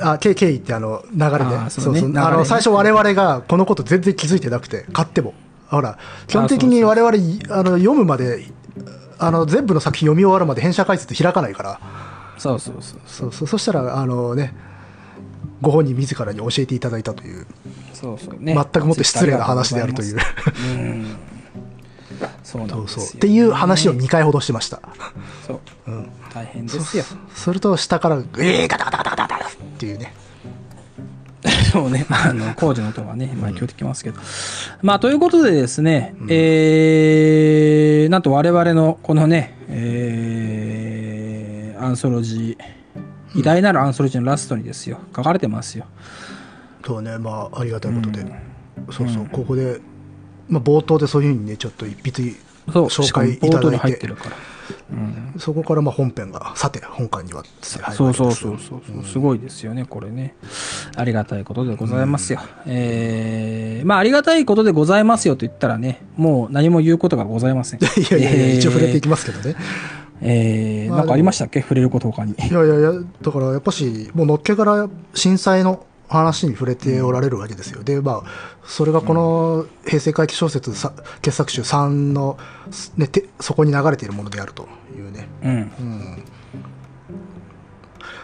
[0.00, 5.32] あ、あ経経緯ってあの流れで、ねそうそうねあの最初我々がこのこと全然気づいてなくて、買っても。
[5.68, 7.16] ほら、基本的に我々、
[7.50, 8.46] あの読むまで、
[9.18, 11.80] あの全部の作品読み終わるまで編者解説開かないから、
[12.38, 13.00] そうそうそう。
[13.06, 14.54] そうそうそしたら、あのね、
[15.60, 17.46] ご本人自らに教えていただいたという、
[17.94, 18.54] そうそうね。
[18.54, 20.16] 全くもって失礼な話であるという。
[20.16, 21.16] うん。
[22.42, 23.00] そうなんですよ。
[23.00, 23.16] そうそう。
[23.16, 24.80] っていう話を2回ほどしてました。
[25.46, 25.60] そう。
[26.32, 27.04] 大変ですよ。
[27.34, 30.12] すると、下から、えー、ガタガタガタガタガタっていうね。
[31.72, 34.20] そうね、あの、工事の音がね、まあ、聞こえてきますけど。
[34.82, 45.86] まあ、ということでですね、えー、なんと我々のこのね、えー、アンソロジー、偉大なるアンソロジーのラストにですよ、書かれてますよ。
[46.84, 48.24] そうね、まあ、ありがたいことで。
[48.90, 49.80] そうそう、ここで、
[50.48, 52.34] まあ、冒頭でそういうふうにね、ちょっと一筆
[52.68, 53.56] 紹介いただいて。
[53.56, 54.55] 冒頭に入ってるから。
[54.90, 55.34] うん。
[55.38, 60.34] そこからまあ本編が、さて、本館には、そうそうそうそうそう、すごいですよね、これね。
[60.96, 62.40] ありがたいことでございますよ。
[62.66, 67.80] えー、まあ、ありがたいことでございますよと言ったらね、もう何も言うことがございません。
[67.80, 69.56] いやいやいや、えー一応触れていきますけどね。
[70.22, 71.60] えー、まあなんかありましたっけ？
[71.60, 72.32] 触れること他に。
[72.32, 77.82] いやいやいや、だからやっぱし、もうのっけから震災の話に触れておられるわけですよ。
[77.82, 78.30] で、まあ、
[78.64, 80.92] それがこの平成回帰小説さ
[81.22, 82.38] 傑作集3の、
[82.96, 85.28] ね、てそこに流れているものであるというね。
[85.42, 85.50] うん。
[85.50, 86.22] うん。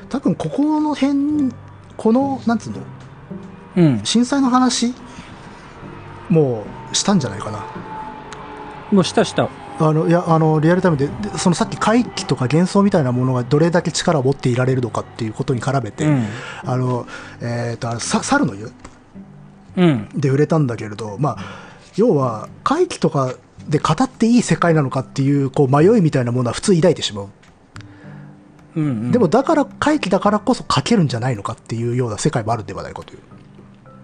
[0.09, 1.53] 多分ここの辺、
[1.97, 2.79] この、なんつうの、
[3.77, 4.01] うん。
[4.05, 4.95] 震災の話、
[6.29, 7.65] もうしたんじゃないかな。
[8.91, 9.49] もうしたした。
[9.79, 16.27] あのいやあのリアルタイムででそのさっき回帰とか幻想みたいなものがどれだけ力を持っていられるのかっていうことに絡めて、うん。
[16.65, 17.07] あの
[17.41, 18.71] えー、とさ猿の湯
[19.77, 20.09] うん。
[20.15, 21.45] で売れたんだけれど、まあ、
[21.97, 23.35] 要は回帰とか
[23.69, 27.29] で語っていい世界なのかっていうこう迷いみたいなものは普通抱いてしまう、
[28.77, 29.11] うん、うん。
[29.13, 33.21] でもだから回帰だからこそ書けるんじゃないのかっていうような世界もあるんではないかという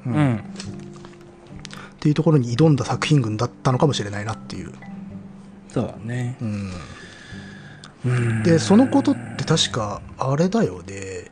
[0.06, 0.36] うん。
[0.36, 4.72] っていうところに挑んだ作品群だったのかもしれないなっていう、
[5.78, 6.36] そうだね。
[6.40, 6.72] うん、
[8.06, 8.42] うん。
[8.42, 11.30] でそのことって確かあれだよね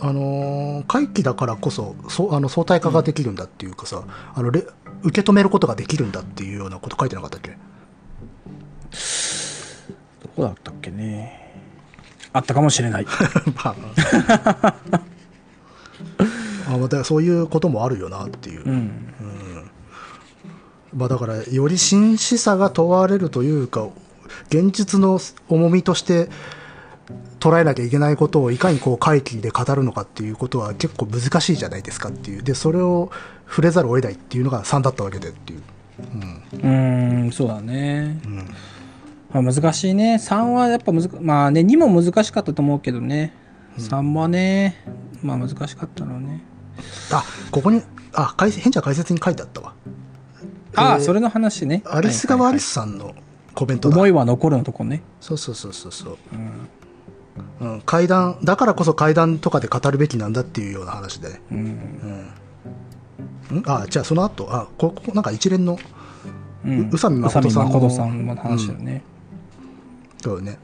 [0.00, 4.02] あのー回帰だからこそそうあの相対化ができるんだっていうかさ、
[4.34, 4.64] あのレ
[5.02, 7.50] 受け止めることができるんだっていうようなこと書いてなかったっけ？
[7.50, 7.56] ど
[10.36, 11.38] こだったっけね。
[12.32, 13.04] あったかもしれない。
[13.62, 13.74] まあ
[16.72, 19.12] あまたそういうこともあるよなっていう、うん。
[20.94, 23.88] まあ、だからより真摯さが問われるというか
[24.48, 26.28] 現実の重みとして
[27.38, 33.10] 捉えなきゃいけないことをいかにこう回帰で語るのかっていうことは結構難しいじゃないですかっていうでそれを
[33.48, 35.62] 触れざるを得ないっていうのが3だったわけでっていう、
[36.54, 38.20] うーん、そうだね。
[38.24, 38.54] うん
[39.32, 40.16] まあ、難しいね。
[40.16, 43.32] 3はやっぱ難まあね、2も難しかったと思うけどね。
[43.78, 44.84] 3はね、
[45.22, 46.42] まあ難しかったのね。
[47.12, 49.74] あここにあ変者解説に書いてあったわ
[50.76, 51.82] ああ、えーそれの話ね。
[51.86, 52.64] アリス川アリス。
[52.66, 53.14] スさんの
[53.54, 55.02] コメントだ、思いは残るのとこね。
[55.20, 56.68] そうそうそうそうそううん。
[57.60, 61.58] うん、階段だからこそ階段とかで語るべきなんだっていうような話で、うん。
[63.50, 63.62] うん、ん？
[63.66, 65.78] あじゃあその後あここなんか一連の
[66.64, 66.88] うん。
[66.88, 69.02] 宇佐美誠さんのさんの話だよね。
[70.22, 70.58] そうよね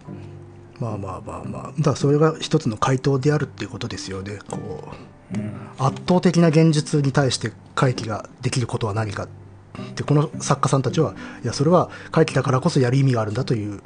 [0.78, 4.92] まあまあまあまあだからそれが一つの回答であるっていうことですよねこ
[5.32, 5.52] ううん。
[5.78, 9.45] 圧倒的な現実に対して回帰ができることは何かって
[10.06, 13.80] この作家さんたちはいやそれは回帰だからこそやる意味があるんだという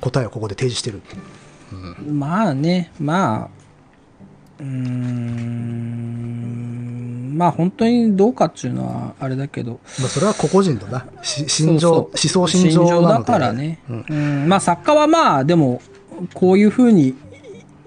[0.00, 1.02] 答えをここで提示してる。
[2.06, 3.48] まあね、まあ、
[4.58, 5.88] うーん、
[7.36, 14.06] まあ本当にどうかっていうのはあれだけど、まあ、それは個々人のなし心情思想心情だからね、うん。
[14.08, 14.48] うん。
[14.48, 15.82] まあ作家はまあでも
[16.34, 17.14] こういうふうに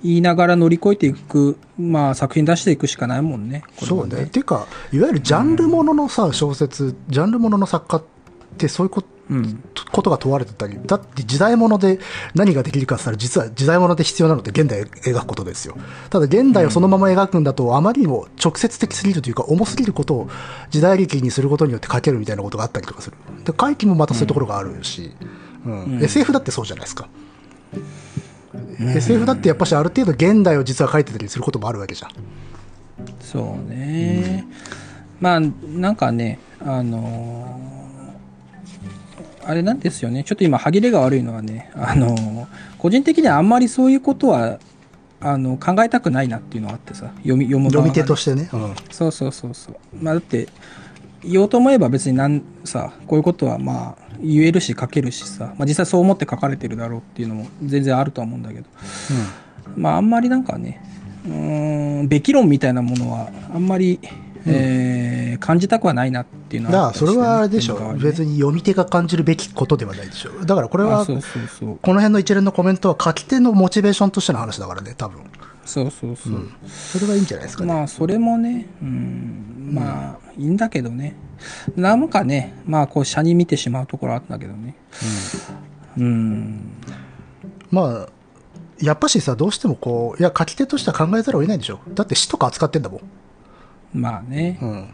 [0.04, 3.64] 言いながら乗り越えていく、まあ作品出していくしかないもんね。
[3.78, 4.24] これはそうね。
[4.24, 8.04] っていうか、いわゆるジャンルもののさ、小説、ジャンルものの作家っ
[8.58, 9.64] てそういうこうん。
[9.92, 12.00] ことが問われてたり、だって時代物で
[12.36, 15.78] 何ができるかって言ったら、実は時代物で必要なのって現代を描くことですよ。
[16.10, 20.30] ただ現代をそのまま描くんだと、あまりにも直接的すぎるというか、重すぎることを
[20.70, 23.16] 時代劇にすることによって書けるみたいなことがあったりとかする。
[23.46, 25.12] で、回帰もまたそういうところがあるし、
[25.66, 27.08] うんうん SF だってそうじゃないですか。
[28.80, 32.12] SF だってやっぱしある程度現代を実は書いてたりすることもあるわけじゃん。
[33.20, 34.46] そうね。
[35.20, 37.72] まあなんかね、あのー
[39.44, 40.24] あれなんですよね。
[40.24, 42.46] ちょっと今歯切れが悪いのはね、あのー
[42.78, 44.60] 個人的にはあんまりそういうことは
[45.20, 48.50] あの考えたくないなっていうのがあってさ、読み読む読み手とししてね。
[48.54, 49.76] うんそうそうそうそう。
[50.00, 50.48] まあだって
[51.24, 58.66] 言おうと思えば別になんさこういうことはまあ言えるし書けるしさ、まあ、実際そう思って書かれてるだろうっていうのも全然あるとは思うんだけど。
[59.76, 60.84] まああんまりなんかね
[61.26, 64.00] うーんべき論みたいなものはあんまり、
[64.46, 68.10] えー感じたくはないなっていうのだからそれはあれでしょ、読む側にね。
[68.12, 70.46] 別に読み手が感じるべきことではないでしょ。
[70.46, 71.70] だからこれはこあそうそうそう。
[71.70, 75.22] の辺の一連のコメントは書き手のモチベーションとしての話だからね多分
[75.66, 81.16] そうそうそう、それはいいんじゃないですかね、まあそれもね、うん、まあいいんだけどね。
[81.76, 84.76] なんかねまあこう車に見てしまうところあったけどね。
[85.98, 86.72] うん。
[87.72, 88.10] まあ
[88.80, 91.80] やっぱしさどうしてもこういや書き手としては考えざるを得ないでしょ。
[91.94, 93.02] だって詩とか扱ってんだもん、
[93.94, 94.60] まあね。
[94.62, 94.90] うん、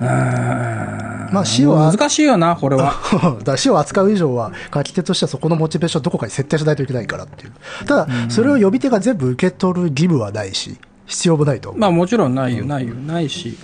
[0.00, 2.94] ままあ詩は難しいよなこれは。
[3.40, 7.52] だから詩を扱う以上は書き手としてはそこのモチベーションをどこかに設定しないといけないからっていう。
[7.86, 13.56] ただそれを呼び手が全部受け取る義務はないし必要もないとまあもちろんないよないよないし。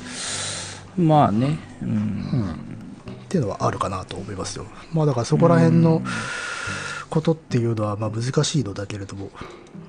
[0.97, 1.59] まあね。
[1.83, 2.59] うん。
[3.29, 4.65] っていうのはあるかなと思いますよ。
[4.93, 6.03] まあだからそこら辺の
[7.11, 9.31] ことっていうのはまあ難しいのだけれども、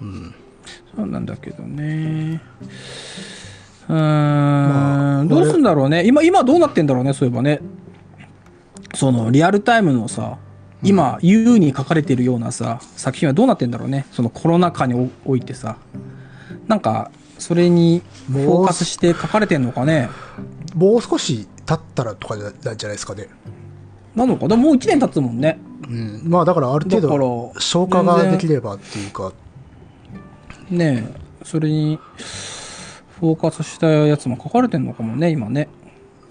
[0.02, 0.36] うん、
[0.96, 2.42] そうなんだけどね。
[3.90, 6.06] うーん、どうすんだろうね。
[6.06, 7.60] 今、今どうなってんだろうね、そういえばね。
[8.94, 10.38] その、リアルタイムのさ、
[10.84, 14.06] 今、U に書かれてるようなさ、作品はどうなってんだろうね。
[14.12, 14.94] そのコロナ禍に
[15.26, 15.78] おおいてさ。
[16.68, 20.10] なんか、それにフォーカスして書かれてんのかね。
[20.76, 23.28] もう少し経ったらとかじゃないですかね。
[24.16, 25.60] なのかでももう1年経つもんね。
[25.88, 29.34] うん、まあだからある程度消化ができればっていうか、
[30.70, 31.98] ねえ、それに、
[33.20, 35.68] フォーカスしたやつも書かれてんのかもね、今ね。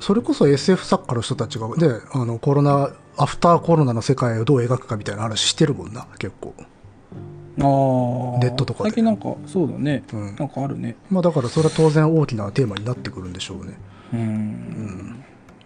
[0.01, 1.74] それこそ SF 作家の人たちが、ね、
[2.12, 6.55] あのコロナ、アフターコロナの世界をどう描くかみたいな話してるもんな、結構。
[6.59, 8.39] ああ。
[8.39, 10.05] ネットとかで最近なんか、そうだね。
[10.12, 10.97] うんなんかあるね。
[11.10, 13.78] まあだからそれは当然大きなテーマになってくるんでしょうね。
[14.12, 15.24] うん。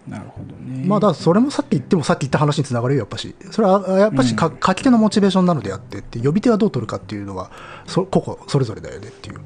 [0.08, 0.84] なるほどね。
[0.86, 3.34] まあだそれもさっき言ってもさっき言った話につながるよ、やっぱし。
[3.50, 7.50] それはやっぱしか、書き手のモチベーションなのであってって、呼び手はどう取るかっていうのは、
[7.86, 9.40] そ個々それぞれだよねっていう。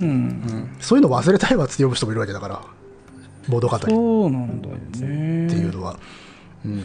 [0.00, 0.76] うん。
[0.80, 2.62] そういうの忘れたいわって読む人もいるわけだから、
[3.48, 5.48] ボード語そうなんだよね。
[5.48, 5.98] ていうのは。
[6.64, 6.84] うん。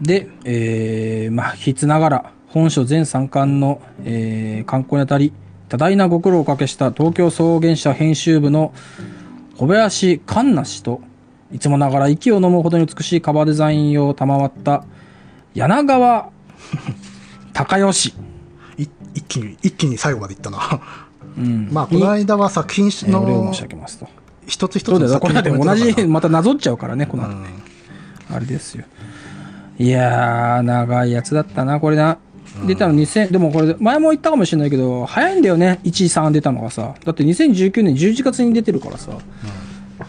[0.00, 5.32] で、えー、まあ、引つながら、本書全3巻の、えー、観光にあたり、
[5.68, 8.72] 多大なご苦労をおかけした東京草原社編集部の
[9.56, 11.00] 小林環奈氏と、
[11.52, 14.84] いつもながら息を飲むほどに美しいカバーデザインを賜った
[15.54, 16.30] 柳川
[17.52, 18.14] 隆義。
[19.14, 20.80] い一気に、一気に最後までいったな。
[21.38, 21.68] うん。
[21.72, 24.08] まあ、この間は作品の申し上げますと。
[24.46, 25.00] 一つ一つ。
[25.00, 27.48] の作品のコメントだからじ、またなぞっちゃうからね、この後ね。
[28.30, 28.84] あれですよ。
[29.78, 32.18] いやー、長いやつだったな、これな。
[32.66, 36.94] 出たの2000、でもこれ、前も言ったかもしれないけど、早いんだよね、1、3出たのがさ。
[37.04, 39.12] だって2019年11月に出てるからさ。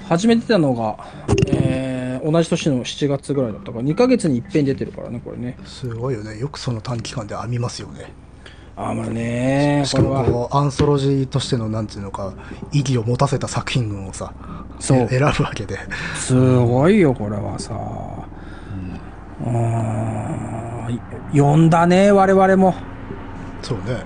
[0.07, 0.97] 初めて出たのが、
[1.47, 5.57] えー、同じ年の7月ぐらいだったから、2ヶ月に一遍出てるからね、これね。
[5.65, 6.37] すごいよね。
[6.37, 8.13] よくその短期間で編みますよね。
[8.77, 10.01] あー、まあねしか。
[10.01, 12.33] もこう、アンソロジーとしての、なんていうのか、
[12.71, 14.33] 意義を持たせた作品群をさ、
[14.79, 15.77] そうえ選ぶわけで。
[16.15, 17.73] すごいよ、これはさ。
[19.43, 20.93] うーん。
[20.93, 20.99] い
[21.37, 22.75] 読んだね、我々も。
[23.61, 24.03] そうね。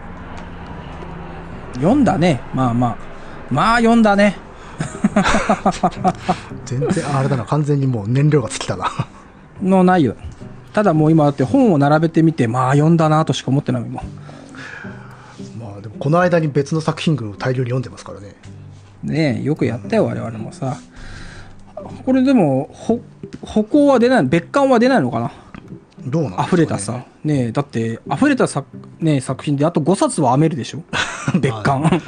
[1.76, 2.42] 読んだね。
[2.54, 2.98] まあまあ。
[3.52, 4.38] まあ読んだね。
[6.66, 8.88] 全然、あれだな、完全にもう燃料が尽きたな。
[9.62, 10.16] のないよ。
[10.74, 14.04] ただもう今だって本を並べてみて、まあ読んだなとしか思ってないもん。
[16.00, 18.36] この間に別の作品群を大量に読んでますからね。
[19.04, 20.78] ねえ、よくやったよ、我々もさ。
[22.06, 23.00] これでも、ほ、
[23.42, 25.32] 歩行は出ない、別館は出ないのかな？
[26.06, 27.06] どうなんね、溢れたさ。
[27.24, 28.64] ねえ、だって、溢れたさ、
[29.00, 30.84] ねえ、作品であと5冊は編めるでしょ？
[31.40, 32.02] 別館。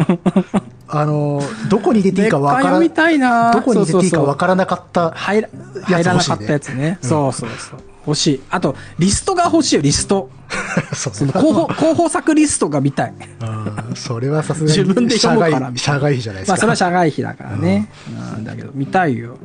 [0.87, 5.11] あの、どこに入れていい別かわから館読みたいなどこに入れていいかわらからなかった。
[5.11, 5.49] 入ら、
[5.83, 6.97] 入らなかったやつね。
[7.01, 7.79] そうそうそう。
[8.05, 8.41] 欲しい。
[8.49, 10.29] あと、リストが欲しいよ、リスト。
[10.93, 13.13] そうその候補、候補作リストが見たい。
[13.41, 16.53] うんそれはさすがに自分で社外社外費じゃないですか。
[16.53, 17.89] まあ、それは社外費だからね。
[18.37, 19.37] うん、だけど、見たいよ。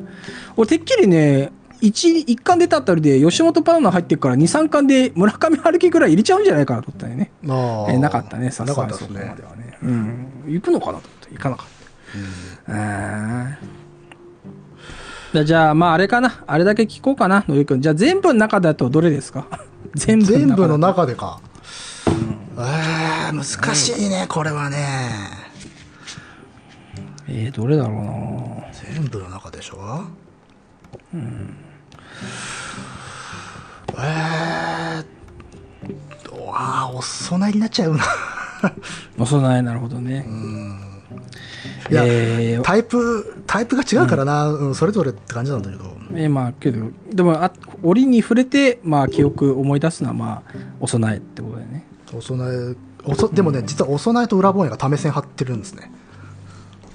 [0.55, 1.51] 俺、てっきりね、
[1.81, 7.31] 一、一巻出たあたりで、吉本パウナ入ってるから、二、三巻で村上春樹ぐらい入れちゃうんじゃないかなと思ったよね。
[7.45, 9.33] あーえーなかったね、さすがにそこまでは。
[9.55, 9.77] ね。
[9.83, 10.27] うん。
[10.47, 11.67] 行くのかなと思って、行かなかっ
[12.65, 12.73] た。
[12.73, 13.57] うん。
[15.33, 16.43] じゃじゃあ、まあ、あれかな。
[16.47, 17.81] あれだけ聞こうかな、のりくん。
[17.81, 19.45] じゃあ、全部の中だとどれですか？
[19.95, 21.39] 全部全部の中でか。
[22.57, 23.43] えー、難
[23.75, 24.77] しいね、これはね。
[27.27, 30.05] えー、どれだろうな全部の中でしょ？
[31.13, 31.55] うん。
[33.93, 35.03] えー、あ
[36.53, 38.03] あ、お供えになっちゃうな。
[39.19, 40.25] お供え、なるほどね。
[41.89, 45.83] いや、えータイプ、タイプが違うからな、うんそれぞれって感じなんだけど。
[46.13, 47.51] えーまあけどでもあ
[47.83, 55.91] 折に触れてまあ記憶思い出すのはまあお供えってことだよねお供え、おそでもね、実はお供えと裏本屋が為線張ってるんですね。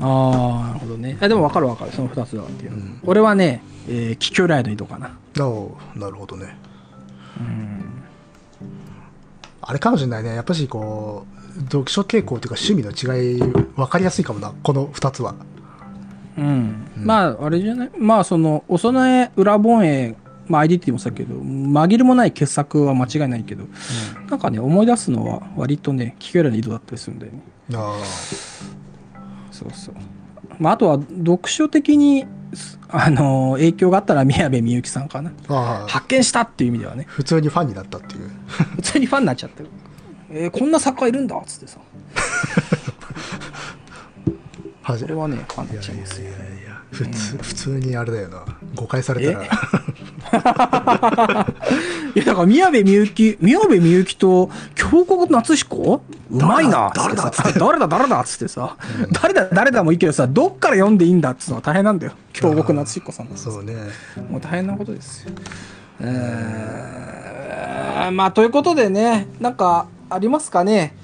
[0.00, 2.72] ああなるほどねあでも分かる分かるその2つだっていう、
[3.04, 6.56] 俺はね、えー、気球ライド移動かなああ、なるほどね。
[9.60, 10.34] あれかもしれないね。
[10.34, 15.34] やっぱしこう、読書傾向というか趣味の違い、分かりやすいかもな、この2つは。
[16.38, 17.90] うん、まああれじゃない？
[17.98, 20.16] まあそのお供え裏本営
[20.48, 23.64] まあ IDT もそうだけど紛れもない傑作は間違いないけど、
[24.30, 27.42] なんかね思い出すのは割とね気球ライド移動だったりするんだよね
[27.74, 27.98] あ
[29.50, 29.94] そうそう。
[30.58, 35.32] まあ、あとは読書的に、すあの影響があったら宮部みゆきさんかな。
[35.48, 38.30] あああ発見したっていう意味ではね、普通にファンになったっていう。
[38.76, 39.68] 普通にファンになっちゃってる。
[40.34, 41.78] えーこんな作家いるんだっつってさ。
[44.82, 46.28] はじこれはね、ファンになっちゃいますよ。
[46.28, 48.44] いやいや普通、普通にあれだよな。
[48.74, 49.46] 誤解されたらえ、
[52.16, 56.02] いや、だから宮部みゆき、宮部みゆきと京極夏彦？
[56.30, 58.76] うまいな誰だつってさ誰だ誰だっつってさ、
[59.12, 62.12] 誰だ誰だもいいけどさ、どっから読んでいいんだっつうのは大変なんだよ。
[62.32, 63.74] 京極夏彦さんそうね。
[64.30, 65.32] もう大変なことですよ。
[66.00, 70.94] えー、まあ、ということでね、なんか、ありますかね？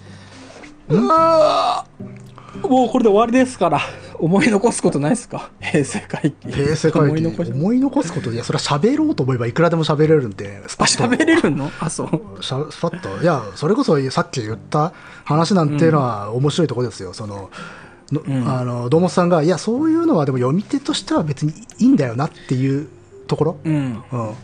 [0.88, 3.80] うもうこれで終わりですから、
[4.18, 5.50] 思い残すことないですか？
[5.60, 6.50] 平成回帰。
[6.50, 7.08] 平成回帰。
[7.08, 7.52] 思い残し。
[7.52, 8.32] 思い残すこと？
[8.32, 11.04] いやそれは喋ろうと思えばいくらでも喋れるんでスあ、パッと。
[11.16, 11.70] 喋れるの？
[11.78, 12.42] あ、そう。
[12.42, 13.22] しゃスパッと。
[13.22, 14.92] いやそれこそさっき言った
[15.24, 17.50] 話なんていうのは面白いところですよ、その
[18.10, 22.88] のあの堂本さんがいやそういうのはでも読み手としては別にいいんだよなっていう
[23.26, 23.74] ところ、うん。
[23.74, 24.34] うん、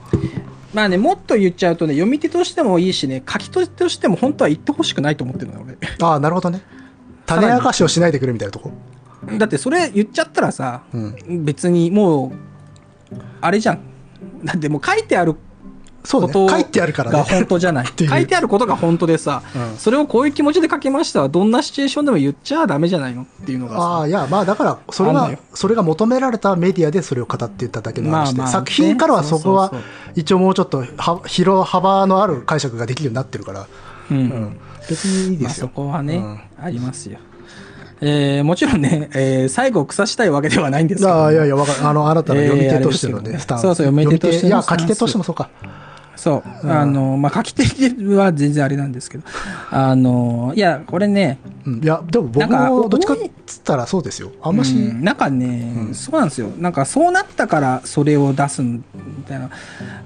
[0.75, 5.67] まあね、もっと言っちゃうとね、読み手としてもいいしね、書き手としても本当は言ってほしくないと思ってるのよ、
[6.03, 6.63] ああなるほどね
[7.27, 8.73] 種明かしをしないでくれみたいなとこ？
[9.27, 9.39] 俺。
[9.39, 12.33] だってそれ言っちゃったらさ、うん別にも
[13.13, 13.81] う、あれじゃん。
[14.45, 15.37] だってもう書いてある
[16.05, 17.19] ことね書いてあるからね。
[17.19, 17.87] が本当じゃない。
[17.87, 19.77] 書いてあることが本当でさ、うん。
[19.79, 23.83] それをこういう気持ちで書きましたは、どんなシチュエーションでも言っちゃダメじゃないのっていうのがさ。
[23.83, 25.39] ああいやまあだからそれはあんのよ。
[25.55, 29.73] それが求められたメディアでそれを語っていただけの話で、まあまあ作品からはねそこは
[30.15, 33.67] 一応もうちょっとは広幅のある解釈ができるようになってるから、
[34.11, 34.17] うん。
[34.17, 34.61] うん。
[34.89, 36.41] 別にいいでまあ、すよそ、こはね、うん。
[36.63, 37.19] ありますよ。
[38.01, 41.15] えーもちろんね、えー最後腐したいわけではないんですけども。
[41.23, 41.87] ああいやいやわかる。
[41.87, 43.63] あのあなたの読み手としてのえースタンス。
[43.63, 44.83] そうそう読み手としてのいやスタンス。
[44.83, 45.49] 書き手としてもそうか
[46.17, 46.71] そう。
[46.71, 47.63] あの、まあ、書き手
[48.15, 49.25] は全然あれなんですけど。
[49.71, 53.17] あの、いや、これね、うんいやでも僕もどっちかっ
[53.47, 56.49] つったらそうですよあんまし、うんなんかね、そうなんですよ。
[56.59, 58.83] なんかそうなったからそれを出すみ
[59.27, 59.51] たいな。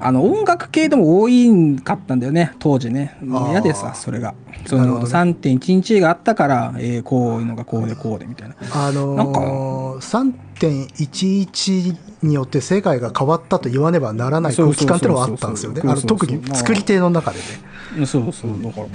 [0.01, 3.17] あの、音楽系でも多いんかったんだよね、当時ね。
[3.23, 4.35] 嫌でさ、それが。
[4.67, 8.57] その、なるほどね3.11があったから、えーこういうのがこうでこうでみたいな。
[8.73, 15.83] あなんかのー、3.11によって世界が変わったと言わねばならない空気感ってのはあったんですよね。
[16.07, 17.45] 特に作り手の中でね。
[17.63, 17.69] うん
[18.07, 18.87] そうそう、だから、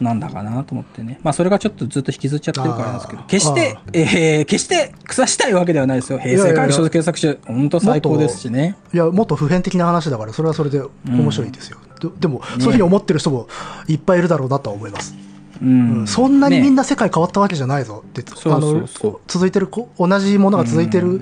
[0.00, 1.20] なんだかなと思ってね。
[1.22, 6.18] まあ、それがちょっとずっと引きずっちゃってるからなんですけど決してあ、えー決して腐したいわけではないですよ。
[6.18, 8.76] 平成会所属検索中、本当最高ですしね。
[8.92, 11.78] いや、もっと普遍的な話だから、それはそれで面白いですよ。
[12.00, 13.48] ででも、そういうふうに思ってる人も
[13.88, 15.14] いっぱいいるだろうなとは思います。
[15.62, 16.06] うん。
[16.06, 21.20] そんなにみんな、な世界変わったわけじゃないぞって、そうそうそうあの続いてるこ同じものが続いてる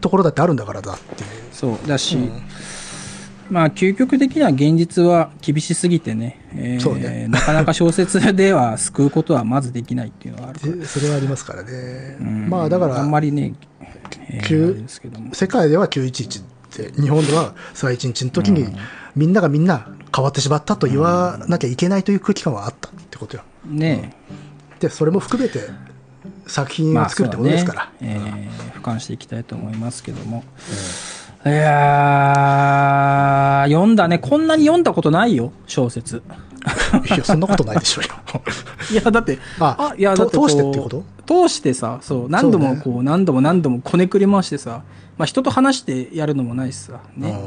[0.00, 1.30] ところだってあるんだからだっていう。
[1.52, 2.18] そう、だし、
[3.52, 7.26] まあ、究極的には現実は厳しすぎてね、えーそうね。
[7.28, 12.16] なかなか小説では救うことはまずできないっていうのはある それはありますからね。
[12.18, 12.48] うん。
[12.48, 13.52] まあだから、あんまりね、
[14.30, 15.34] えー。
[15.34, 18.74] 世界では911って日本では再一日の時に
[19.14, 23.42] みんながみんな変わってしまったと言わなきゃいけないという空気感はあったってことよ。
[23.66, 24.14] ね
[24.80, 25.60] でそれも含めて
[26.46, 28.22] 作品まあを作るってことですから、そうね。
[28.34, 30.42] えー俯瞰していきたいと思いますけども。
[31.44, 34.18] いやー、読んだね。
[34.18, 36.22] こんなに読んだことないよ、小説。
[37.06, 38.10] いやそんなことないでしょうよ
[38.92, 40.88] いや、だって、あいや、だってと通してってこ
[41.26, 41.48] と？
[41.48, 44.82] 通してさ、そう、何度もそうこう、何度も何度もこねくり回してさ、
[45.18, 47.32] まあ人と話してやるのもないしさ、ね。
[47.32, 47.38] だ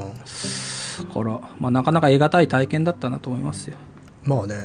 [1.13, 3.75] から、まあなかなか得難い体験だったなと思いますよ。
[4.25, 4.55] まあね、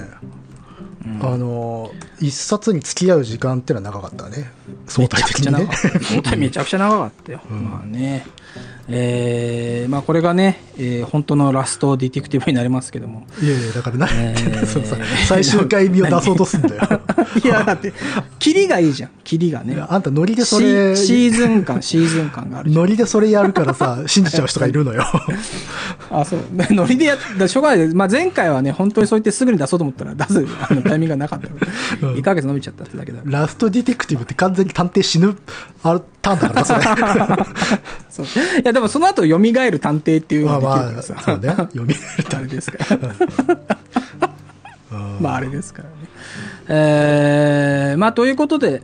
[1.23, 1.91] あの
[2.21, 4.51] 一冊に付き合う時間っていうのは長かったね
[4.87, 5.69] 相対的にね。
[6.03, 7.41] 相対めちゃくちゃ長かったよ。
[7.49, 8.27] まあね。
[8.89, 13.27] えー、まあこれがね、えー本当のラストディティクティブになりますけども。
[13.41, 14.97] いやいやだからな、えー そのさ
[15.27, 17.01] 最終回味を出そうとすんだよ
[17.45, 17.93] いや、だって、
[18.39, 19.11] キリがいいじゃん。
[19.23, 19.81] キリがね。
[19.89, 22.73] あんたノリでシそれシーズン感、シーズン感がある。
[22.73, 25.05] ノリでそれやるからさ信じちゃう人がいるのよ
[26.11, 26.41] あ、そう。
[26.53, 27.95] でノリでやっだしょうがない。
[27.95, 31.55] まあ、前回はね、本当にそう言ってすぐに出そうと思ったら出すあのタイミングがなかったか
[32.01, 33.21] ら、うん1ヶ月伸びちゃったってだけだ。
[33.25, 35.37] ラストディティクティブって完全に探偵死ぬ
[35.83, 37.47] あるターンだからな
[38.11, 38.40] それそう。
[38.63, 41.23] いや、でもその後、蘇る探偵っていうのまあができるまあ、からさ。
[41.25, 41.49] そうね。
[41.51, 41.95] 読 み
[42.35, 43.01] あれですから。
[45.21, 45.95] まあ、あれですからね。
[46.69, 48.83] えー、まあ、ということで、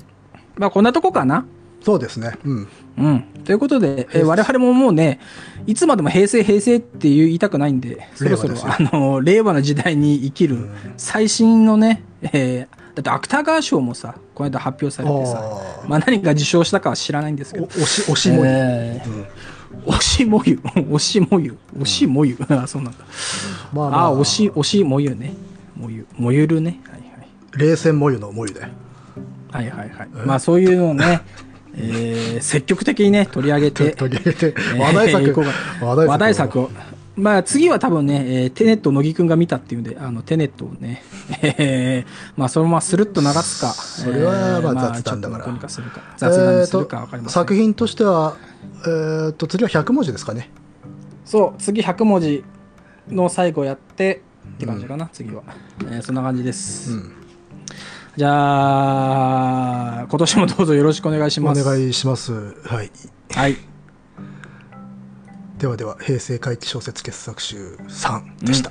[0.57, 1.45] まあ、こんなとこかな。
[1.83, 2.33] そうですね。
[2.45, 2.69] うん。
[2.99, 3.25] うん。
[3.45, 5.21] ということで、えー我々ももうね、
[5.67, 15.43] いつまでも平成平成って言いたくないんで、そろそろあの、令和の時代に生きる最新のね、えーだって芥川賞もさ、この間発表されてさ
[15.87, 18.43] まあ何が受賞したかは知らないんですけど、お押し、押しもり。
[18.47, 19.27] えー
[19.85, 22.99] 押しもゆ、押しもゆ、 押しもゆ、 あ、そうなんだ。
[23.75, 25.35] まあまあ、あ、押し、押しもゆね。
[25.77, 26.81] もゆ、もゆるね。
[26.91, 27.29] はいはい。
[27.71, 28.61] 冷戦もゆのもゆで。
[28.63, 28.71] はい
[29.53, 29.91] はいはい。
[30.25, 31.21] まあそういうのをね、
[31.77, 35.45] えー積極的にね、取り上げて、取り上げて、えー話題作こう
[35.85, 36.07] が。
[36.07, 36.71] 話題作を。
[37.17, 41.03] まあ次は多分ね、えーテネットを乃木くんが見たっていうんで、あの、テネットをね、
[41.41, 43.73] えーまあそのままスルッと流すか。
[43.73, 46.01] それはまあえー雑談だからちょっとどうにかするか。
[46.19, 47.35] 雑談にするかわかりません。
[47.35, 48.37] 作品としては、
[48.85, 50.51] えーっと、次は100文字ですかね。
[51.25, 52.45] そう次100文字
[53.09, 54.23] の最後やって
[54.57, 55.43] って感じかな、次は、
[55.81, 57.13] えーそんな感じです、うん
[58.17, 62.33] じゃあ今年もどうぞよろしくお願いしおます願いします
[62.65, 62.91] はい
[63.35, 63.57] はい
[65.59, 68.71] ではでは平成回帰小説傑作集3でした、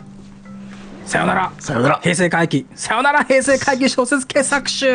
[1.06, 1.52] さよなら。
[1.60, 2.00] さよなら。
[2.00, 2.68] 平成回帰。
[2.76, 4.88] さよなら平成回帰小説傑作集。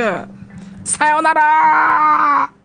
[0.85, 2.60] さよなら